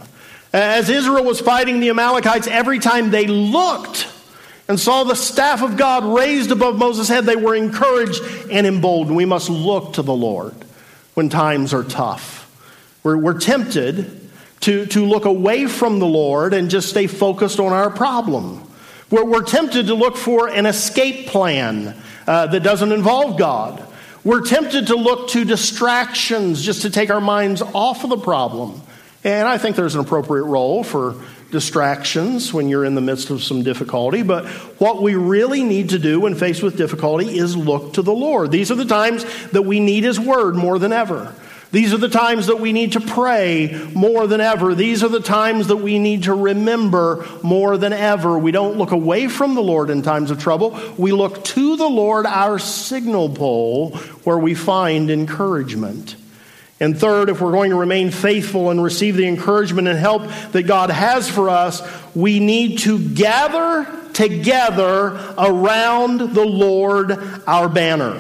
As 0.53 0.89
Israel 0.89 1.25
was 1.25 1.41
fighting 1.41 1.81
the 1.81 1.91
Amalekites, 1.91 2.47
every 2.47 2.79
time 2.79 3.11
they 3.11 3.27
looked 3.27 4.09
and 4.67 4.81
saw 4.81 5.05
the 5.05 5.15
staff 5.15 5.63
of 5.63 5.77
God 5.77 6.05
raised 6.05 6.51
above 6.51 6.79
Moses' 6.79 7.09
head, 7.09 7.27
they 7.27 7.37
were 7.37 7.55
encouraged 7.55 8.23
and 8.51 8.67
emboldened. 8.67 9.17
We 9.17 9.27
must 9.27 9.51
look 9.51 9.95
to 9.95 10.03
the 10.03 10.15
Lord 10.15 10.55
when 11.15 11.29
times 11.29 11.75
are 11.75 11.85
tough. 11.85 12.39
We're, 13.03 13.19
we're 13.19 13.39
tempted 13.39 14.20
to, 14.61 14.87
to 14.87 15.05
look 15.05 15.25
away 15.25 15.67
from 15.67 15.99
the 15.99 16.07
Lord 16.07 16.55
and 16.55 16.71
just 16.71 16.91
stay 16.91 17.07
focused 17.07 17.61
on 17.61 17.73
our 17.73 17.91
problem. 17.91 18.63
We're, 19.11 19.25
we're 19.25 19.45
tempted 19.45 19.87
to 19.87 19.95
look 19.95 20.17
for 20.17 20.49
an 20.49 20.67
escape 20.67 21.29
plan 21.29 21.97
uh, 22.27 22.47
that 22.49 22.63
doesn't 22.63 22.93
involve 22.93 23.39
God. 23.39 23.87
We're 24.23 24.45
tempted 24.45 24.89
to 24.89 24.97
look 24.97 25.31
to 25.31 25.45
distractions 25.45 26.63
just 26.63 26.83
to 26.83 26.91
take 26.91 27.11
our 27.11 27.23
minds 27.23 27.63
off 27.63 28.05
of 28.05 28.11
the 28.11 28.19
problem. 28.19 28.83
And 29.25 29.49
I 29.49 29.59
think 29.59 29.77
there's 29.77 29.95
an 29.95 30.03
appropriate 30.03 30.45
role 30.45 30.85
for 30.85 31.15
distractions 31.51 32.53
when 32.53 32.69
you're 32.69 32.85
in 32.85 32.95
the 32.95 33.01
midst 33.01 33.31
of 33.31 33.43
some 33.43 33.63
difficulty. 33.63 34.23
But 34.23 34.47
what 34.79 35.03
we 35.03 35.15
really 35.15 35.65
need 35.65 35.91
to 35.91 35.99
do 35.99 36.21
when 36.21 36.35
faced 36.35 36.63
with 36.63 36.77
difficulty 36.77 37.37
is 37.37 37.57
look 37.57 37.95
to 37.95 38.03
the 38.03 38.13
Lord. 38.13 38.51
These 38.51 38.71
are 38.71 38.77
the 38.77 38.85
times 38.85 39.25
that 39.51 39.63
we 39.63 39.81
need 39.81 40.05
His 40.05 40.21
Word 40.21 40.55
more 40.55 40.79
than 40.79 40.93
ever. 40.93 41.35
These 41.73 41.95
are 41.95 41.99
the 41.99 42.09
times 42.09 42.49
that 42.49 42.59
we 42.59 42.73
need 42.73 42.93
to 42.93 43.01
pray 43.01 43.89
more 43.95 44.27
than 44.27 44.41
ever. 44.41 44.75
These 44.75 45.05
are 45.05 45.09
the 45.09 45.21
times 45.21 45.69
that 45.69 45.77
we 45.77 46.01
need 46.01 46.25
to 46.25 46.35
remember 46.35 47.25
more 47.45 47.77
than 47.77 47.93
ever. 47.93 48.37
We 48.37 48.51
don't 48.51 48.77
look 48.77 48.91
away 48.91 49.29
from 49.29 49.55
the 49.55 49.63
Lord 49.63 49.89
in 49.89 50.03
times 50.03 50.33
of 50.33 50.41
trouble. 50.41 50.77
We 50.99 51.13
look 51.13 51.45
to 51.45 51.77
the 51.77 51.89
Lord, 51.89 52.27
our 52.27 52.59
signal 52.59 53.29
pole, 53.31 53.91
where 54.25 54.39
we 54.39 54.55
find 54.55 55.11
encouragement. 55.11 56.17
And 56.81 56.99
third, 56.99 57.29
if 57.29 57.41
we're 57.41 57.53
going 57.53 57.71
to 57.71 57.77
remain 57.77 58.11
faithful 58.11 58.71
and 58.71 58.83
receive 58.83 59.15
the 59.15 59.29
encouragement 59.29 59.87
and 59.87 59.99
help 59.99 60.23
that 60.53 60.63
God 60.65 60.91
has 60.91 61.31
for 61.31 61.51
us, 61.51 61.83
we 62.17 62.41
need 62.41 62.79
to 62.81 62.99
gather 62.99 63.87
together 64.13 65.35
around 65.39 66.35
the 66.35 66.45
Lord, 66.45 67.13
our 67.47 67.69
banner. 67.69 68.19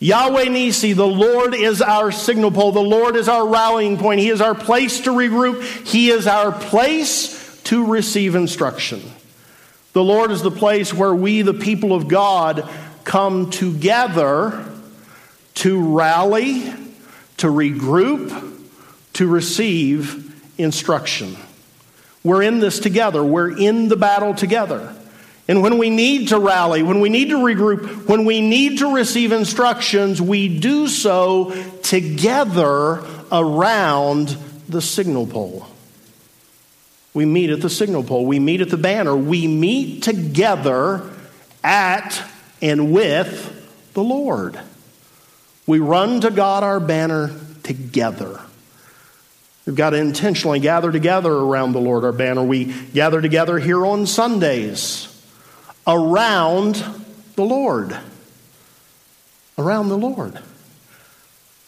Yahweh 0.00 0.44
Nissi, 0.44 0.94
the 0.94 1.06
Lord 1.06 1.54
is 1.54 1.82
our 1.82 2.12
signal 2.12 2.52
pole. 2.52 2.70
The 2.70 2.80
Lord 2.80 3.16
is 3.16 3.28
our 3.28 3.46
rallying 3.46 3.98
point. 3.98 4.20
He 4.20 4.28
is 4.28 4.40
our 4.40 4.54
place 4.54 5.00
to 5.00 5.10
regroup. 5.10 5.62
He 5.86 6.10
is 6.10 6.26
our 6.26 6.52
place 6.52 7.60
to 7.64 7.84
receive 7.86 8.36
instruction. 8.36 9.02
The 9.94 10.04
Lord 10.04 10.30
is 10.30 10.42
the 10.42 10.52
place 10.52 10.94
where 10.94 11.14
we, 11.14 11.42
the 11.42 11.54
people 11.54 11.92
of 11.92 12.06
God, 12.06 12.68
come 13.02 13.50
together 13.50 14.64
to 15.54 15.96
rally, 15.96 16.72
to 17.38 17.48
regroup, 17.48 18.56
to 19.14 19.26
receive 19.26 20.24
instruction. 20.58 21.36
We're 22.22 22.42
in 22.42 22.60
this 22.60 22.78
together. 22.78 23.24
We're 23.24 23.58
in 23.58 23.88
the 23.88 23.96
battle 23.96 24.34
together. 24.34 24.94
And 25.48 25.62
when 25.62 25.78
we 25.78 25.88
need 25.88 26.28
to 26.28 26.38
rally, 26.38 26.82
when 26.82 27.00
we 27.00 27.08
need 27.08 27.30
to 27.30 27.36
regroup, 27.36 28.06
when 28.06 28.26
we 28.26 28.42
need 28.42 28.78
to 28.80 28.94
receive 28.94 29.32
instructions, 29.32 30.20
we 30.20 30.58
do 30.58 30.86
so 30.88 31.54
together 31.82 33.02
around 33.32 34.36
the 34.68 34.82
signal 34.82 35.26
pole. 35.26 35.66
We 37.14 37.24
meet 37.24 37.48
at 37.48 37.62
the 37.62 37.70
signal 37.70 38.04
pole. 38.04 38.26
We 38.26 38.38
meet 38.38 38.60
at 38.60 38.68
the 38.68 38.76
banner. 38.76 39.16
We 39.16 39.46
meet 39.46 40.02
together 40.02 41.10
at 41.64 42.22
and 42.60 42.92
with 42.92 43.92
the 43.94 44.02
Lord. 44.02 44.60
We 45.66 45.78
run 45.78 46.20
to 46.20 46.30
God 46.30 46.62
our 46.62 46.78
banner 46.78 47.30
together. 47.62 48.38
We've 49.64 49.74
got 49.74 49.90
to 49.90 49.96
intentionally 49.96 50.60
gather 50.60 50.92
together 50.92 51.32
around 51.32 51.72
the 51.72 51.80
Lord 51.80 52.04
our 52.04 52.12
banner. 52.12 52.42
We 52.42 52.66
gather 52.66 53.22
together 53.22 53.58
here 53.58 53.84
on 53.84 54.06
Sundays 54.06 55.14
around 55.88 56.84
the 57.34 57.44
Lord. 57.44 57.98
Around 59.56 59.88
the 59.88 59.98
Lord. 59.98 60.38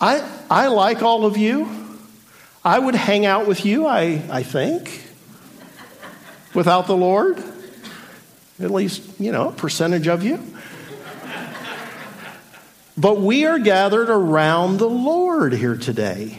I, 0.01 0.27
I 0.51 0.69
like 0.69 1.03
all 1.03 1.25
of 1.25 1.37
you. 1.37 1.69
I 2.63 2.79
would 2.79 2.95
hang 2.95 3.25
out 3.25 3.49
with 3.49 3.65
you, 3.65 3.87
I, 3.87 4.23
I 4.31 4.43
think, 4.43 5.03
without 6.55 6.87
the 6.87 6.97
Lord. 6.97 7.43
At 8.61 8.71
least, 8.71 9.03
you 9.19 9.33
know, 9.33 9.49
a 9.49 9.53
percentage 9.53 10.07
of 10.07 10.23
you. 10.23 10.39
But 12.97 13.19
we 13.19 13.47
are 13.47 13.59
gathered 13.59 14.11
around 14.11 14.77
the 14.77 14.89
Lord 14.89 15.55
here 15.55 15.77
today. 15.77 16.39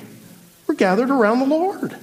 We're 0.67 0.75
gathered 0.75 1.09
around 1.09 1.39
the 1.39 1.45
Lord. 1.45 1.97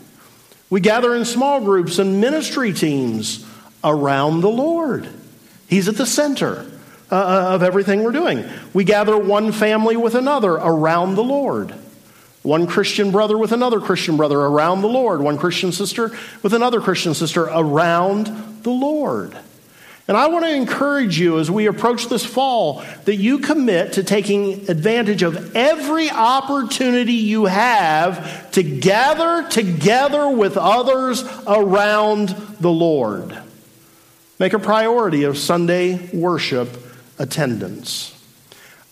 We 0.68 0.80
gather 0.80 1.14
in 1.14 1.24
small 1.24 1.60
groups 1.60 2.00
and 2.00 2.20
ministry 2.20 2.72
teams 2.72 3.46
around 3.84 4.40
the 4.40 4.50
Lord. 4.50 5.08
He's 5.68 5.86
at 5.88 5.96
the 5.96 6.06
center 6.06 6.66
uh, 7.10 7.14
uh, 7.14 7.54
of 7.54 7.62
everything 7.62 8.02
we're 8.02 8.12
doing. 8.12 8.44
We 8.74 8.84
gather 8.84 9.16
one 9.16 9.52
family 9.52 9.96
with 9.96 10.14
another 10.14 10.52
around 10.52 11.14
the 11.14 11.24
Lord. 11.24 11.74
One 12.42 12.66
Christian 12.66 13.10
brother 13.10 13.36
with 13.36 13.52
another 13.52 13.80
Christian 13.80 14.16
brother 14.16 14.38
around 14.38 14.80
the 14.80 14.88
Lord. 14.88 15.20
One 15.20 15.38
Christian 15.38 15.72
sister 15.72 16.16
with 16.42 16.54
another 16.54 16.80
Christian 16.80 17.14
sister 17.14 17.44
around 17.44 18.62
the 18.62 18.70
Lord. 18.70 19.36
And 20.06 20.16
I 20.16 20.28
want 20.28 20.46
to 20.46 20.54
encourage 20.54 21.18
you 21.18 21.38
as 21.38 21.50
we 21.50 21.66
approach 21.66 22.08
this 22.08 22.24
fall 22.24 22.82
that 23.04 23.16
you 23.16 23.40
commit 23.40 23.94
to 23.94 24.02
taking 24.02 24.70
advantage 24.70 25.22
of 25.22 25.54
every 25.54 26.10
opportunity 26.10 27.12
you 27.12 27.44
have 27.44 28.50
to 28.52 28.62
gather 28.62 29.46
together 29.48 30.30
with 30.30 30.56
others 30.56 31.22
around 31.46 32.30
the 32.58 32.70
Lord. 32.70 33.38
Make 34.38 34.52
a 34.52 34.58
priority 34.58 35.24
of 35.24 35.36
Sunday 35.36 36.10
worship 36.12 36.68
attendance. 37.18 38.14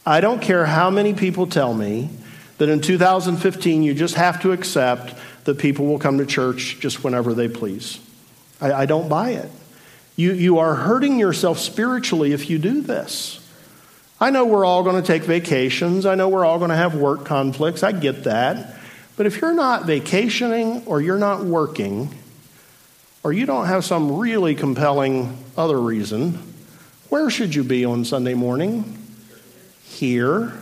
I 0.04 0.20
don't 0.20 0.42
care 0.42 0.66
how 0.66 0.90
many 0.90 1.14
people 1.14 1.46
tell 1.46 1.72
me 1.72 2.10
that 2.58 2.68
in 2.68 2.80
2015 2.80 3.82
you 3.82 3.94
just 3.94 4.16
have 4.16 4.42
to 4.42 4.52
accept 4.52 5.14
that 5.44 5.58
people 5.58 5.86
will 5.86 5.98
come 5.98 6.18
to 6.18 6.26
church 6.26 6.78
just 6.80 7.04
whenever 7.04 7.32
they 7.32 7.48
please. 7.48 8.00
I, 8.60 8.72
I 8.72 8.86
don't 8.86 9.08
buy 9.08 9.30
it. 9.30 9.50
You, 10.16 10.32
you 10.32 10.58
are 10.58 10.74
hurting 10.74 11.18
yourself 11.18 11.58
spiritually 11.58 12.32
if 12.32 12.50
you 12.50 12.58
do 12.58 12.80
this. 12.80 13.40
I 14.18 14.30
know 14.30 14.46
we're 14.46 14.64
all 14.64 14.82
going 14.82 15.00
to 15.00 15.06
take 15.06 15.22
vacations. 15.22 16.06
I 16.06 16.14
know 16.14 16.28
we're 16.28 16.44
all 16.44 16.58
going 16.58 16.70
to 16.70 16.76
have 16.76 16.94
work 16.94 17.24
conflicts. 17.26 17.82
I 17.82 17.92
get 17.92 18.24
that. 18.24 18.74
But 19.16 19.26
if 19.26 19.40
you're 19.40 19.54
not 19.54 19.84
vacationing 19.84 20.82
or 20.86 21.00
you're 21.00 21.18
not 21.18 21.44
working, 21.44 22.16
or 23.26 23.32
you 23.32 23.44
don't 23.44 23.66
have 23.66 23.84
some 23.84 24.18
really 24.18 24.54
compelling 24.54 25.36
other 25.56 25.80
reason, 25.80 26.38
where 27.08 27.28
should 27.28 27.52
you 27.56 27.64
be 27.64 27.84
on 27.84 28.04
Sunday 28.04 28.34
morning? 28.34 28.96
Here. 29.82 30.52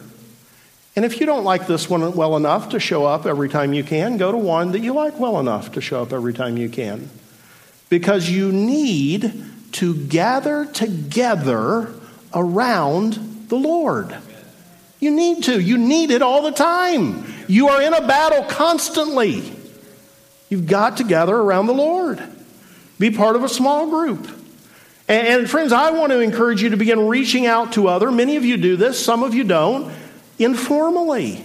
And 0.96 1.04
if 1.04 1.20
you 1.20 1.26
don't 1.26 1.44
like 1.44 1.66
this 1.66 1.90
one 1.90 2.14
well 2.14 2.38
enough 2.38 2.70
to 2.70 2.80
show 2.80 3.04
up 3.04 3.26
every 3.26 3.50
time 3.50 3.74
you 3.74 3.84
can, 3.84 4.16
go 4.16 4.32
to 4.32 4.38
one 4.38 4.72
that 4.72 4.80
you 4.80 4.94
like 4.94 5.20
well 5.20 5.40
enough 5.40 5.72
to 5.72 5.82
show 5.82 6.00
up 6.00 6.14
every 6.14 6.32
time 6.32 6.56
you 6.56 6.70
can. 6.70 7.10
Because 7.90 8.30
you 8.30 8.50
need 8.50 9.44
to 9.72 9.94
gather 10.06 10.64
together 10.64 11.92
around 12.32 13.48
the 13.50 13.56
Lord. 13.56 14.16
You 15.00 15.10
need 15.10 15.44
to. 15.44 15.60
You 15.60 15.76
need 15.76 16.10
it 16.10 16.22
all 16.22 16.40
the 16.40 16.50
time. 16.50 17.26
You 17.46 17.68
are 17.68 17.82
in 17.82 17.92
a 17.92 18.06
battle 18.06 18.44
constantly. 18.44 19.54
You've 20.48 20.66
got 20.66 20.96
to 20.96 21.04
gather 21.04 21.36
around 21.36 21.66
the 21.66 21.74
Lord. 21.74 22.26
Be 22.98 23.10
part 23.10 23.36
of 23.36 23.44
a 23.44 23.48
small 23.48 23.90
group. 23.90 24.26
And, 25.08 25.26
and, 25.26 25.50
friends, 25.50 25.72
I 25.72 25.90
want 25.90 26.12
to 26.12 26.20
encourage 26.20 26.62
you 26.62 26.70
to 26.70 26.76
begin 26.76 27.08
reaching 27.08 27.46
out 27.46 27.72
to 27.72 27.88
other. 27.88 28.10
Many 28.10 28.36
of 28.36 28.44
you 28.44 28.56
do 28.56 28.76
this, 28.76 29.02
some 29.02 29.22
of 29.22 29.34
you 29.34 29.44
don't, 29.44 29.92
informally. 30.38 31.44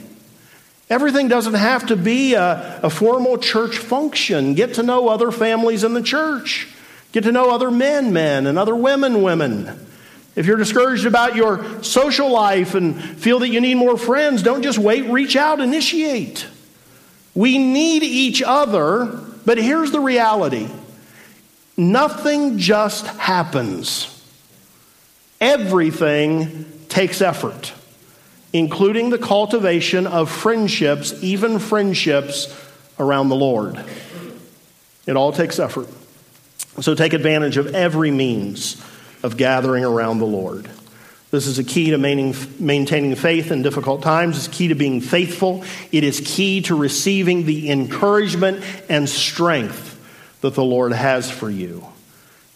Everything 0.89 1.27
doesn't 1.27 1.53
have 1.53 1.87
to 1.87 1.95
be 1.95 2.33
a, 2.33 2.79
a 2.81 2.89
formal 2.89 3.37
church 3.37 3.77
function. 3.77 4.53
Get 4.55 4.75
to 4.75 4.83
know 4.83 5.07
other 5.09 5.31
families 5.31 5.83
in 5.83 5.93
the 5.93 6.01
church. 6.01 6.67
Get 7.11 7.25
to 7.25 7.31
know 7.31 7.51
other 7.51 7.69
men, 7.69 8.13
men, 8.13 8.47
and 8.47 8.57
other 8.57 8.75
women, 8.75 9.21
women. 9.21 9.87
If 10.35 10.45
you're 10.45 10.57
discouraged 10.57 11.05
about 11.05 11.35
your 11.35 11.83
social 11.83 12.31
life 12.31 12.75
and 12.75 12.99
feel 13.19 13.39
that 13.39 13.49
you 13.49 13.59
need 13.59 13.75
more 13.75 13.97
friends, 13.97 14.41
don't 14.41 14.63
just 14.63 14.77
wait, 14.77 15.05
reach 15.05 15.35
out, 15.35 15.59
initiate. 15.59 16.47
We 17.35 17.57
need 17.57 18.03
each 18.03 18.41
other, 18.41 19.05
but 19.45 19.57
here's 19.57 19.91
the 19.91 19.99
reality 19.99 20.69
Nothing 21.79 22.57
just 22.57 23.07
happens. 23.07 24.21
Everything 25.39 26.65
takes 26.89 27.21
effort, 27.21 27.71
including 28.51 29.11
the 29.11 29.17
cultivation 29.17 30.05
of 30.05 30.29
friendships, 30.29 31.13
even 31.23 31.57
friendships 31.57 32.53
around 32.99 33.29
the 33.29 33.37
Lord. 33.37 33.81
It 35.07 35.15
all 35.15 35.31
takes 35.31 35.57
effort. 35.57 35.87
So 36.81 36.95
take 36.95 37.13
advantage 37.13 37.55
of 37.55 37.73
every 37.73 38.11
means 38.11 38.75
of 39.23 39.37
gathering 39.37 39.85
around 39.85 40.19
the 40.19 40.25
Lord. 40.25 40.69
This 41.31 41.47
is 41.47 41.59
a 41.59 41.63
key 41.63 41.91
to 41.91 41.97
maintaining 41.97 43.15
faith 43.15 43.51
in 43.53 43.61
difficult 43.61 44.01
times. 44.01 44.37
It's 44.37 44.53
key 44.53 44.67
to 44.67 44.75
being 44.75 44.99
faithful. 44.99 45.63
It 45.93 46.03
is 46.03 46.21
key 46.25 46.59
to 46.63 46.75
receiving 46.75 47.45
the 47.45 47.71
encouragement 47.71 48.65
and 48.89 49.07
strength 49.07 49.88
that 50.41 50.55
the 50.55 50.63
Lord 50.63 50.93
has 50.93 51.29
for 51.29 51.49
you. 51.49 51.85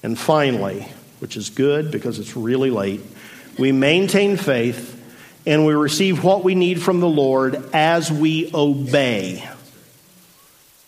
And 0.02 0.18
finally, 0.18 0.88
which 1.20 1.38
is 1.38 1.50
good 1.50 1.92
because 1.92 2.20
it's 2.20 2.36
really 2.36 2.70
late, 2.70 3.02
we 3.58 3.72
maintain 3.72 4.38
faith 4.38 5.00
and 5.46 5.66
we 5.66 5.74
receive 5.74 6.24
what 6.24 6.44
we 6.44 6.56
need 6.56 6.82
from 6.82 7.00
the 7.00 7.08
Lord 7.08 7.70
as 7.74 8.12
we 8.12 8.50
obey, 8.54 9.48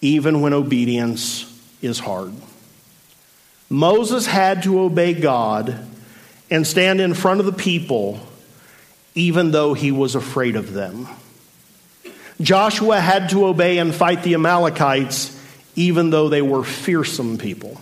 even 0.02 0.42
when 0.42 0.54
obedience 0.54 1.52
is 1.82 2.00
hard. 2.00 2.34
Moses 3.70 4.26
had 4.26 4.64
to 4.64 4.82
obey 4.82 5.14
God 5.14 5.86
and 6.50 6.66
stand 6.66 7.02
in 7.02 7.14
front 7.14 7.40
of 7.40 7.46
the 7.46 7.54
people, 7.54 8.20
even 9.16 9.52
though 9.52 9.74
he 9.74 9.92
was 9.92 10.16
afraid 10.16 10.56
of 10.56 10.74
them. 10.74 11.08
Joshua 12.42 13.00
had 13.00 13.30
to 13.30 13.46
obey 13.46 13.78
and 13.78 13.94
fight 13.94 14.24
the 14.24 14.34
Amalekites 14.34 15.35
even 15.76 16.10
though 16.10 16.30
they 16.30 16.42
were 16.42 16.64
fearsome 16.64 17.38
people. 17.38 17.80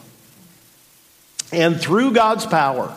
And 1.52 1.80
through 1.80 2.14
God's 2.14 2.46
power, 2.46 2.96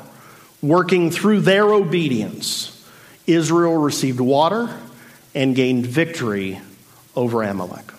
working 0.62 1.10
through 1.10 1.40
their 1.40 1.64
obedience, 1.64 2.72
Israel 3.26 3.76
received 3.76 4.20
water 4.20 4.74
and 5.34 5.54
gained 5.54 5.86
victory 5.86 6.60
over 7.14 7.42
Amalek. 7.42 7.92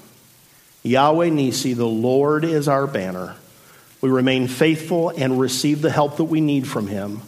Yahweh 0.84 1.30
Nissi, 1.30 1.76
the 1.76 1.86
Lord 1.86 2.44
is 2.44 2.68
our 2.68 2.88
banner. 2.88 3.36
We 4.02 4.10
remain 4.10 4.48
faithful 4.48 5.10
and 5.10 5.40
receive 5.40 5.82
the 5.82 5.92
help 5.92 6.18
that 6.18 6.26
we 6.26 6.42
need 6.42 6.68
from 6.68 6.88
Him 6.88 7.22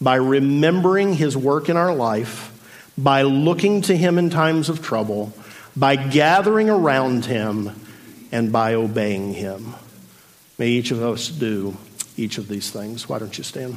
by 0.00 0.16
remembering 0.16 1.14
His 1.14 1.36
work 1.36 1.68
in 1.68 1.76
our 1.76 1.94
life, 1.94 2.52
by 2.98 3.22
looking 3.22 3.82
to 3.82 3.96
Him 3.96 4.18
in 4.18 4.30
times 4.30 4.68
of 4.68 4.82
trouble, 4.82 5.32
by 5.76 5.96
gathering 5.96 6.68
around 6.68 7.24
Him, 7.26 7.70
and 8.32 8.52
by 8.52 8.74
obeying 8.74 9.34
Him. 9.34 9.74
May 10.58 10.68
each 10.68 10.90
of 10.90 11.02
us 11.02 11.28
do 11.28 11.76
each 12.16 12.38
of 12.38 12.48
these 12.48 12.70
things. 12.70 13.08
Why 13.08 13.18
don't 13.18 13.36
you 13.36 13.44
stand? 13.44 13.76